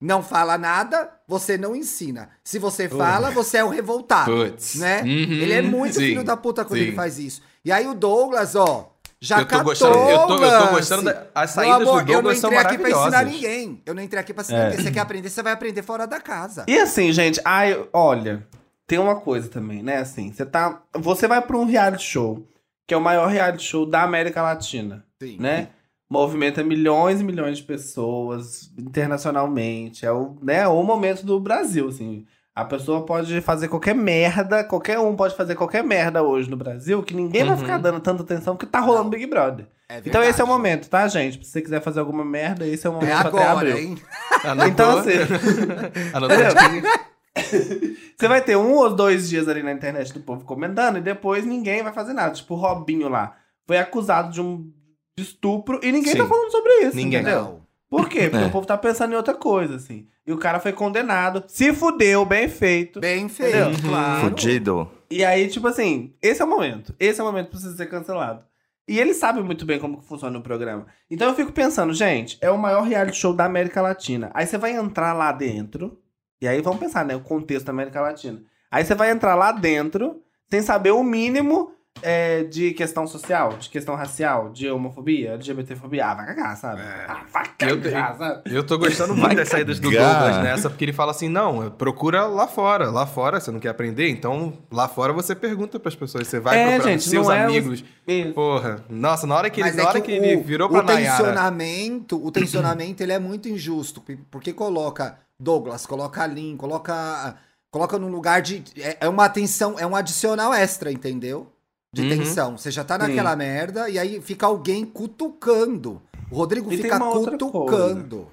não 0.00 0.22
fala 0.22 0.56
nada, 0.56 1.10
você 1.26 1.58
não 1.58 1.74
ensina. 1.74 2.28
Se 2.44 2.58
você 2.60 2.88
fala, 2.88 3.30
você 3.32 3.56
é 3.58 3.64
o 3.64 3.68
revoltado. 3.68 4.30
Putz. 4.30 4.76
Né? 4.76 5.00
Uhum, 5.02 5.08
ele 5.08 5.52
é 5.54 5.62
muito 5.62 5.94
sim, 5.94 6.00
filho 6.00 6.22
da 6.22 6.36
puta 6.36 6.64
quando 6.64 6.78
sim. 6.78 6.86
ele 6.86 6.92
faz 6.94 7.18
isso. 7.18 7.42
E 7.64 7.72
aí 7.72 7.86
o 7.88 7.94
Douglas, 7.94 8.54
ó, 8.54 8.92
já 9.20 9.38
Eu 9.40 9.44
tô 9.46 9.48
catou 9.48 9.64
gostando- 9.64 9.94
eu 9.98 10.18
tô- 10.26 10.44
eu 10.44 10.60
tô 10.66 10.68
gostando 10.74 11.02
da- 11.02 11.26
as 11.34 11.56
Meu 11.56 11.64
saídas 11.64 11.78
do 11.78 11.90
amor, 11.90 12.00
Eu 12.02 12.06
não 12.06 12.12
Douglas 12.22 12.38
entrei 12.44 12.58
aqui 12.58 12.78
pra 12.78 12.90
ensinar 12.90 13.24
ninguém. 13.24 13.82
Eu 13.84 13.94
não 13.94 14.02
entrei 14.02 14.20
aqui 14.20 14.32
pra 14.34 14.42
ensinar 14.42 14.58
É. 14.58 14.70
ninguém. 14.70 14.84
Você 14.84 14.90
quer 14.92 15.00
aprender, 15.00 15.30
você 15.30 15.42
vai 15.42 15.52
aprender 15.52 15.82
fora 15.82 16.06
da 16.06 16.20
casa. 16.20 16.64
E 16.68 16.78
assim, 16.78 17.10
gente, 17.12 17.40
ai, 17.44 17.82
olha, 17.92 18.46
tem 18.86 18.98
uma 18.98 19.16
coisa 19.16 19.48
também, 19.48 19.82
né? 19.82 19.98
Assim, 19.98 20.32
você 20.32 20.44
tá. 20.44 20.82
Você 20.94 21.26
vai 21.28 21.40
pra 21.42 21.56
um 21.56 21.64
reality 21.64 22.02
show, 22.04 22.46
que 22.86 22.94
é 22.94 22.96
o 22.96 23.00
maior 23.00 23.26
reality 23.28 23.62
show 23.64 23.86
da 23.86 24.02
América 24.02 24.42
Latina, 24.42 25.04
Sim. 25.22 25.36
né? 25.40 25.68
Movimenta 26.10 26.62
milhões 26.62 27.20
e 27.20 27.24
milhões 27.24 27.56
de 27.58 27.64
pessoas 27.64 28.70
internacionalmente. 28.78 30.04
É 30.04 30.12
o, 30.12 30.36
né, 30.42 30.66
o 30.68 30.82
momento 30.82 31.24
do 31.24 31.40
Brasil, 31.40 31.88
assim. 31.88 32.24
A 32.54 32.64
pessoa 32.64 33.04
pode 33.04 33.40
fazer 33.40 33.66
qualquer 33.66 33.96
merda, 33.96 34.62
qualquer 34.62 34.98
um 35.00 35.16
pode 35.16 35.34
fazer 35.34 35.56
qualquer 35.56 35.82
merda 35.82 36.22
hoje 36.22 36.48
no 36.48 36.56
Brasil, 36.56 37.02
que 37.02 37.12
ninguém 37.12 37.42
vai 37.42 37.52
Uhum. 37.54 37.58
ficar 37.58 37.78
dando 37.78 37.98
tanta 37.98 38.22
atenção 38.22 38.54
porque 38.54 38.70
tá 38.70 38.78
rolando 38.78 39.04
Não. 39.04 39.10
Big 39.10 39.26
Brother. 39.26 39.66
É 39.88 39.98
Então 40.04 40.22
esse 40.22 40.40
é 40.40 40.44
o 40.44 40.46
momento, 40.46 40.88
tá, 40.88 41.08
gente? 41.08 41.44
Se 41.44 41.50
você 41.50 41.60
quiser 41.60 41.80
fazer 41.82 41.98
alguma 41.98 42.24
merda, 42.24 42.64
esse 42.64 42.86
é 42.86 42.90
o 42.90 42.92
momento 42.92 43.10
É 43.10 43.12
até 43.14 43.26
agora, 43.28 43.50
abril. 43.52 43.76
hein? 43.78 43.98
Anotou? 44.44 44.68
Então, 44.68 44.98
assim, 44.98 45.10
Anotou? 46.14 46.36
Você 48.16 48.28
vai 48.28 48.40
ter 48.42 48.56
um 48.56 48.74
ou 48.74 48.94
dois 48.94 49.28
dias 49.28 49.48
ali 49.48 49.62
na 49.62 49.72
internet 49.72 50.12
do 50.12 50.20
povo 50.20 50.44
comentando 50.44 50.98
e 50.98 51.00
depois 51.00 51.44
ninguém 51.44 51.82
vai 51.82 51.92
fazer 51.92 52.12
nada. 52.12 52.34
Tipo, 52.34 52.54
o 52.54 52.56
Robinho 52.58 53.08
lá 53.08 53.36
foi 53.66 53.78
acusado 53.78 54.32
de 54.32 54.40
um 54.40 54.70
estupro 55.18 55.80
e 55.82 55.90
ninguém 55.92 56.14
tá 56.16 56.22
Sim. 56.24 56.28
falando 56.28 56.50
sobre 56.50 56.72
isso, 56.86 56.96
Ninguém. 56.96 57.20
entendeu? 57.20 57.42
Não. 57.42 57.64
Por 57.88 58.08
quê? 58.08 58.28
Porque 58.28 58.44
É. 58.44 58.48
o 58.48 58.50
povo 58.50 58.66
tá 58.66 58.76
pensando 58.76 59.12
em 59.12 59.16
outra 59.16 59.34
coisa, 59.34 59.76
assim. 59.76 60.06
E 60.26 60.32
o 60.32 60.38
cara 60.38 60.58
foi 60.58 60.72
condenado, 60.72 61.44
se 61.46 61.72
fudeu, 61.72 62.24
bem 62.24 62.48
feito. 62.48 62.98
Bem 62.98 63.28
feito, 63.28 63.56
Entendeu? 63.56 63.88
claro. 63.90 64.20
Fudido. 64.22 64.90
E 65.10 65.24
aí, 65.24 65.46
tipo 65.48 65.68
assim, 65.68 66.12
esse 66.20 66.42
é 66.42 66.44
o 66.44 66.48
momento. 66.48 66.94
Esse 66.98 67.20
é 67.20 67.22
o 67.22 67.26
momento 67.26 67.44
que 67.46 67.50
precisa 67.52 67.76
ser 67.76 67.86
cancelado. 67.86 68.42
E 68.88 68.98
ele 68.98 69.14
sabe 69.14 69.40
muito 69.42 69.64
bem 69.64 69.78
como 69.78 69.98
que 69.98 70.06
funciona 70.08 70.36
o 70.38 70.42
programa. 70.42 70.86
Então 71.10 71.28
eu 71.28 71.34
fico 71.34 71.52
pensando, 71.52 71.92
gente, 71.94 72.36
é 72.40 72.50
o 72.50 72.58
maior 72.58 72.82
reality 72.82 73.16
show 73.16 73.32
da 73.32 73.44
América 73.44 73.80
Latina. 73.80 74.30
Aí 74.34 74.46
você 74.46 74.58
vai 74.58 74.72
entrar 74.72 75.12
lá 75.12 75.30
dentro, 75.30 75.96
e 76.40 76.48
aí 76.48 76.60
vamos 76.60 76.80
pensar, 76.80 77.04
né? 77.04 77.14
O 77.16 77.20
contexto 77.20 77.66
da 77.66 77.72
América 77.72 78.00
Latina. 78.00 78.40
Aí 78.70 78.84
você 78.84 78.94
vai 78.94 79.10
entrar 79.10 79.34
lá 79.34 79.52
dentro, 79.52 80.20
sem 80.50 80.60
saber 80.62 80.90
o 80.90 81.02
mínimo 81.02 81.72
é, 82.02 82.42
de 82.42 82.72
questão 82.72 83.06
social, 83.06 83.50
de 83.56 83.70
questão 83.70 83.94
racial, 83.94 84.50
de 84.50 84.68
homofobia, 84.68 85.30
LGBTfobia. 85.34 86.04
Ah, 86.06 86.14
vai 86.14 86.26
cagar, 86.26 86.56
sabe? 86.56 86.80
Ah, 86.82 87.22
vai 87.32 87.44
Eu- 87.60 87.80
cagar, 87.80 88.16
sabe? 88.18 88.42
Eu 88.52 88.66
tô 88.66 88.76
gostando 88.76 89.14
muito 89.14 89.36
das 89.36 89.48
saídas 89.48 89.78
do. 89.78 89.90
Douglas 89.92 90.42
nessa, 90.42 90.68
porque 90.68 90.84
ele 90.84 90.92
fala 90.92 91.12
assim: 91.12 91.28
não, 91.28 91.70
procura 91.70 92.26
lá 92.26 92.48
fora. 92.48 92.90
Lá 92.90 93.06
fora 93.06 93.38
você 93.38 93.52
não 93.52 93.60
quer 93.60 93.68
aprender, 93.68 94.08
então 94.10 94.58
lá 94.72 94.88
fora 94.88 95.12
você 95.12 95.36
pergunta 95.36 95.78
pras 95.78 95.94
pessoas. 95.94 96.26
Você 96.26 96.40
vai 96.40 96.58
É, 96.58 96.70
procurar 96.72 96.90
gente, 96.92 97.04
seus 97.08 97.28
é 97.28 97.30
os- 97.30 97.44
amigos. 97.44 97.84
Isso. 98.08 98.32
Porra, 98.34 98.84
nossa, 98.90 99.24
na 99.26 99.36
hora 99.36 99.48
que 99.48 99.60
ele, 99.60 99.68
Mas 99.68 99.76
na 99.76 99.84
é 99.84 99.86
hora 99.86 100.00
que, 100.00 100.12
que, 100.12 100.18
o, 100.20 100.24
ele 100.24 100.36
virou 100.42 100.68
pra 100.68 100.80
o 100.80 100.82
Nayara. 100.82 101.16
tensionamento, 101.16 102.26
o 102.26 102.30
tensionamento 102.32 103.02
ele 103.04 103.12
é 103.12 103.18
muito 103.20 103.48
injusto, 103.48 104.02
porque 104.30 104.52
coloca 104.52 105.16
Douglas, 105.40 105.86
coloca 105.86 106.26
Lin, 106.26 106.56
coloca 106.56 107.36
coloca 107.70 107.98
num 107.98 108.08
lugar 108.08 108.40
de 108.40 108.62
é, 108.76 108.98
é 109.00 109.08
uma 109.08 109.24
atenção, 109.24 109.78
é 109.78 109.86
um 109.86 109.96
adicional 109.96 110.54
extra, 110.54 110.92
entendeu? 110.92 111.48
De 111.92 112.02
Uhum. 112.02 112.08
tensão. 112.08 112.58
Você 112.58 112.70
já 112.70 112.84
tá 112.84 112.96
naquela 112.98 113.34
merda 113.36 113.88
e 113.88 113.98
aí 113.98 114.20
fica 114.20 114.46
alguém 114.46 114.84
cutucando. 114.84 116.00
O 116.30 116.36
Rodrigo 116.36 116.72
E 116.72 116.76
fica 116.76 116.98
cutucando. 116.98 118.28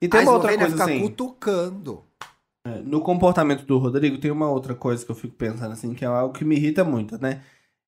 E 0.00 0.08
tem 0.08 0.20
a 0.20 0.22
uma 0.24 0.32
outra 0.32 0.56
coisa 0.56 0.70
fica 0.72 0.84
assim. 0.84 1.00
cutucando. 1.00 2.04
É, 2.66 2.78
No 2.80 3.00
comportamento 3.00 3.64
do 3.64 3.78
Rodrigo, 3.78 4.18
tem 4.18 4.30
uma 4.30 4.48
outra 4.48 4.74
coisa 4.74 5.04
que 5.04 5.10
eu 5.10 5.14
fico 5.14 5.34
pensando 5.34 5.72
assim, 5.72 5.94
que 5.94 6.04
é 6.04 6.08
algo 6.08 6.34
que 6.34 6.44
me 6.44 6.56
irrita 6.56 6.82
muito, 6.82 7.20
né? 7.20 7.42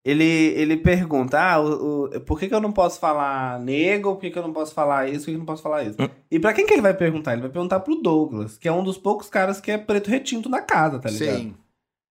Ele, 0.09 0.25
ele 0.25 0.77
pergunta, 0.77 1.37
ah, 1.41 1.61
o, 1.61 2.05
o- 2.05 2.21
por 2.21 2.39
que, 2.39 2.47
que 2.47 2.55
eu 2.55 2.61
não 2.61 2.71
posso 2.71 3.01
falar 3.01 3.59
nego? 3.59 4.13
Por 4.15 4.21
que, 4.21 4.31
que 4.31 4.39
eu 4.39 4.43
não 4.45 4.53
posso 4.53 4.73
falar 4.73 5.09
isso? 5.09 5.21
Por 5.21 5.25
que, 5.25 5.31
que 5.33 5.35
eu 5.35 5.39
não 5.41 5.45
posso 5.47 5.63
falar 5.65 5.83
isso? 5.83 5.97
Hum. 6.01 6.09
E 6.31 6.39
pra 6.39 6.53
quem 6.53 6.65
que 6.65 6.73
ele 6.75 6.81
vai 6.83 6.95
perguntar? 6.95 7.33
Ele 7.33 7.41
vai 7.43 7.51
perguntar 7.51 7.81
pro 7.81 7.97
Douglas, 7.97 8.57
que 8.57 8.69
é 8.69 8.73
um 8.73 8.85
dos 8.85 8.97
poucos 8.97 9.29
caras 9.29 9.61
que 9.61 9.69
é 9.73 9.77
preto 9.77 10.09
retinto 10.09 10.49
na 10.49 10.63
casa, 10.63 11.01
tá 11.01 11.11
ligado? 11.11 11.39
Sim. 11.39 11.55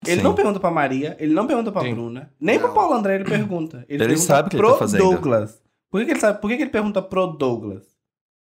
Ele 0.07 0.17
Sim. 0.17 0.23
não 0.23 0.35
pergunta 0.35 0.59
pra 0.59 0.71
Maria, 0.71 1.17
ele 1.21 1.35
não 1.35 1.47
pergunta 1.47 1.71
pra 1.71 1.83
Sim. 1.83 1.93
Bruna, 1.95 2.33
nem 2.41 2.57
Não. 2.59 2.65
pro 2.65 2.75
Paulo 2.75 2.95
André 2.95 3.17
ele 3.17 3.25
pergunta. 3.25 3.85
Ele, 3.87 4.03
Ele 4.03 4.09
pergunta 4.09 4.21
sabe 4.27 4.49
que 4.51 4.57
ele 4.57 4.63
pro 4.63 4.73
tá 4.73 4.79
fazendo. 4.79 5.01
Douglas. 5.05 5.63
Por 5.91 6.01
que, 6.01 6.07
que 6.07 6.13
ele 6.13 6.21
sabe? 6.21 6.41
Por 6.41 6.49
que, 6.51 6.57
que 6.57 6.63
ele 6.63 6.71
pergunta 6.71 7.03
pro 7.03 7.27
Douglas? 7.27 7.85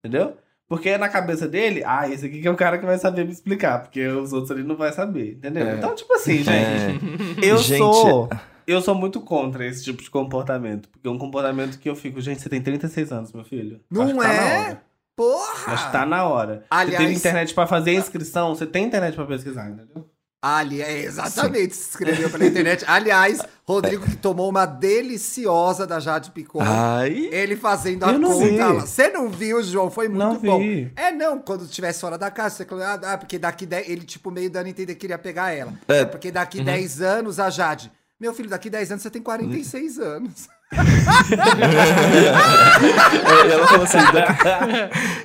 Entendeu? 0.03 0.37
Porque 0.69 0.97
na 0.97 1.09
cabeça 1.09 1.47
dele, 1.49 1.83
ah, 1.85 2.07
esse 2.09 2.25
aqui 2.25 2.39
que 2.41 2.47
é 2.47 2.51
o 2.51 2.55
cara 2.55 2.77
que 2.79 2.85
vai 2.85 2.97
saber 2.97 3.25
me 3.25 3.31
explicar, 3.33 3.81
porque 3.83 4.07
os 4.07 4.31
outros 4.31 4.51
ali 4.51 4.63
não 4.63 4.77
vai 4.77 4.91
saber, 4.93 5.33
entendeu? 5.33 5.67
É. 5.67 5.75
Então, 5.75 5.93
tipo 5.93 6.11
assim, 6.13 6.37
gente, 6.37 6.47
É. 6.49 7.49
eu 7.49 7.57
Gente. 7.57 7.77
sou 7.77 8.29
eu 8.67 8.81
sou 8.81 8.95
muito 8.95 9.19
contra 9.21 9.65
esse 9.65 9.83
tipo 9.83 10.01
de 10.03 10.09
comportamento, 10.09 10.89
porque 10.89 11.07
é 11.07 11.11
um 11.11 11.17
comportamento 11.17 11.77
que 11.79 11.89
eu 11.89 11.95
fico, 11.95 12.19
gente, 12.21 12.41
você 12.41 12.49
tem 12.49 12.61
36 12.61 13.11
anos, 13.11 13.33
meu 13.33 13.43
filho. 13.43 13.79
Não 13.89 14.15
tá 14.17 14.33
é? 14.33 14.77
Porra! 15.15 15.77
Que 15.77 15.91
tá 15.91 16.05
na 16.05 16.23
hora. 16.27 16.59
Você 16.61 16.65
Aliás- 16.71 17.03
teve 17.03 17.13
internet 17.15 17.53
pra 17.53 17.67
fazer 17.67 17.91
a 17.91 17.93
inscrição, 17.93 18.55
você 18.55 18.65
tem 18.65 18.85
internet 18.85 19.15
pra 19.15 19.25
pesquisar, 19.25 19.69
entendeu? 19.69 20.07
Ali, 20.45 20.81
é 20.81 21.03
exatamente, 21.03 21.73
se 21.73 21.89
inscreveu 21.91 22.29
pela 22.29 22.45
internet. 22.45 22.83
Aliás, 22.89 23.39
Rodrigo 23.65 24.03
que 24.03 24.17
tomou 24.17 24.49
uma 24.49 24.65
deliciosa 24.65 25.87
da 25.87 26.01
Jade 26.01 26.31
Picon. 26.31 26.59
Ai. 26.61 27.29
Ele 27.31 27.55
fazendo 27.55 28.03
a 28.03 28.13
conta. 28.13 28.81
Você 28.81 29.07
não 29.07 29.29
viu, 29.29 29.63
João? 29.63 29.89
Foi 29.89 30.09
muito 30.09 30.19
Não 30.19 30.37
bom. 30.37 30.59
vi. 30.59 30.91
É, 30.97 31.11
não, 31.11 31.39
quando 31.39 31.63
estivesse 31.63 32.01
fora 32.01 32.17
da 32.17 32.29
casa, 32.29 32.55
você 32.57 32.65
falou, 32.65 32.83
ah, 32.83 33.17
porque 33.17 33.39
daqui 33.39 33.65
10, 33.65 33.87
ele, 33.87 34.03
tipo, 34.03 34.29
meio 34.31 34.49
dando 34.49 34.65
a 34.65 34.69
entender 34.69 34.95
que 34.95 34.99
queria 34.99 35.17
pegar 35.17 35.51
ela. 35.51 35.73
É. 35.87 36.03
Porque 36.03 36.29
daqui 36.29 36.61
10 36.61 37.01
anos 37.01 37.39
a 37.39 37.49
Jade. 37.49 37.89
Meu 38.23 38.33
filho, 38.33 38.47
daqui 38.47 38.69
10 38.69 38.89
anos 38.91 39.03
você 39.03 39.09
tem 39.09 39.21
46 39.21 39.99
anos. 39.99 40.47
Ela 43.51 43.67
falou 43.67 43.83
assim, 43.83 43.97
daqui... 43.97 44.33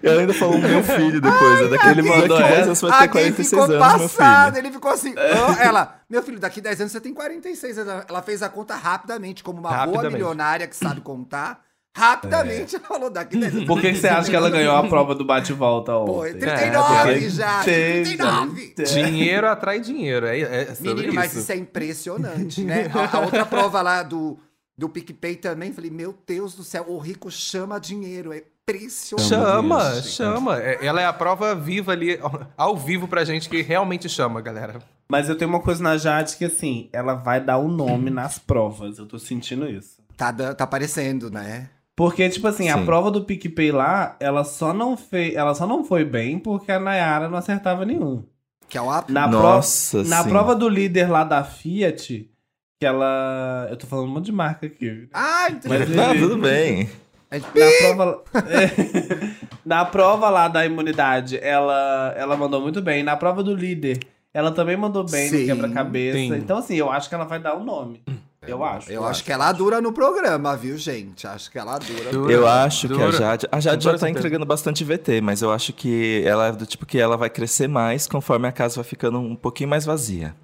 ela 0.02 0.20
ainda 0.20 0.34
falou 0.34 0.58
meu 0.58 0.82
filho 0.82 1.20
depois. 1.20 1.60
é 1.60 1.68
daqui, 1.68 1.88
Ele 1.90 2.02
mandou 2.02 2.28
daqui 2.38 2.42
10 2.42 2.52
essa. 2.54 2.64
anos 2.66 2.78
você 2.80 2.86
vai 2.86 2.98
ter 2.98 3.04
Alguém 3.18 3.32
46 3.32 3.48
ficou 3.50 3.64
anos, 3.64 3.76
meu 3.76 4.08
passado, 4.08 4.54
filho. 4.54 4.66
ele 4.66 4.72
ficou 4.74 4.90
assim. 4.90 5.14
"Ah", 5.16 5.62
ela, 5.62 5.94
meu 6.10 6.22
filho, 6.24 6.40
daqui 6.40 6.60
10 6.60 6.80
anos 6.80 6.92
você 6.92 7.00
tem 7.00 7.14
46 7.14 7.78
anos. 7.78 8.04
Ela 8.08 8.20
fez 8.22 8.42
a 8.42 8.48
conta 8.48 8.74
rapidamente, 8.74 9.44
como 9.44 9.60
uma 9.60 9.86
boa 9.86 10.10
milionária 10.10 10.66
que 10.66 10.74
sabe 10.76 11.00
contar. 11.00 11.60
Rapidamente 11.98 12.76
ela 12.76 12.84
falou 12.84 13.10
daqui 13.10 13.36
10 13.36 13.54
anos. 13.54 13.66
Por 13.66 13.80
que, 13.80 13.92
que 13.92 13.98
você 13.98 14.06
acha 14.06 14.30
que 14.30 14.36
ela 14.36 14.48
ganhou 14.48 14.76
a 14.76 14.86
prova 14.86 15.14
do 15.14 15.24
bate-volta 15.24 15.92
Pô, 15.92 16.20
ontem? 16.20 16.38
39 16.38 17.12
porque 17.12 17.28
já, 17.30 17.64
tem, 17.64 18.04
39. 18.04 18.74
Dinheiro 18.84 19.48
atrai 19.48 19.80
dinheiro. 19.80 20.26
É, 20.26 20.40
é 20.40 20.76
Menino, 20.80 21.08
isso. 21.08 21.14
mas 21.14 21.34
isso 21.34 21.50
é 21.50 21.56
impressionante, 21.56 22.62
né? 22.62 22.88
A, 22.94 23.16
a 23.16 23.20
outra 23.20 23.44
prova 23.44 23.82
lá 23.82 24.04
do, 24.04 24.38
do 24.76 24.88
PicPay 24.88 25.34
também, 25.36 25.72
falei, 25.72 25.90
meu 25.90 26.16
Deus 26.24 26.54
do 26.54 26.62
céu, 26.62 26.84
o 26.88 26.98
rico 26.98 27.30
chama 27.32 27.80
dinheiro, 27.80 28.32
é 28.32 28.44
impressionante. 28.68 29.28
Chama, 29.28 29.90
Deus. 29.90 30.06
chama. 30.12 30.62
É, 30.62 30.86
Ela 30.86 31.00
é 31.00 31.06
a 31.06 31.12
prova 31.12 31.54
viva 31.54 31.92
ali, 31.92 32.18
ao 32.56 32.76
vivo 32.76 33.08
pra 33.08 33.24
gente 33.24 33.48
que 33.48 33.60
realmente 33.60 34.08
chama, 34.08 34.40
galera. 34.40 34.78
Mas 35.10 35.28
eu 35.28 35.36
tenho 35.36 35.50
uma 35.50 35.60
coisa 35.60 35.82
na 35.82 35.96
Jade 35.96 36.36
que, 36.36 36.44
assim, 36.44 36.88
ela 36.92 37.14
vai 37.14 37.40
dar 37.40 37.56
o 37.56 37.66
nome 37.66 38.10
nas 38.10 38.38
provas. 38.38 38.98
Eu 38.98 39.06
tô 39.06 39.18
sentindo 39.18 39.68
isso. 39.68 39.98
Tá, 40.16 40.32
tá 40.32 40.64
aparecendo, 40.64 41.30
né? 41.30 41.70
Porque, 41.98 42.28
tipo 42.28 42.46
assim, 42.46 42.68
a 42.68 42.78
Sim. 42.78 42.84
prova 42.84 43.10
do 43.10 43.24
PicPay 43.24 43.72
lá, 43.72 44.14
ela 44.20 44.44
só 44.44 44.72
não 44.72 44.96
fez. 44.96 45.34
Ela 45.34 45.52
só 45.52 45.66
não 45.66 45.82
foi 45.82 46.04
bem 46.04 46.38
porque 46.38 46.70
a 46.70 46.78
Nayara 46.78 47.28
não 47.28 47.36
acertava 47.36 47.84
nenhum. 47.84 48.22
Que 48.68 48.78
é 48.78 48.80
uma... 48.80 49.04
Na, 49.08 49.26
Nossa, 49.26 49.96
prova, 49.96 50.08
na 50.08 50.22
sim. 50.22 50.28
prova 50.28 50.54
do 50.54 50.68
líder 50.68 51.10
lá 51.10 51.24
da 51.24 51.42
Fiat, 51.42 52.30
que 52.78 52.86
ela. 52.86 53.66
Eu 53.68 53.76
tô 53.76 53.88
falando 53.88 54.04
um 54.04 54.12
monte 54.12 54.26
de 54.26 54.32
marca 54.32 54.66
aqui. 54.66 55.08
Ah, 55.12 55.48
entendi. 55.50 55.68
Mas 55.68 55.88
Não, 55.88 56.16
tudo 56.16 56.38
bem. 56.38 56.88
Na 57.32 57.40
prova, 57.80 58.24
É. 58.46 59.48
na 59.66 59.84
prova 59.84 60.30
lá 60.30 60.46
da 60.46 60.64
imunidade, 60.64 61.36
ela, 61.42 62.14
ela 62.16 62.36
mandou 62.36 62.60
muito 62.60 62.80
bem. 62.80 63.02
Na 63.02 63.16
prova 63.16 63.42
do 63.42 63.56
líder, 63.56 63.98
ela 64.32 64.52
também 64.52 64.76
mandou 64.76 65.02
bem 65.02 65.28
Sim, 65.28 65.40
no 65.40 65.46
quebra-cabeça. 65.46 66.36
Então, 66.36 66.58
assim, 66.58 66.76
eu 66.76 66.92
acho 66.92 67.08
que 67.08 67.14
ela 67.16 67.24
vai 67.24 67.40
dar 67.40 67.56
o 67.56 67.64
nome. 67.64 68.04
Eu 68.48 68.64
acho. 68.64 68.90
Eu 68.90 69.04
acho 69.04 69.22
que 69.24 69.30
ela 69.32 69.52
dura 69.52 69.80
no 69.80 69.92
programa, 69.92 70.56
viu, 70.56 70.76
gente? 70.76 71.26
Acho 71.26 71.50
que 71.50 71.58
ela 71.58 71.78
dura. 71.78 72.10
Dura. 72.10 72.32
Eu 72.32 72.46
acho 72.46 72.88
que 72.88 72.94
a 72.94 72.96
Dura. 72.96 73.12
Jade. 73.12 73.46
A 73.52 73.60
Jade 73.60 73.84
Com 73.86 73.92
já 73.92 73.98
tá 73.98 74.08
entregando 74.10 74.46
bastante 74.46 74.82
VT, 74.84 75.20
mas 75.20 75.42
eu 75.42 75.52
acho 75.52 75.72
que 75.72 76.22
ela 76.26 76.48
é 76.48 76.52
do 76.52 76.66
tipo 76.66 76.86
que 76.86 76.98
ela 76.98 77.16
vai 77.16 77.28
crescer 77.30 77.68
mais 77.68 78.06
conforme 78.06 78.48
a 78.48 78.52
casa 78.52 78.76
vai 78.76 78.84
ficando 78.84 79.18
um 79.18 79.36
pouquinho 79.36 79.68
mais 79.70 79.84
vazia. 79.84 80.34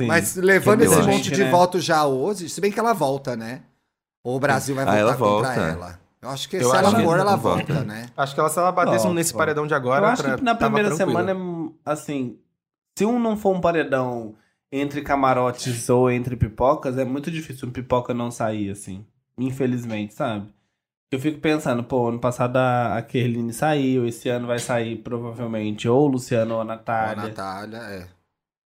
Sim. 0.00 0.06
Mas 0.06 0.36
levando 0.36 0.82
Eu 0.82 0.90
esse 0.90 1.00
acho. 1.00 1.08
monte 1.08 1.30
de 1.30 1.42
né? 1.44 1.50
voto 1.50 1.80
já 1.80 2.04
hoje, 2.06 2.48
se 2.48 2.60
bem 2.60 2.70
que 2.70 2.78
ela 2.78 2.92
volta, 2.92 3.34
né? 3.36 3.62
Ou 4.22 4.36
o 4.36 4.40
Brasil 4.40 4.74
vai 4.74 4.84
Ah, 4.84 4.86
voltar 4.86 4.98
ela 5.00 5.12
contra 5.16 5.26
volta. 5.54 5.60
ela. 5.60 6.00
Eu 6.20 6.28
acho 6.30 6.48
que 6.48 6.56
Eu 6.56 6.60
se 6.70 6.76
acho 6.76 6.76
ela 6.86 6.90
que 6.96 7.02
for, 7.04 7.12
ela 7.12 7.20
ela 7.20 7.36
volta. 7.36 7.72
volta, 7.72 7.84
né? 7.84 8.06
Acho 8.16 8.34
que 8.34 8.40
ela, 8.40 8.48
se 8.48 8.58
ela 8.58 8.72
batesse 8.72 9.04
Nossa. 9.04 9.14
nesse 9.14 9.32
paredão 9.34 9.66
de 9.66 9.72
eu 9.72 9.76
agora, 9.76 10.08
acho 10.08 10.22
tra- 10.22 10.36
que 10.36 10.42
na 10.44 10.54
primeira 10.54 10.88
tranquilo. 10.94 11.18
semana, 11.18 11.32
é, 11.86 11.90
assim, 11.92 12.36
se 12.98 13.04
um 13.04 13.18
não 13.20 13.36
for 13.36 13.54
um 13.56 13.60
paredão 13.60 14.34
entre 14.72 15.02
camarotes 15.02 15.88
ou 15.88 16.10
entre 16.10 16.36
pipocas, 16.36 16.98
é 16.98 17.04
muito 17.04 17.30
difícil 17.30 17.68
um 17.68 17.72
pipoca 17.72 18.12
não 18.14 18.30
sair, 18.30 18.70
assim. 18.70 19.04
Infelizmente, 19.38 20.14
sabe? 20.14 20.48
Eu 21.10 21.18
fico 21.18 21.40
pensando, 21.40 21.82
pô, 21.82 22.08
ano 22.08 22.18
passado 22.18 22.56
a 22.58 22.96
a 22.98 23.02
Kerline 23.02 23.52
saiu, 23.52 24.06
esse 24.06 24.28
ano 24.28 24.46
vai 24.46 24.58
sair 24.58 24.96
provavelmente 24.96 25.88
ou 25.88 26.04
o 26.04 26.08
Luciano 26.08 26.56
ou 26.56 26.60
a 26.60 26.64
Natália. 26.64 27.22
Natália, 27.28 27.76
é. 27.78 28.06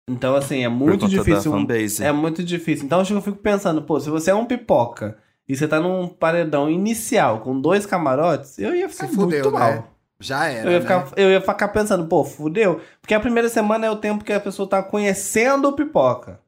Então, 0.09 0.35
assim, 0.35 0.63
é 0.63 0.69
muito 0.69 1.07
difícil. 1.07 1.51
Um-. 1.53 1.67
É 2.01 2.11
muito 2.11 2.43
difícil. 2.43 2.85
Então 2.85 3.03
eu 3.07 3.21
fico 3.21 3.37
pensando, 3.37 3.81
pô, 3.81 3.99
se 3.99 4.09
você 4.09 4.31
é 4.31 4.35
um 4.35 4.45
pipoca 4.45 5.17
e 5.47 5.55
você 5.55 5.67
tá 5.67 5.79
num 5.79 6.07
paredão 6.07 6.69
inicial 6.69 7.41
com 7.41 7.59
dois 7.59 7.85
camarotes, 7.85 8.57
eu 8.57 8.73
ia 8.75 8.87
ficar 8.87 9.07
Se 9.07 9.15
fudeu, 9.15 9.43
muito 9.43 9.59
mal. 9.59 9.71
né? 9.71 9.83
Já 10.19 10.45
era. 10.47 10.67
Eu 10.67 10.71
ia, 10.73 10.79
né? 10.79 10.81
ficar, 10.81 11.07
eu 11.15 11.29
ia 11.29 11.41
ficar 11.41 11.67
pensando, 11.69 12.05
pô, 12.05 12.23
fudeu. 12.25 12.81
Porque 13.01 13.13
a 13.13 13.19
primeira 13.19 13.47
semana 13.49 13.85
é 13.85 13.89
o 13.91 13.95
tempo 13.95 14.23
que 14.23 14.33
a 14.33 14.39
pessoa 14.39 14.67
tá 14.67 14.83
conhecendo 14.83 15.67
o 15.69 15.73
pipoca. 15.73 16.39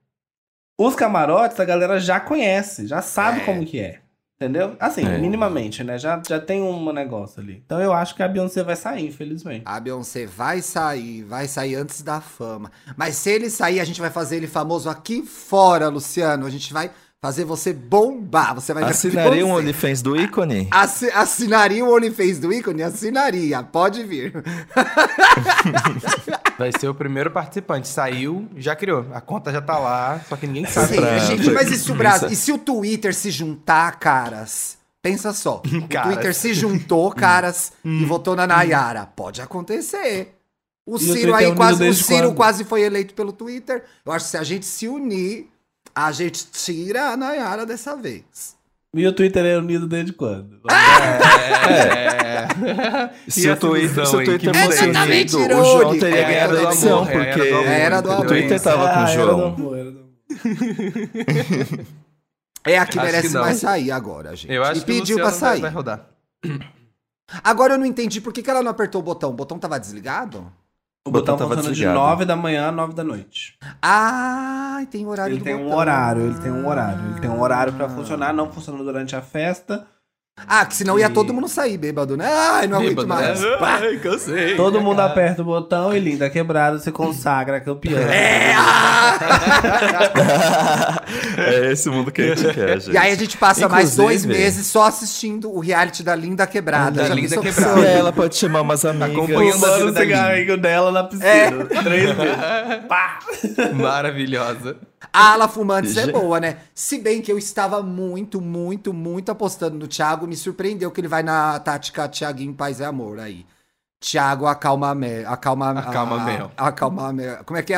Os 0.78 0.96
camarotes, 0.96 1.60
a 1.60 1.66
galera 1.66 2.00
já 2.00 2.20
conhece, 2.20 2.88
já 2.88 3.02
sabe 3.02 3.42
É. 3.42 3.46
como 3.46 3.66
que 3.66 3.80
é. 3.80 4.00
Entendeu? 4.36 4.76
Assim, 4.80 5.06
É. 5.06 5.20
minimamente, 5.20 5.84
né? 5.84 6.00
Já, 6.00 6.20
já 6.28 6.40
tem 6.40 6.64
um 6.64 6.92
negócio 6.92 7.40
ali. 7.40 7.62
Então 7.64 7.80
eu 7.80 7.94
acho 7.94 8.16
que 8.16 8.24
a 8.24 8.28
Beyoncé 8.28 8.64
vai 8.64 8.76
sair, 8.76 9.06
infelizmente. 9.06 9.62
A 9.66 9.80
Beyoncé 9.80 10.26
vai 10.26 10.62
sair, 10.64 11.24
vai 11.24 11.48
sair 11.48 11.76
antes 11.76 12.02
da 12.02 12.20
fama. 12.20 12.72
Mas 12.98 13.16
se 13.18 13.30
ele 13.30 13.52
sair, 13.52 13.80
a 13.80 13.86
gente 13.86 14.02
vai 14.02 14.10
fazer 14.10 14.38
ele 14.38 14.48
famoso 14.48 14.90
aqui 14.90 15.22
fora, 15.22 15.90
Luciano. 15.90 16.48
A 16.48 16.50
gente 16.50 16.74
vai 16.74 16.90
fazer 17.24 17.46
você 17.46 17.72
bombar. 17.72 18.56
Você 18.56 18.74
vai 18.74 18.84
Assinaria 18.84 19.46
um. 19.46 19.52
OnlyFans 19.52 20.02
do 20.02 20.18
ícone? 20.18 20.68
Assi- 20.74 21.12
assinaria 21.12 21.86
o 21.86 21.94
OnlyFans 21.94 22.40
do 22.40 22.52
ícone? 22.52 22.82
Assinaria, 22.82 23.62
pode 23.62 24.04
vir. 24.04 24.34
Vai 26.58 26.72
ser 26.80 26.88
o 26.88 26.96
primeiro 26.96 27.30
participante. 27.32 27.88
Saiu, 27.88 28.48
já 28.58 28.76
criou. 28.76 29.06
A 29.14 29.22
conta 29.22 29.52
já 29.52 29.62
tá 29.62 29.78
lá, 29.78 30.20
só 30.28 30.36
que 30.36 30.48
ninguém 30.48 30.66
sabe. 30.66 30.88
Sim, 30.96 31.02
pra- 31.02 31.18
gente, 31.20 31.52
mas 31.52 31.72
e 31.72 31.78
se 31.78 31.92
o 31.92 31.96
pra- 31.96 32.10
Brasil. 32.10 32.30
E 32.30 32.36
se 32.36 32.52
o 32.52 32.58
Twitter 32.58 33.14
se 33.14 33.30
juntar, 33.32 34.00
caras? 34.00 34.78
Pensa 35.02 35.32
só. 35.34 35.62
O. 35.66 35.88
Twitter 35.88 36.34
se 36.34 36.54
juntou, 36.56 37.12
caras, 37.12 37.74
e 37.86 38.04
votou 38.06 38.36
na 38.36 38.48
Nayara. 38.48 39.06
Pode 39.06 39.42
acontecer. 39.42 40.36
O 40.86 40.96
o 40.96 41.00
Ciro 41.00 41.34
é 41.34 41.38
aí 41.40 41.46
unido 41.46 41.58
quase. 41.58 41.88
O 41.88 41.94
Ciro 41.94 42.28
quando? 42.30 42.36
quase 42.36 42.64
foi 42.64 42.82
eleito 42.82 43.14
pelo 43.14 43.32
Twitter. 43.32 43.84
Eu 44.06 44.12
acho 44.12 44.26
que 44.26 44.32
se 44.32 44.38
a 44.38 44.44
gente 44.44 44.66
se 44.66 44.88
unir, 44.88 45.51
a 45.96 46.12
gente 46.12 46.46
tira 46.52 47.10
a 47.10 47.18
Nayara 47.18 47.66
dessa 47.66 47.96
vez. 47.96 48.56
E 48.94 49.08
o 49.08 49.14
Twitter 49.14 49.46
é 49.46 49.58
unido 49.58 49.88
desde 49.88 50.12
quando? 50.14 50.60
É. 51.72 52.48
Se 53.30 53.50
o 53.50 53.56
Twitter, 53.58 54.06
se 54.06 54.16
o 54.16 54.24
Twitter 54.24 54.40
que 54.54 54.60
fosse 54.60 54.84
é 54.84 54.88
unido, 55.04 55.38
o 55.38 55.64
João 55.64 55.94
É, 55.94 56.00
teria 56.00 56.18
era 56.20 56.28
ganhado 56.28 56.52
do 56.54 56.58
a 56.58 56.62
eleição, 56.64 57.08
era 57.08 57.26
porque 57.36 57.50
do 57.50 57.56
amor, 57.56 57.68
Era 57.68 58.02
do 58.02 58.10
o 58.10 58.12
amor. 58.12 58.28
Twitter 58.28 58.62
tava 58.62 58.78
com 58.78 59.00
o 59.00 59.04
Ah, 59.04 59.10
era 59.12 59.22
do 59.22 59.32
João. 59.32 59.46
amor, 59.54 59.78
era 59.78 59.92
do 59.92 60.00
amor. 60.00 60.10
É 62.66 62.78
a 62.78 62.86
que 62.86 63.00
Acho 63.00 63.06
merece 63.06 63.28
que 63.30 63.34
mais 63.38 63.58
sair 63.60 63.92
agora, 63.92 64.36
gente. 64.36 64.52
Eu 64.54 64.64
acho 64.64 64.82
e 64.82 64.84
que 64.84 64.92
o 64.92 64.96
pediu 64.96 65.18
vai, 65.20 65.32
sair. 65.32 65.62
vai 65.62 65.72
rodar. 65.72 66.08
Agora 67.44 67.74
eu 67.76 67.78
não 67.80 67.86
entendi 67.86 68.20
por 68.22 68.34
que, 68.34 68.42
que 68.44 68.50
ela 68.50 68.62
não 68.62 68.72
apertou 68.72 69.00
o 69.02 69.04
botão. 69.04 69.30
O 69.30 69.34
botão 69.34 69.58
tava 69.58 69.80
desligado? 69.80 70.52
O 71.04 71.10
botão 71.12 71.34
botão 71.34 71.38
tava 71.38 71.56
funciona 71.56 71.74
de 71.74 71.80
desligado. 71.82 72.00
9 72.00 72.26
da 72.26 72.36
manhã 72.36 72.68
a 72.68 72.72
9 72.72 72.94
da 72.94 73.04
noite. 73.04 73.58
Ah, 73.82 74.86
tem 74.92 75.06
horário 75.08 75.34
Ele 75.34 75.40
do 75.40 75.44
tem 75.44 75.56
um 75.56 75.64
botão. 75.64 75.78
horário, 75.80 76.22
ele 76.24 76.40
tem 76.40 76.52
um 76.52 76.68
horário. 76.68 77.06
Ele 77.12 77.20
tem 77.20 77.30
um 77.30 77.42
horário 77.42 77.74
pra 77.74 77.90
funcionar, 77.90 78.32
não 78.34 78.52
funciona 78.52 78.84
durante 78.84 79.16
a 79.16 79.22
festa. 79.22 79.88
Ah, 80.48 80.66
que 80.66 80.76
senão 80.76 80.98
ia 81.00 81.06
E- 81.06 81.10
todo 81.10 81.34
mundo 81.34 81.48
sair 81.48 81.78
bêbado, 81.78 82.18
né? 82.18 82.26
Ai, 82.28 82.68
não 82.68 82.78
aguento 82.78 82.90
Bêbado, 82.90 83.08
mais. 83.08 83.40
né? 83.42 83.56
Pá. 83.60 83.80
Ai, 83.82 83.98
cansei. 83.98 84.56
Todo 84.56 84.82
mundo 84.82 85.00
aperta 85.00 85.42
o 85.42 85.46
botão 85.46 85.96
e 85.96 86.00
linda 86.00 86.30
quebrada 86.30 86.78
se 86.80 86.92
consagra 86.92 87.60
campeã. 87.62 88.00
É, 88.00 88.54
ah! 88.56 89.18
é 91.38 91.72
esse 91.72 91.88
o 91.90 91.94
mundo 91.94 92.12
que 92.12 92.22
a 92.22 92.36
gente 92.36 92.54
quer, 92.54 92.80
gente. 92.80 92.94
E 92.94 92.98
aí 92.98 93.12
a 93.12 93.16
gente 93.16 93.38
passa 93.38 93.68
mais 93.70 93.96
dois 93.96 94.24
Inclusive- 94.24 94.44
meses 94.46 94.68
só 94.68 94.84
assistindo 94.86 95.52
o 95.52 95.60
reality 95.60 96.04
da 96.04 96.16
Linda 96.16 96.46
Quebrada. 96.48 97.02
Da 97.02 97.08
Já 97.08 97.14
Linda 97.14 97.38
que 97.38 97.42
Quebrada. 97.52 97.80
E 97.80 97.88
aí 97.88 97.98
ela 97.98 98.12
pode 98.12 98.36
chamar 98.36 98.62
umas 98.62 98.84
amigas. 98.86 99.12
Acompanhando 99.12 99.66
a 99.66 99.70
vida 99.78 99.86
o 99.86 99.92
da 99.92 100.00
cigarrinho 100.02 100.58
dela 100.58 100.92
na 100.92 101.04
piscina. 101.04 101.28
É. 101.28 101.50
Três 101.84 102.12
vezes. 102.12 102.36
Pá! 102.88 103.20
Maravilhosa. 103.74 104.76
A 105.14 105.34
Ala 105.34 105.48
Fumantes 105.48 105.98
é 105.98 106.12
boa, 106.12 106.40
né? 106.40 106.60
Se 106.76 107.00
bem 107.00 107.22
que 107.22 107.32
eu 107.32 107.38
estava 107.38 107.82
muito, 107.82 108.40
muito, 108.40 108.94
muito 108.94 109.32
apostando 109.32 109.78
no 109.78 109.88
Thiago, 109.88 110.28
me 110.28 110.36
surpreendeu 110.36 110.92
que 110.92 111.02
ele 111.02 111.08
vai 111.08 111.24
na 111.24 111.60
tática 111.60 112.08
Thiaguinho 112.08 112.54
Paz 112.54 112.80
e 112.80 112.84
Amor 112.84 113.20
aí. 113.20 113.46
Thiago 114.04 114.48
acalma 114.48 114.96
mel. 114.96 115.30
Acalma, 115.32 115.70
Acalma 115.78 116.16
a- 116.20 116.26
mel. 116.26 116.52
Acalma 116.58 117.14
mel. 117.14 117.38
Como 117.46 117.60
é 117.60 117.62
que 117.62 117.72
é? 117.72 117.78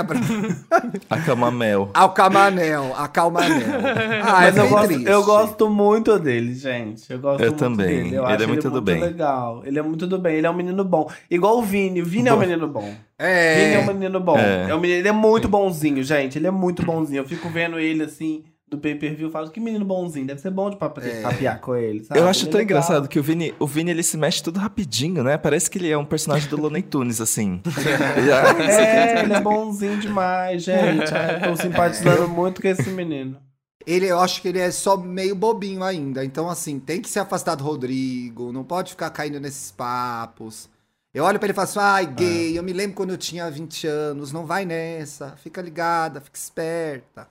A 1.10 1.18
Camamel. 1.20 1.90
Alcamanel. 1.94 2.94
Acalmanel. 2.98 3.68
Ah, 4.24 4.32
Mas 4.40 4.56
é 4.58 4.62
eu 4.62 4.70
gosto, 4.70 4.88
triste. 4.88 5.06
eu 5.10 5.24
gosto 5.26 5.70
muito 5.70 6.18
dele, 6.18 6.56
gente. 6.56 7.12
Eu 7.12 7.20
gosto 7.20 7.42
Eu 7.42 7.48
muito 7.50 7.60
também. 7.60 7.88
dele. 7.88 8.16
Eu 8.16 8.24
Ele 8.24 8.34
acho 8.36 8.44
é 8.44 8.48
muito 8.48 8.70
do 8.70 8.82
bem. 8.82 9.02
legal. 9.02 9.62
Ele 9.66 9.78
é 9.78 9.82
muito 9.82 10.08
do 10.08 10.18
bem. 10.18 10.38
Ele 10.38 10.48
é 10.48 10.50
um 10.50 10.54
menino 10.54 10.84
bom. 10.86 11.10
Igual 11.30 11.58
o 11.60 11.62
Vini. 11.62 12.02
O 12.02 12.06
Vini 12.06 12.30
é 12.30 12.32
um 12.32 12.36
Bom. 12.36 12.42
menino 12.42 12.68
bom. 12.70 12.82
Vini 12.84 12.96
É. 13.20 13.74
é 13.74 13.80
um 13.80 13.86
menino 13.94 14.20
bom. 14.22 14.38
É. 14.38 14.70
É 14.70 14.76
um 14.76 14.80
menino- 14.80 15.00
ele 15.00 15.08
é 15.10 15.12
muito 15.12 15.50
bonzinho, 15.50 16.02
gente. 16.04 16.38
Ele 16.40 16.48
é 16.48 16.52
muito 16.52 16.86
bonzinho. 16.86 17.20
Eu 17.20 17.28
fico 17.28 17.50
vendo 17.50 17.78
ele 17.78 18.04
assim, 18.04 18.46
do 18.76 18.82
pay 18.82 18.96
per 18.96 19.16
view, 19.16 19.30
falo 19.32 19.50
que 19.50 19.60
menino 19.60 19.86
bonzinho. 19.86 20.26
Deve 20.28 20.42
ser 20.42 20.52
bom 20.52 20.70
de 20.70 20.76
papi- 20.78 21.02
É. 21.02 21.22
papiar 21.22 21.60
com 21.60 21.76
ele. 21.76 22.04
sabe? 22.04 22.20
Eu 22.20 22.28
acho 22.28 22.42
Ele 22.42 22.50
é 22.50 22.52
tão 22.52 22.60
legal. 22.60 22.78
engraçado 22.80 23.08
que 23.08 23.20
o 23.20 23.24
Vini, 23.24 23.54
o 23.60 23.68
Vini 23.68 23.92
ele 23.92 24.04
se 24.04 24.18
mexe 24.18 24.42
tudo 24.42 24.60
rapidinho, 24.60 25.24
né? 25.24 25.38
Parece 25.38 25.70
que 25.70 25.78
ele 25.78 25.90
é 25.90 25.98
um 25.98 26.06
personagem 26.06 26.50
do 26.50 26.60
Looney 26.60 26.82
Tunes, 26.82 27.22
assim. 27.22 27.62
Já- 28.26 28.64
É, 28.64 29.24
ele 29.24 29.34
é 29.34 29.40
bonzinho 29.42 29.98
demais, 30.00 30.64
gente. 30.64 31.14
É, 31.14 31.40
Tô 31.48 31.56
simpatizando 31.56 32.28
muito 32.28 32.62
com 32.62 32.68
esse 32.68 32.90
menino. 32.90 33.38
Ele, 33.86 34.06
eu 34.08 34.20
acho 34.20 34.42
que 34.42 34.48
ele 34.48 34.60
é 34.60 34.72
só 34.72 34.96
meio 34.96 35.36
bobinho 35.36 35.84
ainda. 35.84 36.24
Então, 36.24 36.50
assim, 36.50 36.80
tem 36.80 37.02
que 37.02 37.10
se 37.10 37.20
afastar 37.20 37.56
do 37.56 37.64
Rodrigo. 37.66 38.52
Não 38.54 38.64
pode 38.64 38.92
ficar 38.92 39.10
caindo 39.10 39.40
nesses 39.42 39.72
papos. 39.72 40.70
Eu 41.14 41.26
olho 41.26 41.38
pra 41.38 41.46
ele 41.46 41.52
e 41.52 41.56
falo 41.56 41.66
assim, 41.66 41.80
ai, 41.80 42.06
gay, 42.08 42.58
eu 42.58 42.64
me 42.64 42.74
lembro 42.74 42.96
quando 42.96 43.12
eu 43.12 43.18
tinha 43.18 43.52
20 43.52 43.86
anos. 43.86 44.32
Não 44.32 44.46
vai 44.46 44.66
nessa. 44.66 45.36
Fica 45.38 45.62
ligada, 45.62 46.22
fica 46.22 46.38
esperta. 46.38 47.28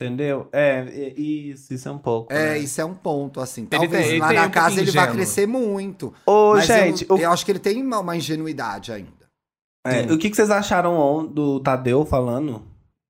Entendeu? 0.00 0.48
É, 0.52 0.80
é, 0.86 1.18
isso, 1.20 1.72
isso 1.72 1.88
é 1.88 1.92
um 1.92 1.96
pouco. 1.98 2.30
É, 2.32 2.50
né? 2.50 2.58
isso 2.58 2.78
é 2.80 2.84
um 2.84 2.94
ponto, 2.94 3.40
assim. 3.40 3.62
Ele 3.62 3.70
Talvez 3.70 4.04
tem- 4.04 4.10
ele 4.12 4.20
lá 4.20 4.28
tem 4.28 4.36
na 4.36 4.46
um 4.46 4.50
casa 4.50 4.80
ele 4.80 4.90
vai 4.90 5.10
crescer 5.10 5.46
muito. 5.46 6.12
Ô, 6.26 6.52
mas 6.54 6.66
gente, 6.66 7.06
eu, 7.08 7.16
o, 7.16 7.18
eu 7.18 7.30
acho 7.32 7.44
que 7.46 7.52
ele 7.52 7.58
tem 7.58 7.82
uma, 7.82 8.00
uma 8.00 8.14
ingenuidade 8.16 8.92
ainda. 8.92 9.10
é, 9.86 10.02
o 10.12 10.18
que, 10.18 10.28
que 10.28 10.36
vocês 10.36 10.50
acharam 10.50 11.24
do 11.26 11.60
Tadeu 11.60 12.04
falando 12.04 12.62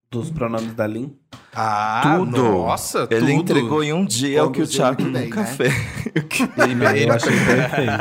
dos 0.08 0.30
pronomes 0.30 0.74
da 0.74 0.86
Lin? 0.86 1.12
Ah, 1.52 2.02
Tudo. 2.18 2.40
Nossa, 2.40 3.08
Ele 3.10 3.18
tudo. 3.20 3.30
entregou 3.32 3.82
em 3.82 3.92
um 3.92 4.04
dia 4.04 4.44
o 4.44 4.52
que 4.52 4.62
o 4.62 4.66
Thiago 4.66 5.02
nunca 5.02 5.40
né? 5.40 5.46
fez. 5.46 5.74
Eu 6.14 7.12
achei 7.12 7.32
perfeito. 7.32 7.92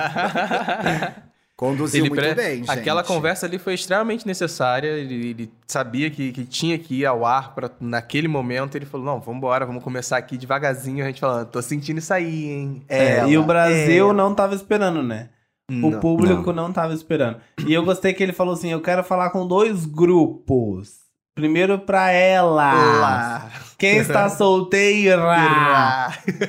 Conduziu 1.58 2.02
Ele 2.02 2.10
muito 2.10 2.22
pre- 2.22 2.36
bem, 2.36 2.56
gente. 2.58 2.70
Aquela 2.72 3.02
conversa 3.02 3.46
ali 3.46 3.58
foi 3.58 3.76
extremamente 3.76 4.28
necessária. 4.28 4.88
Ele, 4.90 5.30
ele 5.30 5.54
sabia 5.66 6.10
que, 6.10 6.34
que 6.34 6.44
tinha 6.44 6.78
que 6.78 6.96
ir 7.00 7.06
ao 7.06 7.26
ar 7.26 7.56
pra, 7.56 7.70
naquele 7.80 8.28
momento. 8.28 8.76
Ele 8.76 8.86
falou: 8.86 9.06
Não, 9.06 9.20
vamos 9.22 9.38
embora, 9.38 9.66
vamos 9.66 9.82
começar 9.84 10.18
aqui 10.18 10.38
devagarzinho. 10.38 11.02
A 11.04 11.08
gente 11.08 11.22
falando: 11.22 11.48
Tô 11.48 11.62
sentindo 11.62 12.00
isso 12.00 12.14
aí, 12.14 12.50
hein? 12.50 12.84
É, 12.90 13.18
Ela, 13.20 13.30
e 13.30 13.38
o 13.38 13.44
Brasil 13.44 14.06
ela. 14.06 14.14
não 14.14 14.36
tava 14.36 14.54
esperando, 14.54 15.02
né? 15.02 15.30
O 15.72 15.90
Não. 15.92 16.00
público 16.00 16.52
não. 16.54 16.72
tava 16.74 16.94
esperando. 16.94 17.38
E 17.66 17.74
eu 17.74 17.84
gostei 17.86 18.14
que 18.14 18.22
ele 18.22 18.34
falou 18.34 18.54
assim: 18.54 18.70
eu 18.72 18.82
quero 18.82 19.02
falar 19.04 19.30
com 19.30 19.48
dois 19.48 19.86
grupos. 19.86 21.05
Primeiro 21.36 21.78
pra 21.78 22.12
ela. 22.12 22.74
Lá. 22.74 23.52
Quem 23.78 23.98
está 23.98 24.30
solteira? 24.32 25.28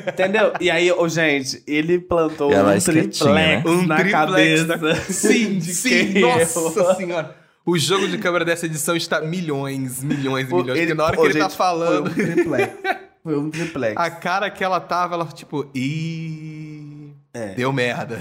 Entendeu? 0.08 0.52
E 0.60 0.70
aí, 0.70 0.92
ô, 0.92 1.08
gente, 1.08 1.60
ele 1.66 1.98
plantou 1.98 2.52
Ela 2.52 2.68
um 2.70 2.76
é 2.76 2.78
triplex 2.80 3.20
né? 3.22 3.62
na 3.86 3.96
triplex 3.96 4.12
cabeça. 4.12 4.76
da- 4.78 4.94
Sim, 4.94 5.58
de 5.58 5.74
sim, 5.74 6.12
quem 6.12 6.20
nossa 6.22 6.58
eu- 6.60 6.94
senhora. 6.94 7.36
O 7.66 7.76
jogo 7.76 8.06
de 8.06 8.16
câmera 8.16 8.44
dessa 8.44 8.66
edição 8.66 8.94
está 8.94 9.20
milhões, 9.20 10.00
milhões 10.04 10.48
e 10.48 10.54
milhões. 10.54 10.78
ele- 10.78 10.86
Porque 10.86 10.94
na 10.94 11.04
hora 11.04 11.16
pô, 11.16 11.22
que 11.22 11.28
ele 11.30 11.38
tá 11.40 11.44
gente, 11.48 11.56
falando, 11.56 12.10
Foi 12.14 12.22
um 12.24 12.32
triplex. 12.34 12.72
Foi 13.24 13.38
um 13.38 13.50
triplex. 13.50 13.94
a 13.96 14.08
cara 14.08 14.48
que 14.50 14.62
ela 14.62 14.78
tava, 14.78 15.14
ela 15.16 15.26
tipo, 15.26 15.68
ih. 15.74 17.12
É. 17.34 17.48
Deu 17.54 17.72
merda. 17.72 18.20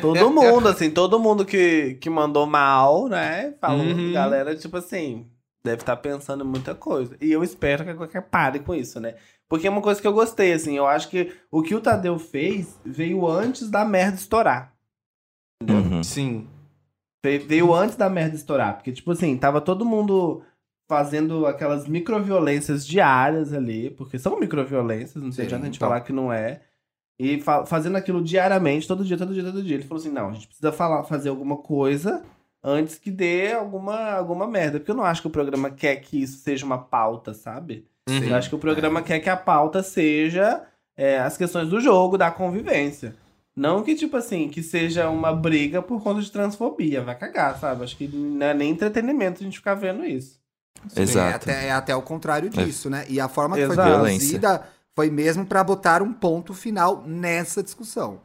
Todo 0.00 0.30
mundo, 0.30 0.66
assim, 0.68 0.90
todo 0.90 1.20
mundo 1.20 1.44
que, 1.44 1.98
que 2.00 2.08
mandou 2.08 2.46
mal, 2.46 3.06
né? 3.06 3.52
Falou, 3.60 3.84
Uhum. 3.84 4.12
galera, 4.14 4.56
tipo 4.56 4.78
assim, 4.78 5.26
deve 5.66 5.82
estar 5.82 5.96
pensando 5.96 6.42
em 6.44 6.46
muita 6.46 6.74
coisa. 6.74 7.16
E 7.20 7.30
eu 7.30 7.44
espero 7.44 7.84
que 7.84 7.92
qualquer 7.94 8.22
pare 8.22 8.60
com 8.60 8.74
isso, 8.74 8.98
né? 8.98 9.16
Porque 9.48 9.66
é 9.66 9.70
uma 9.70 9.82
coisa 9.82 10.00
que 10.00 10.06
eu 10.06 10.12
gostei, 10.12 10.52
assim, 10.52 10.76
eu 10.76 10.86
acho 10.86 11.08
que 11.08 11.32
o 11.50 11.62
que 11.62 11.74
o 11.74 11.80
Tadeu 11.80 12.18
fez 12.18 12.80
veio 12.84 13.26
antes 13.28 13.68
da 13.70 13.84
merda 13.84 14.16
estourar. 14.16 14.72
Uhum. 15.62 16.02
Sim. 16.02 16.48
Ve- 17.24 17.38
Veio 17.38 17.72
antes 17.74 17.96
da 17.96 18.08
merda 18.08 18.34
estourar. 18.36 18.74
Porque, 18.76 18.92
tipo 18.92 19.10
assim, 19.12 19.36
tava 19.36 19.60
todo 19.60 19.84
mundo 19.84 20.42
fazendo 20.88 21.46
aquelas 21.46 21.86
microviolências 21.88 22.86
diárias 22.86 23.52
ali, 23.52 23.90
porque 23.90 24.18
são 24.18 24.38
microviolências, 24.38 25.22
não 25.22 25.32
sei 25.32 25.44
Sim, 25.44 25.46
adianta 25.48 25.62
a 25.62 25.66
gente 25.66 25.76
então. 25.76 25.88
falar 25.88 26.00
que 26.02 26.12
não 26.12 26.32
é. 26.32 26.62
E 27.18 27.40
fa- 27.40 27.64
fazendo 27.66 27.96
aquilo 27.96 28.22
diariamente, 28.22 28.86
todo 28.86 29.04
dia, 29.04 29.16
todo 29.16 29.32
dia, 29.34 29.42
todo 29.44 29.62
dia. 29.62 29.74
Ele 29.76 29.84
falou 29.84 30.00
assim: 30.00 30.10
não, 30.12 30.28
a 30.28 30.32
gente 30.32 30.46
precisa 30.46 30.70
falar, 30.70 31.02
fazer 31.04 31.28
alguma 31.30 31.56
coisa 31.56 32.22
antes 32.66 32.98
que 32.98 33.12
dê 33.12 33.52
alguma, 33.52 34.10
alguma 34.10 34.46
merda. 34.48 34.80
Porque 34.80 34.90
eu 34.90 34.96
não 34.96 35.04
acho 35.04 35.22
que 35.22 35.28
o 35.28 35.30
programa 35.30 35.70
quer 35.70 35.96
que 35.96 36.20
isso 36.20 36.38
seja 36.38 36.66
uma 36.66 36.78
pauta, 36.78 37.32
sabe? 37.32 37.86
Uhum. 38.08 38.24
Eu 38.24 38.34
acho 38.34 38.48
que 38.48 38.56
o 38.56 38.58
programa 38.58 39.02
quer 39.02 39.20
que 39.20 39.30
a 39.30 39.36
pauta 39.36 39.84
seja 39.84 40.64
é, 40.96 41.20
as 41.20 41.36
questões 41.36 41.68
do 41.68 41.80
jogo, 41.80 42.18
da 42.18 42.30
convivência. 42.30 43.14
Não 43.54 43.82
que, 43.82 43.94
tipo 43.94 44.16
assim, 44.16 44.48
que 44.48 44.62
seja 44.62 45.08
uma 45.08 45.32
briga 45.32 45.80
por 45.80 46.02
conta 46.02 46.20
de 46.20 46.30
transfobia. 46.30 47.02
Vai 47.02 47.14
cagar, 47.14 47.58
sabe? 47.58 47.84
Acho 47.84 47.96
que 47.96 48.08
não 48.08 48.44
é 48.44 48.52
nem 48.52 48.70
entretenimento 48.70 49.40
a 49.40 49.44
gente 49.44 49.58
ficar 49.58 49.74
vendo 49.74 50.04
isso. 50.04 50.38
É 50.94 51.02
Exato. 51.02 51.36
até, 51.36 51.68
é 51.68 51.72
até 51.72 51.96
o 51.96 52.02
contrário 52.02 52.50
disso, 52.50 52.90
né? 52.90 53.06
E 53.08 53.18
a 53.18 53.28
forma 53.28 53.56
que 53.56 53.64
foi 53.64 53.74
Exato. 53.74 54.04
conduzida 54.04 54.62
foi 54.94 55.08
mesmo 55.08 55.46
pra 55.46 55.64
botar 55.64 56.02
um 56.02 56.12
ponto 56.12 56.52
final 56.52 57.02
nessa 57.06 57.62
discussão. 57.62 58.20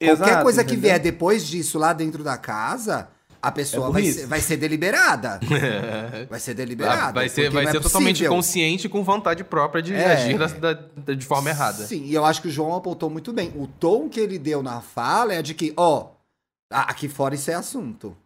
Qualquer 0.00 0.12
Exato, 0.12 0.42
coisa 0.42 0.62
que 0.62 0.72
entendeu? 0.74 0.90
vier 0.90 1.00
depois 1.00 1.46
disso 1.46 1.78
lá 1.78 1.92
dentro 1.92 2.22
da 2.22 2.36
casa, 2.36 3.08
a 3.46 3.52
pessoa 3.52 3.88
É 3.88 3.92
vai, 3.92 4.04
ser, 4.04 4.26
vai 4.26 4.40
ser 4.40 4.56
deliberada. 4.56 5.38
Vai 6.28 6.40
ser 6.40 6.54
deliberada. 6.54 7.12
vai 7.12 7.28
ser, 7.28 7.50
vai 7.50 7.62
não 7.64 7.70
é 7.70 7.72
ser 7.72 7.80
totalmente 7.80 8.14
possível. 8.16 8.30
consciente 8.32 8.88
com 8.88 9.04
vontade 9.04 9.44
própria 9.44 9.80
de 9.82 9.94
É. 9.94 10.12
agir 10.12 10.38
da- 10.38 10.72
da- 10.72 11.14
de 11.14 11.24
forma 11.24 11.50
errada. 11.50 11.84
Sim, 11.86 12.04
e 12.04 12.14
eu 12.14 12.24
acho 12.24 12.42
que 12.42 12.48
o 12.48 12.50
João 12.50 12.74
apontou 12.74 13.08
muito 13.08 13.32
bem. 13.32 13.52
O 13.54 13.66
tom 13.66 14.08
que 14.08 14.18
ele 14.18 14.38
deu 14.38 14.62
na 14.62 14.80
fala 14.80 15.32
é 15.34 15.42
de 15.42 15.54
que, 15.54 15.72
ó, 15.76 16.08
aqui 16.70 17.08
fora 17.08 17.34
isso 17.34 17.50
é 17.50 17.54
assunto. 17.54 18.16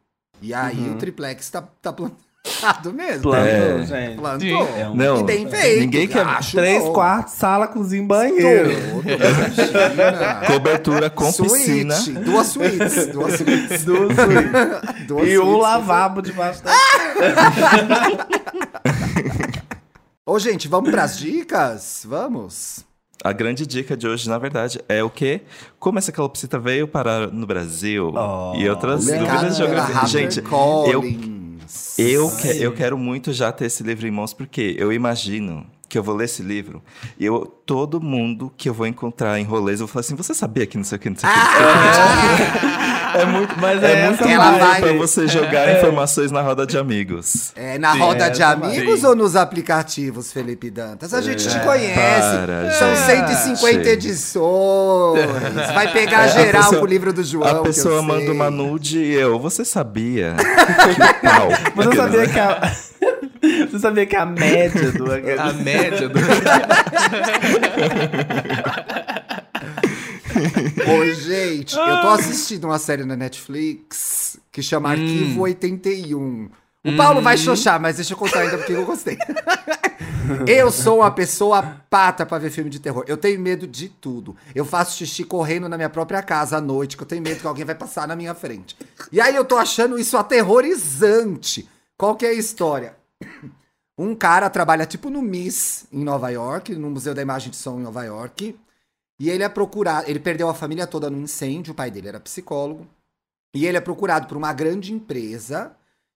E 0.41 0.55
aí 0.55 0.79
Uhum. 0.79 0.95
o 0.95 0.99
triplex 0.99 1.51
tá, 1.51 1.63
tá 1.83 1.95
plantado 2.43 2.93
mesmo. 2.93 3.23
Plantou, 3.23 3.47
É. 3.47 3.87
gente. 3.87 4.17
Plantou. 4.17 4.69
É 4.79 4.89
um- 4.89 4.95
Não, 4.95 5.21
E 5.21 5.25
bem 5.25 5.49
feito. 5.49 5.81
ninguém 5.81 6.09
quer 6.09 6.25
acho 6.27 6.57
Três 6.57 6.83
bom. 6.83 6.93
quartos, 6.93 7.35
sala, 7.35 7.67
cozinha 7.69 8.03
banheiro. 8.07 8.71
Cobertura 10.47 11.11
com 11.11 11.31
Suíte, 11.31 11.53
piscina. 11.55 11.95
Duas 12.25 12.47
suítes. 12.49 13.07
Duas 13.09 13.35
suítes. 13.37 13.85
Duas 13.85 14.15
suítes. 14.17 15.05
Duas 15.07 15.29
e 15.29 15.39
um 15.39 15.43
suítes. 15.45 15.63
lavabo 15.63 16.23
debaixo 16.23 16.63
da. 16.65 16.73
Ô, 20.27 20.39
gente, 20.39 20.69
vamos 20.69 20.91
pras 20.91 21.19
dicas? 21.19 22.03
Vamos. 22.09 22.85
A 23.23 23.33
grande 23.33 23.67
dica 23.67 23.95
de 23.97 24.07
hoje, 24.09 24.29
na 24.31 24.39
verdade, 24.39 24.81
é 24.89 25.03
o 25.03 25.11
quê? 25.11 25.43
Como 25.79 25.99
essa 25.99 26.11
calopsita 26.11 26.59
veio 26.59 26.89
parar 26.89 27.31
no 27.31 27.47
Brasil 27.47 28.13
Oh, 28.15 28.55
e 28.57 28.67
outras 28.69 29.05
dúvidas 29.05 29.57
geografia. 29.59 30.07
Gente, 30.07 30.39
eu. 30.91 31.03
Eu, 31.99 32.31
que- 32.31 32.49
eu 32.63 32.73
quero 32.73 32.97
muito 32.99 33.33
já 33.33 33.51
ter 33.53 33.67
esse 33.67 33.83
livro 33.83 34.07
em 34.07 34.11
mãos, 34.11 34.33
porque 34.35 34.75
eu 34.79 34.93
imagino 34.93 35.67
que 35.89 35.99
eu 35.99 36.03
vou 36.05 36.15
ler 36.15 36.27
esse 36.27 36.41
livro 36.43 36.81
e 37.19 37.25
eu, 37.27 37.45
todo 37.67 38.01
mundo 38.01 38.53
que 38.57 38.69
eu 38.69 38.75
vou 38.75 38.87
encontrar 38.87 39.39
em 39.41 39.45
rolês, 39.45 39.81
eu 39.81 39.87
vou 39.87 39.93
falar 39.93 40.01
assim, 40.01 40.15
você 40.15 40.33
sabia 40.33 40.65
que 40.67 40.77
não 40.77 40.85
sei 40.85 40.97
o 40.97 41.01
que, 41.01 41.11
não 41.11 41.17
sei 41.17 41.29
o 41.29 41.33
que, 41.33 41.39
não 41.39 41.95
sei 41.95 42.05
o 42.05 42.81
que. 42.81 42.90
É 43.15 43.25
muito, 43.27 43.55
Mas 43.61 43.83
é 43.83 43.93
é 43.93 44.07
muito 44.07 44.25
Ela 44.25 44.53
vai- 44.59 44.81
pra 44.81 44.93
você 44.93 45.27
jogar 45.29 45.77
informações 45.77 46.31
na 46.31 46.41
roda 46.43 46.67
de 46.67 46.77
amigos. 46.79 47.53
É 47.57 47.79
na 47.79 47.93
Sim, 47.93 47.99
roda 47.99 48.27
é, 48.27 48.31
de 48.31 48.43
amigos 48.43 49.01
vai. 49.03 49.11
ou 49.11 49.17
nos 49.17 49.37
aplicativos, 49.37 50.33
Felipe 50.33 50.71
Dantas? 50.71 51.13
A 51.15 51.21
gente 51.21 51.49
te 51.49 51.57
É, 51.57 51.61
conhece. 51.61 51.97
para, 52.39 52.71
São 52.73 52.89
gente. 52.95 53.35
150 53.35 53.89
edições. 53.91 55.21
Vai 55.75 55.91
pegar 55.93 56.27
geral 56.29 56.63
pessoa- 56.63 56.79
com 56.79 56.85
o 56.85 56.89
livro 56.89 57.13
do 57.13 57.23
João. 57.25 57.47
A 57.49 57.51
que 57.53 57.57
eu 57.59 57.63
pessoa 57.65 57.99
sei. 57.99 58.07
manda 58.07 58.33
uma 58.33 58.51
nude 58.51 58.99
e 58.99 59.15
eu, 59.15 59.39
você 59.39 59.65
sabia? 59.65 60.35
que 60.39 61.27
pau. 61.27 61.49
Você 61.77 61.97
sabia 61.97 62.27
que 62.29 62.39
a. 62.39 62.73
Você 63.71 63.79
sabia 63.79 64.07
que 64.07 64.17
a 64.17 64.27
média 64.27 64.93
do. 64.93 65.05
A 65.11 65.53
média 65.55 66.09
do. 66.09 66.19
Ô, 70.89 71.15
gente, 71.15 71.77
eu 71.77 72.01
tô 72.01 72.09
assistindo 72.09 72.65
uma 72.65 72.79
série 72.79 73.05
na 73.05 73.17
Netflix 73.17 74.39
que 74.51 74.63
chama 74.63 74.91
Arquivo 74.91 75.43
81. 75.43 76.51
O 76.85 76.97
Paulo 76.97 77.21
vai 77.21 77.37
xoxar, 77.37 77.79
mas 77.79 77.97
deixa 77.97 78.15
eu 78.15 78.17
contar 78.17 78.41
ainda 78.41 78.57
porque 78.57 78.73
eu 78.73 78.87
gostei. 78.87 79.19
eu 80.49 80.71
sou 80.71 81.01
uma 81.01 81.11
pessoa 81.11 81.63
pata 81.91 82.25
pra 82.25 82.39
ver 82.39 82.51
filme 82.51 82.71
de 82.71 82.79
terror. 82.79 83.05
Eu 83.07 83.19
tenho 83.19 83.39
medo 83.39 83.67
de 83.67 83.89
tudo. 83.89 84.35
Eu 84.55 84.65
faço 84.65 84.97
xixi 84.97 85.25
correndo 85.25 85.69
na 85.69 85.77
minha 85.77 85.91
própria 85.91 86.23
casa 86.23 86.57
à 86.57 86.61
noite, 86.61 86.97
que 86.97 87.03
eu 87.03 87.07
tenho 87.07 87.23
medo 87.23 87.41
que 87.41 87.47
alguém 87.47 87.67
vai 87.67 87.75
passar 87.75 88.09
na 88.09 88.17
minha 88.17 88.35
frente. 88.35 88.77
E 89.13 89.21
aí 89.21 89.37
eu 89.37 89.45
tô 89.45 89.59
achando 89.59 89.99
isso 89.99 90.17
aterrorizante. 90.17 91.69
Qual 91.99 92.17
que 92.17 92.25
é 92.25 92.31
a 92.31 92.35
história? 92.35 92.97
Um 93.99 94.15
cara 94.15 94.49
trabalha 94.49 94.87
tipo 94.87 95.11
no 95.11 95.21
MIS, 95.21 95.85
em 95.93 96.03
Nova 96.03 96.31
York, 96.31 96.75
no 96.75 96.89
Museu 96.89 97.15
da 97.15 97.21
Imagem 97.21 97.51
de 97.51 97.57
Som 97.57 97.79
em 97.79 97.83
Nova 97.83 98.03
York. 98.05 98.59
E 99.21 99.29
ele 99.29 99.43
é 99.43 99.49
procurado, 99.51 100.09
ele 100.11 100.19
perdeu 100.19 100.49
a 100.49 100.55
família 100.55 100.87
toda 100.87 101.11
no 101.11 101.21
incêndio, 101.21 101.73
o 101.73 101.75
pai 101.75 101.91
dele 101.91 102.09
era 102.09 102.19
psicólogo. 102.19 102.87
E 103.55 103.67
ele 103.67 103.77
é 103.77 103.81
procurado 103.81 104.27
por 104.27 104.37
uma 104.37 104.51
grande 104.55 104.95
empresa 104.95 105.73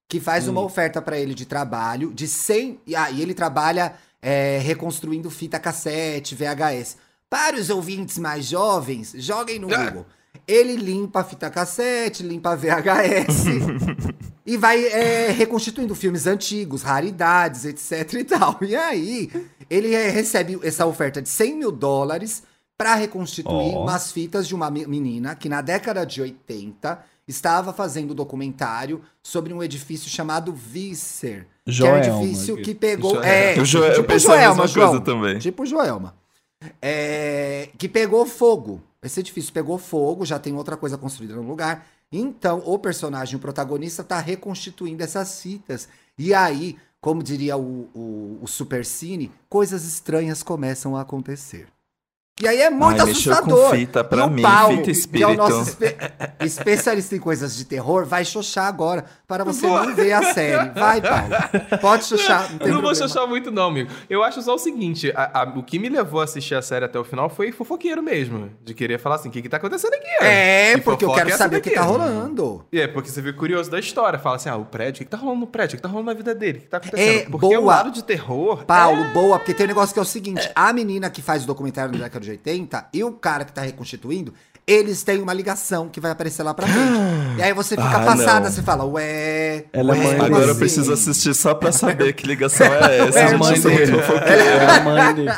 que 0.09 0.19
faz 0.19 0.49
uma 0.49 0.63
oferta 0.63 1.03
pra 1.03 1.19
ele 1.19 1.35
de 1.35 1.45
trabalho 1.45 2.15
de 2.15 2.27
100. 2.27 2.81
E 2.87 2.97
aí 2.97 3.21
ele 3.21 3.35
trabalha 3.35 3.95
é, 4.23 4.59
reconstruindo 4.59 5.29
fita 5.29 5.59
cassete, 5.61 6.35
VHS. 6.35 6.97
Para 7.29 7.57
os 7.57 7.69
ouvintes 7.69 8.17
mais 8.17 8.47
jovens, 8.47 9.13
joguem 9.19 9.59
no 9.59 9.75
Ah. 9.75 9.85
Google. 9.91 10.07
Ele 10.47 10.77
limpa 10.77 11.21
a 11.21 11.25
fita 11.25 11.51
cassete, 11.51 12.23
limpa 12.23 12.53
a 12.53 12.57
VHS 12.57 13.45
e 14.47 14.57
vai 14.57 14.83
é, 14.87 15.31
reconstituindo 15.31 15.95
filmes 15.95 16.27
antigos, 16.27 16.83
raridades, 16.83 17.65
etc 17.65 18.15
e 18.15 18.25
tal. 18.25 18.59
E 18.63 18.75
aí, 18.75 19.31
ele 19.69 19.95
é, 19.95 20.09
recebe 20.09 20.59
essa 20.63 20.87
oferta 20.87 21.21
de 21.21 21.29
100 21.29 21.57
mil 21.57 21.73
dólares 21.73 22.43
para 22.77 22.95
reconstituir 22.95 23.75
Ó. 23.75 23.83
umas 23.85 24.11
fitas 24.13 24.47
de 24.49 24.55
uma 24.55 24.71
me- 24.71 24.87
menina 24.87 25.35
que 25.35 25.49
na 25.49 25.61
década 25.61 26.05
de 26.05 26.21
80 26.21 27.05
estava 27.27 27.73
fazendo 27.73 28.11
um 28.13 28.15
documentário 28.15 29.01
sobre 29.23 29.53
um 29.55 29.63
edifício 29.63 30.11
chamado 30.11 30.53
Visser. 30.53 31.47
Que 31.65 31.71
é 31.71 31.73
um 31.73 31.75
Joelma, 32.03 32.23
edifício 32.25 32.57
que 32.59 32.75
pegou. 32.75 33.13
Joelma. 33.15 33.27
É, 33.29 33.55
O 33.61 33.65
Joel- 33.65 33.89
eu 33.93 33.95
tipo 33.97 34.09
pensei 34.09 34.31
a 34.31 34.35
Joelma, 34.35 34.63
mesma 34.63 34.67
João. 34.69 34.89
coisa 34.91 35.05
também. 35.05 35.39
Tipo 35.39 35.65
Joelma. 35.65 36.15
É, 36.83 37.71
que 37.79 37.89
pegou 37.89 38.27
fogo. 38.27 38.83
Esse 39.03 39.21
edifício 39.21 39.53
pegou 39.53 39.79
fogo, 39.79 40.25
já 40.25 40.39
tem 40.39 40.55
outra 40.55 40.77
coisa 40.77 40.97
construída 40.97 41.35
no 41.37 41.43
lugar. 41.43 41.87
Então, 42.11 42.63
o 42.65 42.79
personagem, 42.79 43.37
o 43.37 43.41
protagonista, 43.41 44.03
tá 44.03 44.19
reconstituindo 44.19 45.03
essas 45.03 45.41
fitas. 45.43 45.89
E 46.19 46.33
aí, 46.33 46.77
como 47.01 47.23
diria 47.23 47.57
o, 47.57 47.89
o, 47.95 48.39
o 48.43 48.47
Super 48.47 48.85
Cine, 48.85 49.31
coisas 49.49 49.85
estranhas 49.85 50.43
começam 50.43 50.97
a 50.97 51.03
acontecer. 51.03 51.67
E 52.43 52.49
aí 52.49 52.61
é 52.63 52.69
muito 52.69 53.01
Ai, 53.01 53.11
assustador. 53.13 53.71
com 53.71 53.77
fita 53.77 54.03
pra 54.03 54.19
e 54.19 54.27
o 54.27 54.29
mim, 54.31 54.43
Paulo, 54.43 54.71
fita 54.79 54.83
que 54.83 54.89
é 54.91 54.93
o 54.93 54.97
espírito. 54.99 55.37
nosso 55.37 55.63
espe- 55.71 55.97
especialista 56.41 57.15
em 57.15 57.21
coisas 57.21 57.57
de 57.57 57.65
terror, 57.65 58.05
vai 58.05 58.25
xoxar 58.25 58.67
agora 58.67 59.05
para 59.27 59.45
você 59.45 59.69
não 59.69 59.95
ver 59.95 60.13
a 60.13 60.35
série. 60.35 60.69
Vai, 60.71 61.01
Paulo. 61.01 61.29
Pode 61.81 62.05
xoxar, 62.05 62.51
não 62.61 62.67
não 62.75 62.83
vou 62.83 62.91
achar 62.91 63.25
muito, 63.29 63.53
não, 63.53 63.69
amigo. 63.69 63.89
Eu 64.11 64.25
acho 64.25 64.43
só 64.43 64.57
o 64.57 64.59
seguinte: 64.59 65.13
a- 65.15 65.43
a- 65.43 65.53
o 65.57 65.63
que 65.63 65.79
me 65.79 65.89
levou 65.89 66.21
a 66.21 66.25
assistir 66.25 66.57
a 66.57 66.63
série 66.63 66.85
até 66.85 66.99
o 66.99 67.05
final 67.05 67.29
foi 67.31 67.53
fofoqueiro 67.53 68.03
mesmo. 68.03 68.51
De 68.65 68.75
querer 68.75 68.99
falar 68.99 69.15
assim: 69.15 69.29
o 69.29 69.33
que, 69.33 69.41
que 69.41 69.49
tá 69.49 69.59
acontecendo 69.59 69.95
aqui? 69.95 70.09
É, 70.25 70.73
E 70.73 70.81
porque 70.81 71.05
eu 71.05 71.13
quero 71.13 71.31
é 71.31 71.37
saber 71.37 71.59
o 71.59 71.61
que 71.61 71.71
tá 71.71 71.83
rolando. 71.83 72.65
E 72.73 72.81
é, 72.81 72.89
porque 72.89 73.11
você 73.11 73.23
fica 73.23 73.39
curioso 73.39 73.71
da 73.71 73.79
história. 73.79 74.19
Fala 74.19 74.37
assim, 74.37 74.49
ah, 74.49 74.57
o 74.57 74.65
prédio, 74.65 74.95
o 74.95 74.99
que, 74.99 75.05
que 75.05 75.11
tá 75.11 75.17
rolando 75.17 75.39
no 75.43 75.47
prédio? 75.47 75.75
O 75.75 75.77
que 75.77 75.83
tá 75.83 75.89
rolando 75.89 76.07
na 76.11 76.15
vida 76.15 76.35
dele? 76.35 76.59
O 76.59 76.63
que 76.63 76.67
tá 76.69 76.79
acontecendo? 76.79 77.17
É, 77.17 77.31
porque 77.31 77.47
o 77.57 77.61
boa. 77.61 77.75
lado 77.77 77.93
de 77.93 78.03
terror... 78.03 78.65
Paulo, 78.65 79.05
boa, 79.13 79.39
porque 79.39 79.55
tem 79.55 79.67
um 79.67 79.69
negócio 79.69 79.93
que 79.95 80.01
é 80.01 80.03
o 80.03 80.05
seguinte: 80.05 80.51
a 80.53 80.73
menina 80.73 81.09
que 81.09 81.23
faz 81.23 81.45
o 81.45 81.47
documentário 81.47 81.93
da 81.93 81.99
década 82.05 82.24
de 82.25 82.31
80 82.33 82.87
e 82.93 83.05
o 83.05 83.13
cara 83.13 83.45
que 83.45 83.53
tá 83.53 83.63
reconstituindo, 83.63 84.33
eles 84.67 85.03
têm 85.03 85.21
uma 85.21 85.35
ligação 85.35 85.89
que 85.91 86.01
vai 86.01 86.11
aparecer 86.11 86.43
lá 86.43 86.55
pra 86.55 86.67
frente. 86.67 87.39
e 87.39 87.43
aí 87.43 87.53
você 87.53 87.77
fica 87.77 87.87
Ah, 87.87 88.01
passada, 88.05 88.47
não. 88.47 88.51
você 88.55 88.63
fala, 88.63 88.85
ué. 88.87 89.67
Ela 89.73 89.95
é 89.95 89.99
ué, 89.99 90.05
mãe 90.05 90.13
como 90.15 90.25
Agora 90.27 90.45
eu 90.45 90.51
assim? 90.51 90.59
preciso 90.59 90.93
assistir 90.93 91.35
só 91.35 91.55
pra 91.55 91.71
saber 91.71 92.15
que 92.15 92.27
ligação 92.27 92.67
é 92.67 92.99
essa. 93.09 93.19
É 93.19 93.25
a 93.25 93.29
gente, 93.29 93.39
mãe 93.41 93.55
eu 93.57 93.63
dele. 93.63 93.97
É 93.99 94.67
a 94.67 94.81
mãe 94.81 95.15
dele. 95.15 95.31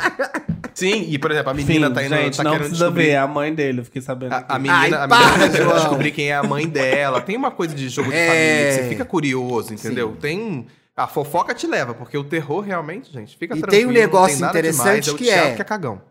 Sim, 0.73 1.07
e 1.09 1.17
por 1.17 1.31
exemplo, 1.31 1.49
a 1.49 1.53
menina 1.53 1.87
Fim, 1.87 1.93
tá 1.93 2.03
indo... 2.03 2.15
gente, 2.15 2.37
tá 2.37 2.43
não 2.43 2.51
querendo 2.51 2.67
precisa 2.67 2.85
descobrir... 2.85 3.03
ver, 3.05 3.09
é 3.11 3.17
a 3.17 3.27
mãe 3.27 3.53
dele, 3.53 3.79
eu 3.81 3.85
fiquei 3.85 4.01
sabendo. 4.01 4.31
A, 4.33 4.45
a 4.47 4.59
menina, 4.59 4.75
Ai, 4.79 4.87
a 4.93 5.07
menina 5.07 5.07
para, 5.07 5.39
tá 5.39 5.49
querendo 5.49 5.73
descobrir 5.73 6.11
quem 6.11 6.29
é 6.29 6.35
a 6.35 6.43
mãe 6.43 6.67
dela. 6.67 7.19
Tem 7.19 7.35
uma 7.35 7.49
coisa 7.51 7.73
de 7.75 7.89
jogo 7.89 8.09
de 8.11 8.15
É. 8.15 8.27
família 8.27 8.67
que 8.69 8.83
você 8.83 8.89
fica 8.89 9.05
curioso, 9.05 9.73
entendeu? 9.73 10.15
Tem... 10.21 10.67
A 10.95 11.05
fofoca 11.05 11.53
te 11.53 11.67
leva, 11.67 11.93
porque 11.93 12.17
o 12.17 12.23
terror 12.23 12.61
realmente, 12.61 13.11
gente, 13.13 13.37
fica 13.37 13.55
E 13.55 13.59
tranquilo. 13.59 13.69
tem 13.71 13.85
um 13.85 13.91
negócio 13.91 14.43
interessante 14.43 15.03
demais, 15.03 15.07
é 15.07 15.11
o 15.11 15.15
que 15.15 15.29
é- 15.29 15.51
que 15.55 15.61
é 15.61 15.65
cagão. 15.65 16.01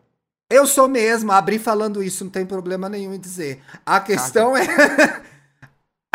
Eu 0.56 0.66
sou 0.66 0.88
mesmo, 0.88 1.32
abri 1.32 1.58
falando 1.58 2.02
isso, 2.02 2.24
não 2.24 2.30
tem 2.30 2.46
problema 2.46 2.88
nenhum 2.88 3.12
em 3.12 3.20
dizer. 3.20 3.60
A 3.84 4.00
questão 4.00 4.56
é. 4.56 4.66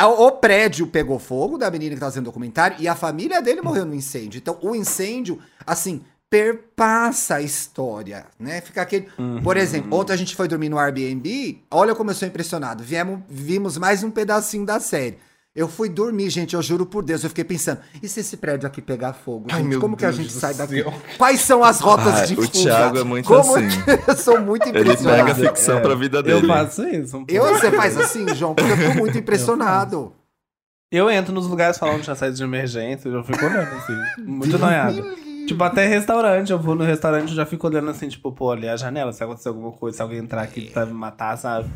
O 0.04 0.32
prédio 0.32 0.88
pegou 0.88 1.20
fogo 1.20 1.60
da 1.60 1.70
menina 1.70 1.94
que 1.94 2.00
tá 2.00 2.08
fazendo 2.08 2.26
documentário 2.26 2.78
e 2.80 2.88
a 2.88 2.96
família 2.96 3.40
dele 3.40 3.62
morreu 3.62 3.86
no 3.86 3.94
incêndio. 3.94 4.40
Então, 4.40 4.58
o 4.60 4.76
incêndio, 4.76 5.40
assim, 5.64 6.02
perpassa 6.28 7.36
a 7.36 7.42
história, 7.42 8.26
né? 8.40 8.62
Fica 8.62 8.82
aquele. 8.82 9.08
Por 9.44 9.58
exemplo, 9.58 9.96
ontem 9.96 10.14
a 10.14 10.16
gente 10.16 10.36
foi 10.36 10.48
dormir 10.48 10.70
no 10.70 10.80
Airbnb, 10.80 11.62
olha 11.70 11.94
como 11.94 12.10
eu 12.10 12.16
sou 12.16 12.28
impressionado. 12.28 12.84
Viemos, 12.84 13.20
vimos 13.30 13.78
mais 13.78 14.04
um 14.04 14.10
pedacinho 14.10 14.66
da 14.66 14.80
série. 14.80 15.20
Eu 15.54 15.68
fui 15.68 15.90
dormir, 15.90 16.30
gente, 16.30 16.54
eu 16.56 16.62
juro 16.62 16.86
por 16.86 17.04
Deus, 17.04 17.24
eu 17.24 17.30
fiquei 17.30 17.44
pensando, 17.44 17.80
e 18.02 18.08
se 18.08 18.22
esse 18.22 18.38
prédio 18.38 18.66
aqui 18.66 18.82
pegar 18.82 19.12
fogo? 19.12 19.48
Ai, 19.52 19.62
como 19.76 19.98
que 19.98 20.06
a 20.06 20.10
Deus 20.10 20.22
gente 20.22 20.32
sai 20.34 20.54
daqui? 20.54 20.82
céu. 20.82 20.94
Quais 21.18 21.42
são 21.42 21.62
as 21.62 21.82
rotas 21.82 22.14
Ai, 22.14 22.28
de 22.28 22.34
o 22.36 22.38
fuga? 22.38 22.48
Thiago 22.48 23.00
é 23.00 23.04
muito 23.04 23.26
Como 23.28 23.58
assim. 23.58 23.68
eu 24.08 24.16
sou 24.16 24.40
muito 24.40 24.70
Ele 24.70 24.80
impressionado. 24.80 25.18
pega 25.18 25.32
a 25.34 25.50
ficção 25.50 25.82
pra 25.82 25.94
vida 25.94 26.20
Eu 26.20 26.24
dele. 26.24 26.48
faço 26.48 26.84
isso. 26.88 27.18
um 27.18 27.26
Eu, 27.28 27.44
você 27.50 27.70
faz 27.72 27.98
assim, 27.98 28.34
João? 28.34 28.56
Porque 28.56 28.72
eu 28.72 28.94
tô 28.94 28.98
muito 29.00 29.18
impressionado. 29.20 30.14
Eu 30.90 31.10
entro 31.10 31.34
nos 31.34 31.48
lugares 31.48 31.78
falando 31.78 31.98
que 31.98 32.04
tinha 32.04 32.16
saído 32.16 32.36
de 32.38 32.44
emergência, 32.44 33.10
eu 33.10 33.24
fico 33.24 33.46
olhando 33.46 33.70
assim, 33.76 34.24
muito 34.26 34.58
noiado. 34.58 35.04
Tipo, 35.48 35.64
até 35.64 35.88
restaurante, 35.88 36.52
eu 36.52 36.60
vou 36.60 36.76
no 36.76 36.84
restaurante 36.84 37.32
e 37.32 37.36
já 37.36 37.46
fico 37.46 37.68
olhando 37.68 37.90
assim, 37.90 38.08
tipo, 38.08 38.32
pô, 38.32 38.52
ali 38.52 38.68
a 38.70 38.76
janela, 38.78 39.12
se 39.14 39.24
acontecer 39.24 39.50
alguma 39.50 39.72
coisa, 39.72 39.98
se 39.98 40.02
alguém 40.04 40.20
entrar 40.20 40.42
aqui 40.42 40.70
pra 40.72 40.86
me 40.86 40.94
matar, 40.94 41.38
sabe? 41.38 41.70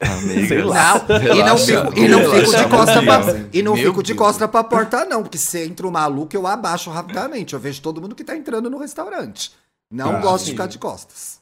Amiga, 0.00 0.46
Sei 0.46 0.62
lá. 0.62 0.94
Não, 1.08 1.36
e 1.36 1.42
não 1.42 1.58
fico, 1.58 1.98
e 1.98 2.08
não 2.08 2.18
fico 2.20 2.30
Relaxa, 2.32 2.64
de 2.64 2.70
costa 2.70 3.02
pra, 3.02 3.20
e 3.52 3.62
não 3.62 3.74
Meu 3.74 3.84
fico 3.88 4.02
de 4.02 4.12
Deus. 4.14 4.18
costa 4.26 4.46
pra 4.48 4.62
porta, 4.64 5.04
não. 5.04 5.22
Porque 5.22 5.36
se 5.38 5.64
entra 5.64 5.86
um 5.86 5.90
maluco, 5.90 6.34
eu 6.36 6.46
abaixo 6.46 6.88
rapidamente. 6.90 7.54
Eu 7.54 7.60
vejo 7.60 7.82
todo 7.82 8.00
mundo 8.00 8.14
que 8.14 8.22
tá 8.22 8.36
entrando 8.36 8.70
no 8.70 8.78
restaurante. 8.78 9.50
Não 9.90 10.16
Ah, 10.16 10.20
gosto 10.20 10.44
de 10.44 10.50
sim. 10.50 10.52
ficar 10.52 10.66
de 10.66 10.78
costas. 10.78 11.40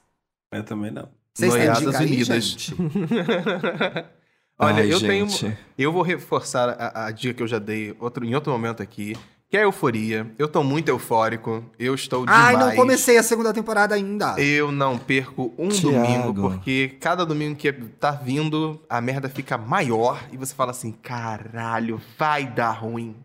Eu 0.51 0.63
também 0.65 0.91
não. 0.91 1.09
Vocês 1.35 1.53
têm 1.53 1.65
Noiadas 1.67 1.85
dica 1.85 1.99
aí, 1.99 2.07
unidas. 2.07 2.45
gente? 2.45 2.75
Olha, 4.59 4.77
Ai, 4.83 4.93
eu 4.93 4.99
gente. 4.99 5.39
tenho. 5.41 5.59
Eu 5.77 5.93
vou 5.93 6.01
reforçar 6.03 6.71
a, 6.71 7.07
a 7.07 7.11
dica 7.11 7.35
que 7.35 7.43
eu 7.43 7.47
já 7.47 7.59
dei 7.59 7.95
outro, 8.01 8.25
em 8.25 8.35
outro 8.35 8.51
momento 8.53 8.83
aqui, 8.83 9.15
que 9.49 9.57
é 9.57 9.65
euforia. 9.65 10.31
Eu 10.39 10.49
tô 10.49 10.63
muito 10.63 10.89
eufórico. 10.89 11.65
Eu 11.79 11.95
estou 11.95 12.27
demais. 12.27 12.47
Ai, 12.47 12.57
não 12.57 12.75
comecei 12.75 13.17
a 13.17 13.23
segunda 13.23 13.53
temporada 13.53 13.95
ainda. 13.95 14.35
Eu 14.41 14.73
não 14.73 14.99
perco 14.99 15.55
um 15.57 15.69
Thiago. 15.69 15.93
domingo, 15.93 16.51
porque 16.51 16.97
cada 17.01 17.25
domingo 17.25 17.55
que 17.57 17.73
tá 17.73 18.11
vindo, 18.11 18.81
a 18.89 19.01
merda 19.01 19.29
fica 19.29 19.57
maior 19.57 20.23
e 20.33 20.37
você 20.37 20.53
fala 20.55 20.73
assim: 20.73 20.91
caralho, 20.93 22.01
vai 22.19 22.47
dar 22.47 22.73
ruim. 22.73 23.17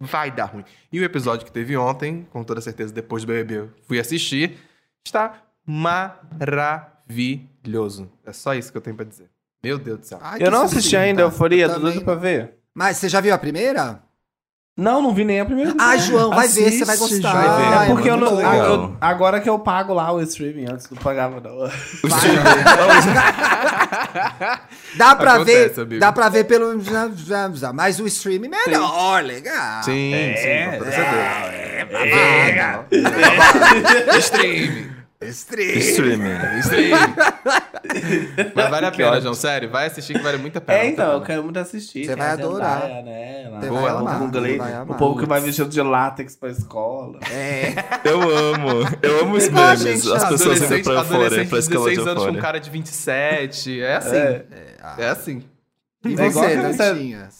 Vai 0.00 0.30
dar 0.30 0.46
ruim. 0.46 0.64
E 0.90 0.98
o 0.98 1.04
episódio 1.04 1.44
que 1.44 1.52
teve 1.52 1.76
ontem, 1.76 2.26
com 2.30 2.42
toda 2.42 2.60
certeza, 2.62 2.90
depois 2.92 3.22
do 3.22 3.26
BBB, 3.26 3.58
eu 3.58 3.70
fui 3.86 4.00
assistir, 4.00 4.56
está 5.04 5.42
maravilhoso. 5.66 8.10
É 8.24 8.32
só 8.32 8.54
isso 8.54 8.72
que 8.72 8.78
eu 8.78 8.82
tenho 8.82 8.96
pra 8.96 9.04
dizer. 9.04 9.28
Meu 9.62 9.78
Deus 9.78 9.98
do 9.98 10.06
céu. 10.06 10.18
Ai, 10.22 10.38
Eu 10.42 10.50
não 10.50 10.62
assisti 10.62 10.96
ainda 10.96 11.20
Euforia, 11.20 11.66
Eu 11.66 11.74
tô 11.74 11.80
doido 11.80 12.02
pra 12.02 12.14
ver. 12.14 12.54
Mas 12.74 12.96
você 12.96 13.10
já 13.10 13.20
viu 13.20 13.34
a 13.34 13.38
primeira? 13.38 14.02
Não, 14.80 15.02
não 15.02 15.12
vi 15.14 15.24
nem 15.24 15.40
a 15.40 15.44
primeira. 15.44 15.74
Ai, 15.78 15.98
João, 15.98 16.30
vai 16.30 16.48
ver, 16.48 16.64
Assiste, 16.66 16.78
você 16.78 16.84
vai 16.86 16.96
gostar. 16.96 17.32
vai 17.32 17.56
ver. 17.56 17.82
É 17.84 17.86
porque 17.94 18.08
eu 18.10 18.16
muito 18.16 18.34
não, 18.34 18.40
eu- 18.64 18.96
agora 19.00 19.38
que 19.40 19.48
eu 19.50 19.58
pago 19.58 19.92
lá 19.92 20.10
o 20.12 20.22
streaming, 20.22 20.66
antes 20.72 20.88
não 20.90 20.96
pagava 21.02 21.40
não. 21.40 21.70
Dá 24.96 25.14
pra 25.14 25.34
Acontece, 25.34 25.74
ver, 25.74 25.80
amigo. 25.82 26.00
dá 26.00 26.12
pra 26.12 26.28
ver 26.28 26.44
pelo 26.44 26.72
mas 27.72 28.00
o 28.00 28.06
streaming 28.06 28.48
melhor, 28.48 29.22
legal. 29.22 29.82
Sim, 29.82 30.14
É, 30.14 30.36
sim, 30.36 30.78
com 30.78 30.84
certeza. 30.84 31.16
É, 31.52 32.84
Stream. 35.22 35.78
Streaming. 35.78 36.32
Streaming. 36.60 36.60
Stream. 36.60 36.96
Mas 38.54 38.70
vale 38.70 38.86
a 38.86 38.90
pena. 38.90 39.20
João. 39.20 39.34
Sério, 39.34 39.68
vai 39.68 39.86
assistir 39.86 40.14
que 40.14 40.20
vale 40.20 40.38
muito 40.38 40.56
a 40.56 40.60
pena. 40.62 40.78
É, 40.78 40.82
a 40.82 40.86
então, 40.86 41.06
eu 41.06 41.12
pena. 41.14 41.26
quero 41.26 41.42
muito 41.44 41.58
assistir. 41.58 42.06
Você 42.06 42.16
vai 42.16 42.28
a 42.28 42.32
adorar. 42.32 42.80
Zendaya, 42.80 43.02
né? 43.02 43.48
Lá, 43.50 43.60
Você 43.60 43.70
vai 43.70 44.72
amar, 44.72 44.90
o 44.90 44.94
povo 44.94 45.20
que 45.20 45.26
vai 45.26 45.40
vestido 45.40 45.68
de 45.68 45.82
látex 45.82 46.36
pra 46.36 46.48
escola. 46.48 47.18
É. 47.30 47.74
Eu 48.08 48.22
amo. 48.22 48.68
Eu 49.02 49.20
amo 49.20 49.36
os 49.36 49.48
memes. 49.48 50.06
As 50.06 50.24
pessoas 50.28 50.58
indo 50.58 50.64
adolescente, 50.64 50.84
pra 50.84 51.00
adolescente 51.00 51.48
pra 51.48 51.58
de 51.58 51.64
escola 51.64 51.90
de 51.90 51.96
16 51.96 52.06
anos 52.06 52.24
com 52.24 52.30
um 52.30 52.40
cara 52.40 52.58
de 52.58 52.70
27. 52.70 53.82
É 53.82 53.96
assim. 53.96 54.16
É. 54.16 54.44
É, 54.98 55.08
assim. 55.08 55.42
E 56.06 56.14
É 56.14 56.30
você, 56.30 56.56
Dantinhas? 56.56 57.39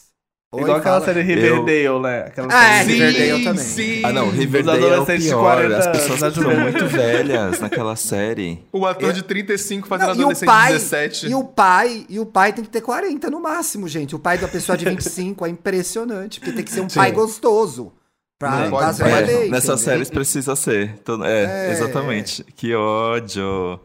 Oi, 0.53 0.63
Igual 0.63 0.79
aquela 0.79 1.01
série 1.01 1.23
Riverdale, 1.23 2.01
né? 2.03 2.19
Aquela 2.27 2.49
Ah, 2.51 2.75
é, 2.81 2.85
série- 2.85 2.93
Riverdale 3.13 3.45
também. 3.45 3.65
sim. 3.65 4.03
Ah, 4.05 4.13
não, 4.13 4.29
Os 4.31 4.35
Riverdale 4.35 4.85
é 4.85 4.99
o 4.99 5.07
pior. 5.07 5.41
40 5.43 5.79
As 5.79 5.87
pessoas 5.87 6.23
estão 6.23 6.49
né? 6.53 6.57
muito 6.57 6.87
velhas 6.89 7.61
naquela 7.61 7.95
série. 7.95 8.65
O 8.73 8.85
ator 8.85 9.13
de 9.13 9.23
35 9.23 9.87
fazendo 9.87 10.09
Não, 10.09 10.15
e 10.15 10.19
o 10.19 10.21
adolescente 10.23 10.47
pai, 10.49 10.73
de 10.73 10.79
17. 10.81 11.29
e 11.29 11.35
o 11.37 11.45
pai, 11.45 12.05
e 12.09 12.19
o 12.19 12.27
pai 12.27 12.53
tem 12.53 12.65
que 12.65 12.71
ter 12.71 12.81
40 12.81 13.31
no 13.31 13.41
máximo, 13.41 13.87
gente. 13.87 14.17
O 14.17 14.19
pai 14.19 14.39
da 14.39 14.49
pessoa 14.49 14.77
de 14.77 14.85
25 14.87 15.47
é 15.47 15.51
impressionante, 15.51 16.41
porque 16.41 16.53
tem 16.53 16.65
que 16.65 16.73
ser 16.73 16.81
um 16.81 16.89
pai 16.89 17.13
gostoso. 17.13 17.93
Pra 18.37 18.51
Não 18.65 18.71
pode 18.71 19.03
É, 19.03 19.21
lei, 19.21 19.51
nessas 19.51 19.65
entendeu? 19.67 19.79
séries 19.79 20.11
precisa 20.11 20.57
ser. 20.57 20.99
Tô- 21.05 21.23
é, 21.25 21.69
É. 21.69 21.73
exatamente. 21.73 22.43
Que 22.57 22.75
ódio. 22.75 23.79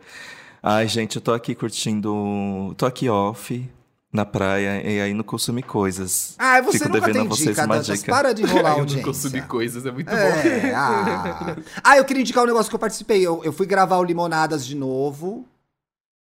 Ai, 0.63 0.87
gente, 0.87 1.17
eu 1.17 1.21
tô 1.21 1.31
aqui 1.31 1.53
curtindo. 1.53 2.73
Tô 2.75 2.87
aqui 2.87 3.07
off 3.07 3.69
na 4.15 4.25
praia 4.25 4.81
e 4.89 4.99
aí 5.01 5.13
não 5.13 5.23
consumi 5.23 5.61
coisas. 5.61 6.33
Ah, 6.39 6.61
você 6.61 6.79
Fico 6.79 6.89
nunca 6.89 7.01
devendo 7.01 7.13
tem 7.15 7.25
a 7.25 7.29
vocês 7.29 7.49
dica, 7.49 7.65
uma 7.65 7.75
Dantas. 7.75 7.99
dica. 7.99 8.11
Para 8.11 8.33
de 8.33 8.41
enrolar 8.43 8.65
a 8.65 8.69
eu 8.69 8.73
não 8.73 8.79
audiência. 8.81 9.03
consumi 9.05 9.41
coisas, 9.43 9.85
é 9.85 9.91
muito 9.91 10.09
bom. 10.09 10.15
É, 10.15 10.73
ah. 10.73 11.55
ah, 11.83 11.97
eu 11.97 12.05
queria 12.05 12.21
indicar 12.21 12.43
um 12.43 12.47
negócio 12.47 12.69
que 12.69 12.75
eu 12.75 12.79
participei. 12.79 13.21
Eu, 13.21 13.43
eu 13.43 13.53
fui 13.53 13.65
gravar 13.65 13.97
o 13.97 14.03
Limonadas 14.03 14.65
de 14.65 14.75
novo. 14.75 15.45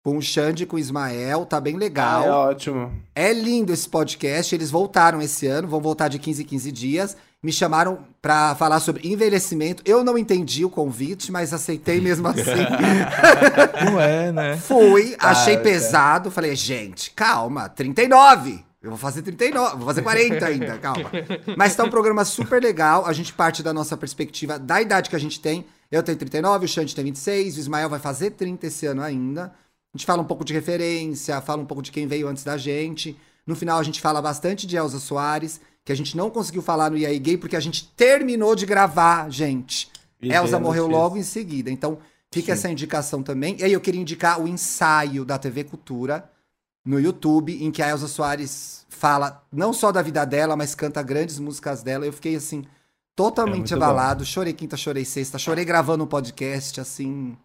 Com 0.03 0.19
o 0.19 0.23
Xande 0.23 0.65
e 0.65 0.67
com 0.67 0.77
o 0.77 0.79
Ismael. 0.79 1.47
Tá 1.47 1.59
bem 1.59 1.73
Ah, 1.73 1.77
é 1.77 1.81
legal. 1.81 2.29
ótimo. 2.29 2.93
É 3.15 3.33
lindo 3.33 3.73
esse 3.73 3.89
podcast. 3.89 4.55
Eles 4.55 4.71
voltaram 4.71 5.23
esse 5.23 5.47
ano, 5.47 5.67
vão 5.67 5.81
voltar 5.81 6.09
de 6.09 6.19
15 6.19 6.43
em 6.43 6.45
15 6.47 6.73
dias. 6.73 7.17
Me 7.45 7.53
chamaram 7.53 7.99
pra 8.23 8.55
falar 8.55 8.81
sobre 8.81 9.07
envelhecimento. 9.07 9.83
Eu 9.85 10.03
não 10.03 10.17
entendi 10.17 10.65
o 10.65 10.71
convite, 10.71 11.31
mas 11.31 11.53
aceitei 11.53 12.01
mesmo 12.01 12.27
assim. 12.27 12.41
Não 13.85 14.01
é, 14.01 14.33
né? 14.33 14.57
Fui, 14.57 15.15
achei 15.19 15.57
Cara, 15.57 15.63
pesado. 15.63 16.31
Falei, 16.31 16.57
gente, 16.57 17.11
calma, 17.11 17.69
39. 17.69 18.65
Eu 18.83 18.89
vou 18.89 18.99
fazer 18.99 19.21
39, 19.21 19.77
vou 19.77 19.85
fazer 19.85 20.01
40 20.01 20.47
ainda, 20.47 20.79
calma. 20.79 21.11
Mas 21.55 21.77
tá 21.77 21.85
um 21.85 21.91
programa 21.91 22.25
super 22.25 22.63
legal. 22.63 23.05
A 23.05 23.13
gente 23.13 23.35
parte 23.35 23.63
da 23.63 23.75
nossa 23.75 23.95
perspectiva 23.95 24.59
da 24.59 24.81
idade 24.81 25.11
que 25.11 25.17
a 25.17 25.21
gente 25.21 25.39
tem. 25.39 25.67
Eu 25.93 26.03
tenho 26.03 26.17
39, 26.17 26.65
o 26.65 26.69
Xande 26.69 26.95
tem 26.95 27.05
26, 27.05 27.59
o 27.59 27.61
Ismael 27.61 27.91
vai 27.91 27.99
fazer 27.99 28.31
30 28.31 28.69
esse 28.69 28.87
ano 28.87 29.03
ainda. 29.03 29.53
A 29.93 29.99
gente 29.99 30.07
fala 30.07 30.23
um 30.23 30.27
pouco 30.27 30.47
de 30.47 30.55
referência, 30.55 31.39
fala 31.43 31.61
um 31.61 31.67
pouco 31.67 31.83
de 31.83 31.93
quem 31.93 32.07
veio 32.07 32.27
antes 32.27 32.43
da 32.43 32.57
gente. 32.57 33.15
No 33.47 33.55
final, 33.55 33.79
a 33.79 33.83
gente 33.83 34.01
fala 34.01 34.23
bastante 34.23 34.67
de 34.67 34.79
Elza 34.79 34.99
Soares, 34.99 35.61
que 35.85 35.93
a 35.93 35.97
gente 35.97 36.17
não 36.17 36.31
conseguiu 36.31 36.63
falar 36.63 36.91
no 36.91 36.97
IAI 36.97 37.19
Gay, 37.19 37.37
porque 37.37 37.57
a 37.57 37.61
gente 37.61 37.89
terminou 37.97 38.55
de 38.55 38.65
gravar, 38.67 39.29
gente. 39.31 39.91
E 40.21 40.33
Elza 40.33 40.59
morreu 40.59 40.85
notícia. 40.85 41.03
logo 41.03 41.17
em 41.19 41.23
seguida. 41.23 41.71
Então, 41.71 41.99
fica 42.33 42.53
essa 42.53 42.71
indicação 42.71 43.23
também. 43.23 43.57
E 43.59 43.65
aí, 43.65 43.73
eu 43.73 43.81
queria 43.81 44.01
indicar 44.01 44.41
o 44.41 44.49
ensaio 44.49 45.25
da 45.25 45.37
TV 45.39 45.65
Cultura 45.65 46.31
no 46.85 46.99
YouTube, 46.99 47.63
em 47.63 47.71
que 47.71 47.83
a 47.83 47.89
Elza 47.91 48.09
Soares 48.09 48.87
fala 48.89 49.45
não 49.53 49.73
só 49.73 49.93
da 49.93 50.01
vida 50.01 50.25
dela, 50.25 50.57
mas 50.57 50.75
canta 50.75 51.03
grandes 51.03 51.39
músicas 51.39 51.83
dela. 51.83 52.07
Eu 52.07 52.13
fiquei 52.13 52.37
assim, 52.37 52.65
totalmente 53.15 53.73
É 53.75 53.77
abalado. 53.77 54.25
Chorei 54.25 54.53
quinta, 54.55 54.77
chorei 54.79 55.05
sexta, 55.05 55.39
chorei 55.39 55.65
gravando 55.65 56.05
um 56.05 56.07
podcast, 56.07 56.81
assim. 56.81 57.37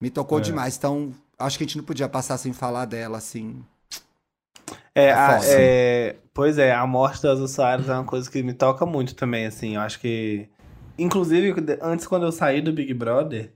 Me 0.00 0.08
tocou 0.10 0.38
É. 0.38 0.42
demais. 0.42 0.76
Então, 0.76 1.12
acho 1.38 1.58
que 1.58 1.64
a 1.64 1.66
gente 1.66 1.76
não 1.76 1.84
podia 1.84 2.08
passar 2.08 2.38
sem 2.38 2.52
falar 2.54 2.86
dela, 2.86 3.18
assim. 3.18 3.62
É, 4.94 5.06
É 5.06 5.12
a- 5.12 5.40
é, 5.44 6.16
pois 6.34 6.58
é, 6.58 6.72
a 6.72 6.86
morte 6.86 7.22
das 7.22 7.38
usuários 7.38 7.88
é 7.88 7.92
uma 7.92 8.04
coisa 8.04 8.30
que 8.30 8.42
me 8.42 8.52
toca 8.54 8.84
muito 8.86 9.14
também, 9.14 9.46
assim. 9.46 9.74
Eu 9.76 9.80
acho 9.80 10.00
que. 10.00 10.48
Inclusive, 10.98 11.54
antes, 11.82 12.06
quando 12.06 12.24
eu 12.24 12.32
saí 12.32 12.62
do 12.62 12.72
Big 12.72 12.94
Brother, 12.94 13.52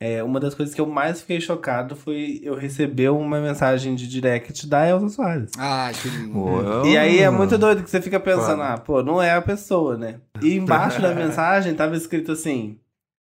é, 0.00 0.22
uma 0.22 0.40
das 0.40 0.54
coisas 0.54 0.74
que 0.74 0.80
eu 0.80 0.86
mais 0.86 1.20
fiquei 1.20 1.40
chocado 1.40 1.94
foi 1.94 2.40
eu 2.42 2.54
receber 2.54 3.10
uma 3.10 3.38
mensagem 3.40 3.94
de 3.94 4.06
direct 4.08 4.66
da 4.66 4.88
Elza 4.88 5.08
Soares. 5.10 5.50
Ai, 5.58 5.92
que 5.92 6.08
lindo. 6.08 6.86
E 6.86 6.96
aí 6.96 7.18
é 7.18 7.28
muito 7.28 7.58
doido 7.58 7.82
que 7.82 7.90
você 7.90 8.00
fica 8.00 8.18
pensando, 8.18 8.56
Claro. 8.56 8.74
ah, 8.74 8.78
pô, 8.78 9.02
não 9.02 9.20
é 9.20 9.32
a 9.32 9.42
pessoa, 9.42 9.96
né? 9.98 10.20
E 10.40 10.54
embaixo 10.56 11.02
da 11.02 11.14
mensagem 11.14 11.74
tava 11.74 11.94
escrito 11.96 12.32
assim: 12.32 12.78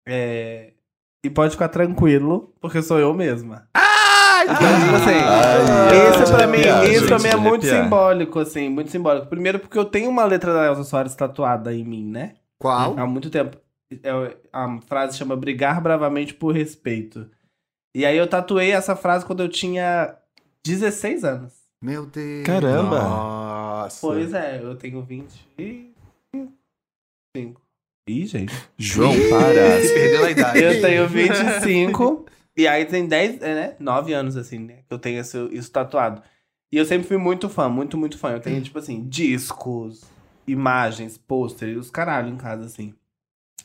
é, 0.07 0.72
e 1.24 1.30
pode 1.30 1.53
ficar 1.53 1.68
tranquilo, 1.68 2.55
porque 2.61 2.80
sou 2.82 3.01
eu 3.01 3.12
mesma. 3.12 3.68
Então, 4.47 4.80
tipo 4.80 4.97
assim, 4.97 5.11
Ai, 5.11 6.11
isso 6.11 6.32
ai, 6.32 6.38
pra 6.38 6.47
mim, 6.47 6.59
isso 6.59 7.01
gente, 7.01 7.07
pra 7.09 7.18
mim 7.18 7.28
é 7.28 7.36
muito 7.36 7.66
simbólico, 7.66 8.38
assim, 8.38 8.68
muito 8.68 8.90
simbólico. 8.90 9.26
Primeiro 9.26 9.59
porque 9.59 9.78
eu 9.78 9.84
tenho 9.84 10.09
uma 10.09 10.24
letra 10.24 10.53
da 10.53 10.66
Elza 10.66 10.84
Soares 10.84 11.14
tatuada 11.14 11.74
em 11.74 11.84
mim, 11.84 12.05
né? 12.07 12.34
Qual? 12.59 12.99
Há 12.99 13.07
muito 13.07 13.28
tempo. 13.28 13.57
É, 14.03 14.36
a 14.53 14.78
frase 14.86 15.18
chama 15.18 15.36
brigar 15.36 15.80
bravamente 15.80 16.34
por 16.34 16.55
respeito. 16.55 17.28
E 17.94 18.05
aí 18.05 18.16
eu 18.16 18.26
tatuei 18.26 18.72
essa 18.72 18.94
frase 18.94 19.24
quando 19.24 19.42
eu 19.42 19.49
tinha 19.49 20.14
16 20.64 21.24
anos. 21.24 21.53
Meu 21.82 22.07
Deus. 22.07 22.44
Caramba! 22.44 22.99
Nossa. 22.99 23.99
Pois 24.01 24.32
é, 24.34 24.61
eu 24.62 24.74
tenho 24.76 25.03
25. 25.03 25.94
Ih, 28.09 28.24
gente. 28.26 28.55
João, 28.78 29.12
para. 29.30 29.80
Se 29.82 29.92
perdeu 29.92 30.24
a 30.24 30.30
idade. 30.30 30.62
Eu 30.62 30.80
tenho 30.80 31.09
25. 31.09 32.26
E 32.57 32.66
aí 32.66 32.84
tem 32.86 33.07
10, 33.07 33.42
é, 33.42 33.54
né? 33.54 33.76
9 33.78 34.12
anos, 34.12 34.36
assim, 34.36 34.59
né? 34.59 34.78
Que 34.88 34.94
eu 34.94 34.98
tenho 34.98 35.20
isso, 35.20 35.48
isso 35.52 35.70
tatuado. 35.70 36.22
E 36.72 36.76
eu 36.78 36.84
sempre 36.84 37.07
fui 37.07 37.16
muito 37.16 37.48
fã, 37.48 37.68
muito, 37.68 37.96
muito 37.96 38.18
fã. 38.18 38.32
Eu 38.32 38.40
tenho, 38.40 38.61
tipo 38.62 38.78
assim, 38.78 39.07
discos, 39.09 40.04
imagens, 40.46 41.18
pôster, 41.18 41.78
os 41.78 41.90
caralho 41.90 42.28
em 42.28 42.36
casa, 42.36 42.64
assim. 42.64 42.94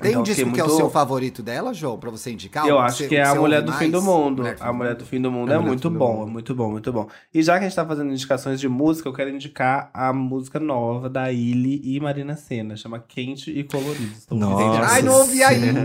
Tem 0.01 0.09
um 0.09 0.13
Então, 0.13 0.23
disco 0.23 0.51
que 0.51 0.59
é 0.59 0.63
o 0.63 0.69
seu 0.69 0.89
favorito 0.89 1.43
dela, 1.43 1.73
João, 1.73 1.97
pra 1.99 2.09
você 2.09 2.31
indicar? 2.31 2.67
Eu 2.67 2.79
acho 2.79 2.97
você- 2.97 3.07
que 3.07 3.15
é 3.15 3.23
a 3.23 3.35
Mulher 3.35 3.61
do 3.61 3.71
Fim 3.73 3.89
do 3.89 4.01
mais? 4.01 4.03
Mundo. 4.03 4.41
Mulher 4.41 4.57
A 4.59 4.73
Mulher 4.73 4.95
do 4.95 5.05
Fim 5.05 5.21
do 5.21 5.31
Mundo 5.31 5.51
A 5.51 5.55
é 5.55 5.57
do 5.57 5.63
muito 5.63 5.87
Fim 5.89 5.93
do 5.93 5.99
bom, 5.99 6.13
Mundo. 6.17 6.27
é 6.29 6.31
muito 6.31 6.55
bom, 6.55 6.71
muito 6.71 6.91
bom. 6.93 7.07
E 7.33 7.41
já 7.43 7.53
que 7.57 7.65
a 7.65 7.67
gente 7.67 7.75
tá 7.75 7.85
fazendo 7.85 8.11
indicações 8.11 8.59
de 8.59 8.67
música, 8.67 9.07
eu 9.07 9.13
quero 9.13 9.29
indicar 9.29 9.89
a 9.93 10.11
música 10.11 10.59
nova 10.59 11.09
da 11.09 11.31
Illy 11.31 11.81
e 11.83 11.99
Marina 11.99 12.35
Senna, 12.35 12.75
chama 12.75 12.99
Quente 12.99 13.51
e 13.51 13.63
Colorido. 13.63 14.11
Nossa. 14.31 14.85
Ai, 14.93 15.01
não 15.01 15.13
ouvi 15.13 15.43
ainda! 15.43 15.81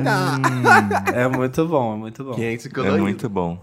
É 1.15 1.29
muito 1.29 1.67
bom, 1.67 1.95
é 1.95 1.97
muito 1.97 2.25
bom. 2.25 2.33
Quente 2.33 2.67
e 2.67 2.71
É 2.71 2.75
colorido. 2.75 3.03
muito 3.03 3.29
bom. 3.29 3.59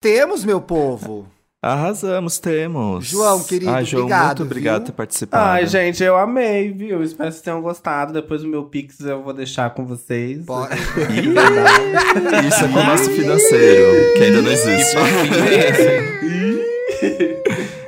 Temos, 0.00 0.44
meu 0.44 0.60
povo. 0.60 1.26
Arrasamos, 1.64 2.38
temos. 2.38 3.06
João, 3.06 3.42
querido, 3.42 3.70
ah, 3.70 3.82
João, 3.82 4.02
obrigado, 4.02 4.26
muito 4.26 4.42
obrigado 4.42 4.74
viu? 4.74 4.80
por 4.82 4.86
ter 4.86 4.92
participado. 4.92 5.44
Ai, 5.44 5.66
gente, 5.66 6.02
eu 6.04 6.14
amei, 6.16 6.70
viu? 6.70 7.02
Espero 7.02 7.28
que 7.30 7.34
vocês 7.36 7.42
tenham 7.42 7.62
gostado. 7.62 8.12
Depois 8.12 8.44
o 8.44 8.48
meu 8.48 8.64
Pix 8.64 9.00
eu 9.00 9.22
vou 9.22 9.32
deixar 9.32 9.70
com 9.70 9.86
vocês. 9.86 10.44
Pode- 10.44 10.74
Isso 10.76 12.64
é 12.64 12.68
com 12.68 12.78
o 12.78 12.84
nosso 12.84 13.10
financeiro, 13.10 14.14
que 14.14 14.22
ainda 14.24 14.42
não 14.42 14.50
existe. 14.50 14.94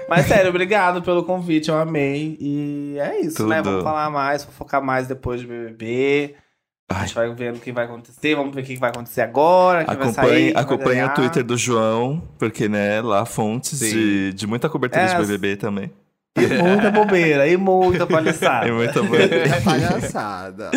Mas 0.09 0.27
sério, 0.27 0.49
obrigado 0.51 1.03
pelo 1.03 1.25
convite, 1.25 1.69
eu 1.69 1.77
amei. 1.77 2.37
E 2.41 2.97
é 2.99 3.21
isso, 3.21 3.47
né? 3.47 3.57
Tudo. 3.59 3.71
Vamos 3.71 3.83
falar 3.85 4.09
mais, 4.09 4.45
focar 4.45 4.83
mais 4.83 5.07
depois 5.09 5.41
de 5.41 5.47
BBB. 5.47 6.35
A 6.89 7.01
gente 7.05 7.15
vai 7.17 7.29
vendo 7.35 7.57
o 7.57 7.61
que 7.61 7.73
vai 7.73 7.85
acontecer, 7.85 8.37
vamos 8.37 8.55
ver 8.55 8.61
o 8.61 8.65
que 8.65 8.77
vai 8.77 8.91
acontecer 8.91 9.21
agora, 9.23 9.83
o 9.83 9.87
que 9.87 9.97
vai 9.97 10.13
sair. 10.13 10.51
Acompanhe, 10.51 10.53
acompanhe 10.57 11.03
o. 11.05 11.15
Twitter 11.15 11.43
do 11.45 11.57
João, 11.57 12.23
porque, 12.39 12.69
né, 12.69 13.01
lá 13.03 13.25
fontes 13.27 13.79
Sim. 13.81 13.91
de, 13.91 14.33
de 14.35 14.47
muita 14.47 14.69
cobertura 14.69 15.03
É, 15.03 15.15
de 15.15 15.17
BBB 15.27 15.57
também. 15.57 15.91
E 16.39 16.47
muita 16.63 16.91
bobeira, 16.91 17.49
e 17.49 17.57
muita 17.57 18.07
palhaçada. 18.07 18.69
É 18.69 18.71
muito 18.71 19.03
bom. 19.03 19.17
É 19.17 19.61
palhaçada. 19.63 20.71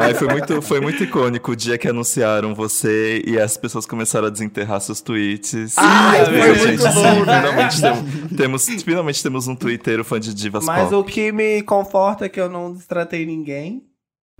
Ai, 0.00 0.14
foi, 0.14 0.26
muito, 0.28 0.62
foi 0.62 0.80
muito 0.80 1.04
icônico 1.04 1.52
o 1.52 1.56
dia 1.56 1.76
que 1.78 1.86
anunciaram 1.86 2.54
você 2.54 3.22
e 3.26 3.38
as 3.38 3.56
pessoas 3.56 3.84
começaram 3.86 4.26
a 4.26 4.30
desenterrar 4.30 4.80
seus 4.80 5.00
tweets. 5.00 5.74
Ai, 5.76 6.22
E, 6.22 6.24
foi 6.26 6.54
gente, 6.54 6.66
muito 6.66 6.82
sim, 6.82 6.94
bom, 6.94 7.24
né? 7.24 7.40
finalmente, 7.40 7.80
temos, 7.80 8.36
temos, 8.36 8.82
finalmente 8.82 9.22
temos 9.22 9.46
um 9.48 9.54
Twitter 9.54 10.02
fã 10.02 10.18
de 10.18 10.32
divas 10.34 10.64
Mas 10.64 10.84
pop. 10.88 10.94
o 10.94 11.04
que 11.04 11.30
me 11.30 11.62
conforta 11.62 12.24
é 12.24 12.28
que 12.28 12.40
eu 12.40 12.48
não 12.48 12.72
destratei 12.72 13.24
ninguém. 13.26 13.84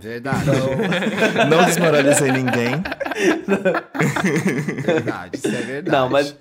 Verdade. 0.01 0.45
Não 1.49 1.63
desmoralizei 1.65 2.31
ninguém. 2.31 2.81
verdade, 4.83 5.37
isso 5.37 5.47
é 5.47 5.61
verdade. 5.61 5.91
Não, 5.91 6.09
mas, 6.09 6.35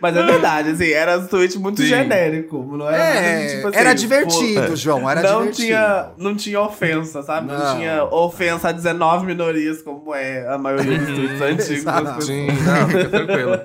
mas 0.00 0.16
é 0.16 0.22
verdade, 0.22 0.70
assim, 0.70 0.90
era 0.90 1.18
um 1.18 1.26
tweet 1.26 1.58
muito 1.58 1.80
Sim. 1.82 1.88
genérico. 1.88 2.58
Não 2.76 2.88
era, 2.88 3.02
É, 3.02 3.56
tipo 3.56 3.68
assim, 3.68 3.76
era 3.78 3.90
pô, 3.90 3.94
divertido, 3.96 4.76
João, 4.76 5.10
era 5.10 5.22
não 5.22 5.40
divertido. 5.40 5.66
tinha, 5.66 6.08
não 6.18 6.36
tinha 6.36 6.60
ofensa, 6.60 7.22
sabe? 7.22 7.48
Não. 7.48 7.58
Não. 7.58 7.76
tinha 7.76 8.04
ofensa 8.04 8.68
a 8.68 8.72
19 8.72 9.26
minorias, 9.26 9.82
como 9.82 10.14
é 10.14 10.46
a 10.48 10.58
maioria 10.58 10.98
dos 10.98 11.08
tweets 11.16 11.40
antigos. 11.40 11.70
Exato. 11.70 12.04
pessoas. 12.04 12.24
Sim, 12.26 12.46
não, 12.46 12.88
fica 12.88 13.08
tranquilo. 13.08 13.60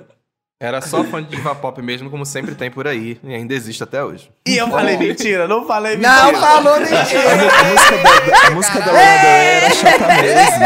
Era 0.58 0.80
só 0.82 1.04
fã 1.04 1.22
de 1.22 1.30
diva 1.36 1.54
pop 1.54 1.82
mesmo, 1.82 2.10
como 2.10 2.26
sempre 2.26 2.56
tem 2.56 2.72
por 2.72 2.88
aí. 2.88 3.20
E 3.24 3.34
ainda 3.36 3.54
existe 3.54 3.84
até 3.84 4.02
hoje. 4.02 4.32
E 4.48 4.56
eu 4.56 4.70
falei 4.70 4.96
mentira, 4.96 5.50
não 5.50 5.68
falei 5.68 5.98
mentira. 5.98 6.32
Não 6.32 6.40
falou 6.40 6.80
mentira. 6.80 6.96
A 7.52 7.64
música 7.66 7.98
da, 7.98 8.48
a 8.48 8.52
música 8.52 8.80
da 8.80 8.92
Rey 8.94 9.48
era 9.58 9.70
chata 9.72 10.08
mesmo. 10.22 10.66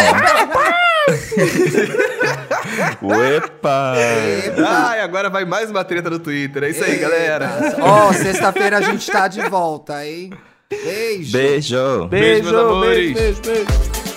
Uepa! 3.02 3.94
Ai, 4.68 5.02
agora 5.02 5.28
vai 5.30 5.44
mais 5.46 5.72
uma 5.72 5.84
treta 5.84 6.10
no 6.10 6.20
Twitter. 6.20 6.64
É 6.66 6.70
isso 6.70 6.84
aí, 6.84 6.98
galera. 6.98 7.50
Ó, 7.82 8.14
sexta-feira 8.14 8.78
a 8.78 8.82
gente 8.82 9.10
tá 9.12 9.28
de 9.28 9.42
volta, 9.50 10.06
hein? 10.06 10.32
Beijo. 10.70 11.32
Beijo! 11.32 12.08
Beijo, 12.08 12.08
Beijo, 12.10 12.44
meus 12.52 12.56
amores. 12.64 13.14
beijo, 13.14 13.42
beijo, 13.42 13.66
beijo. 13.66 14.09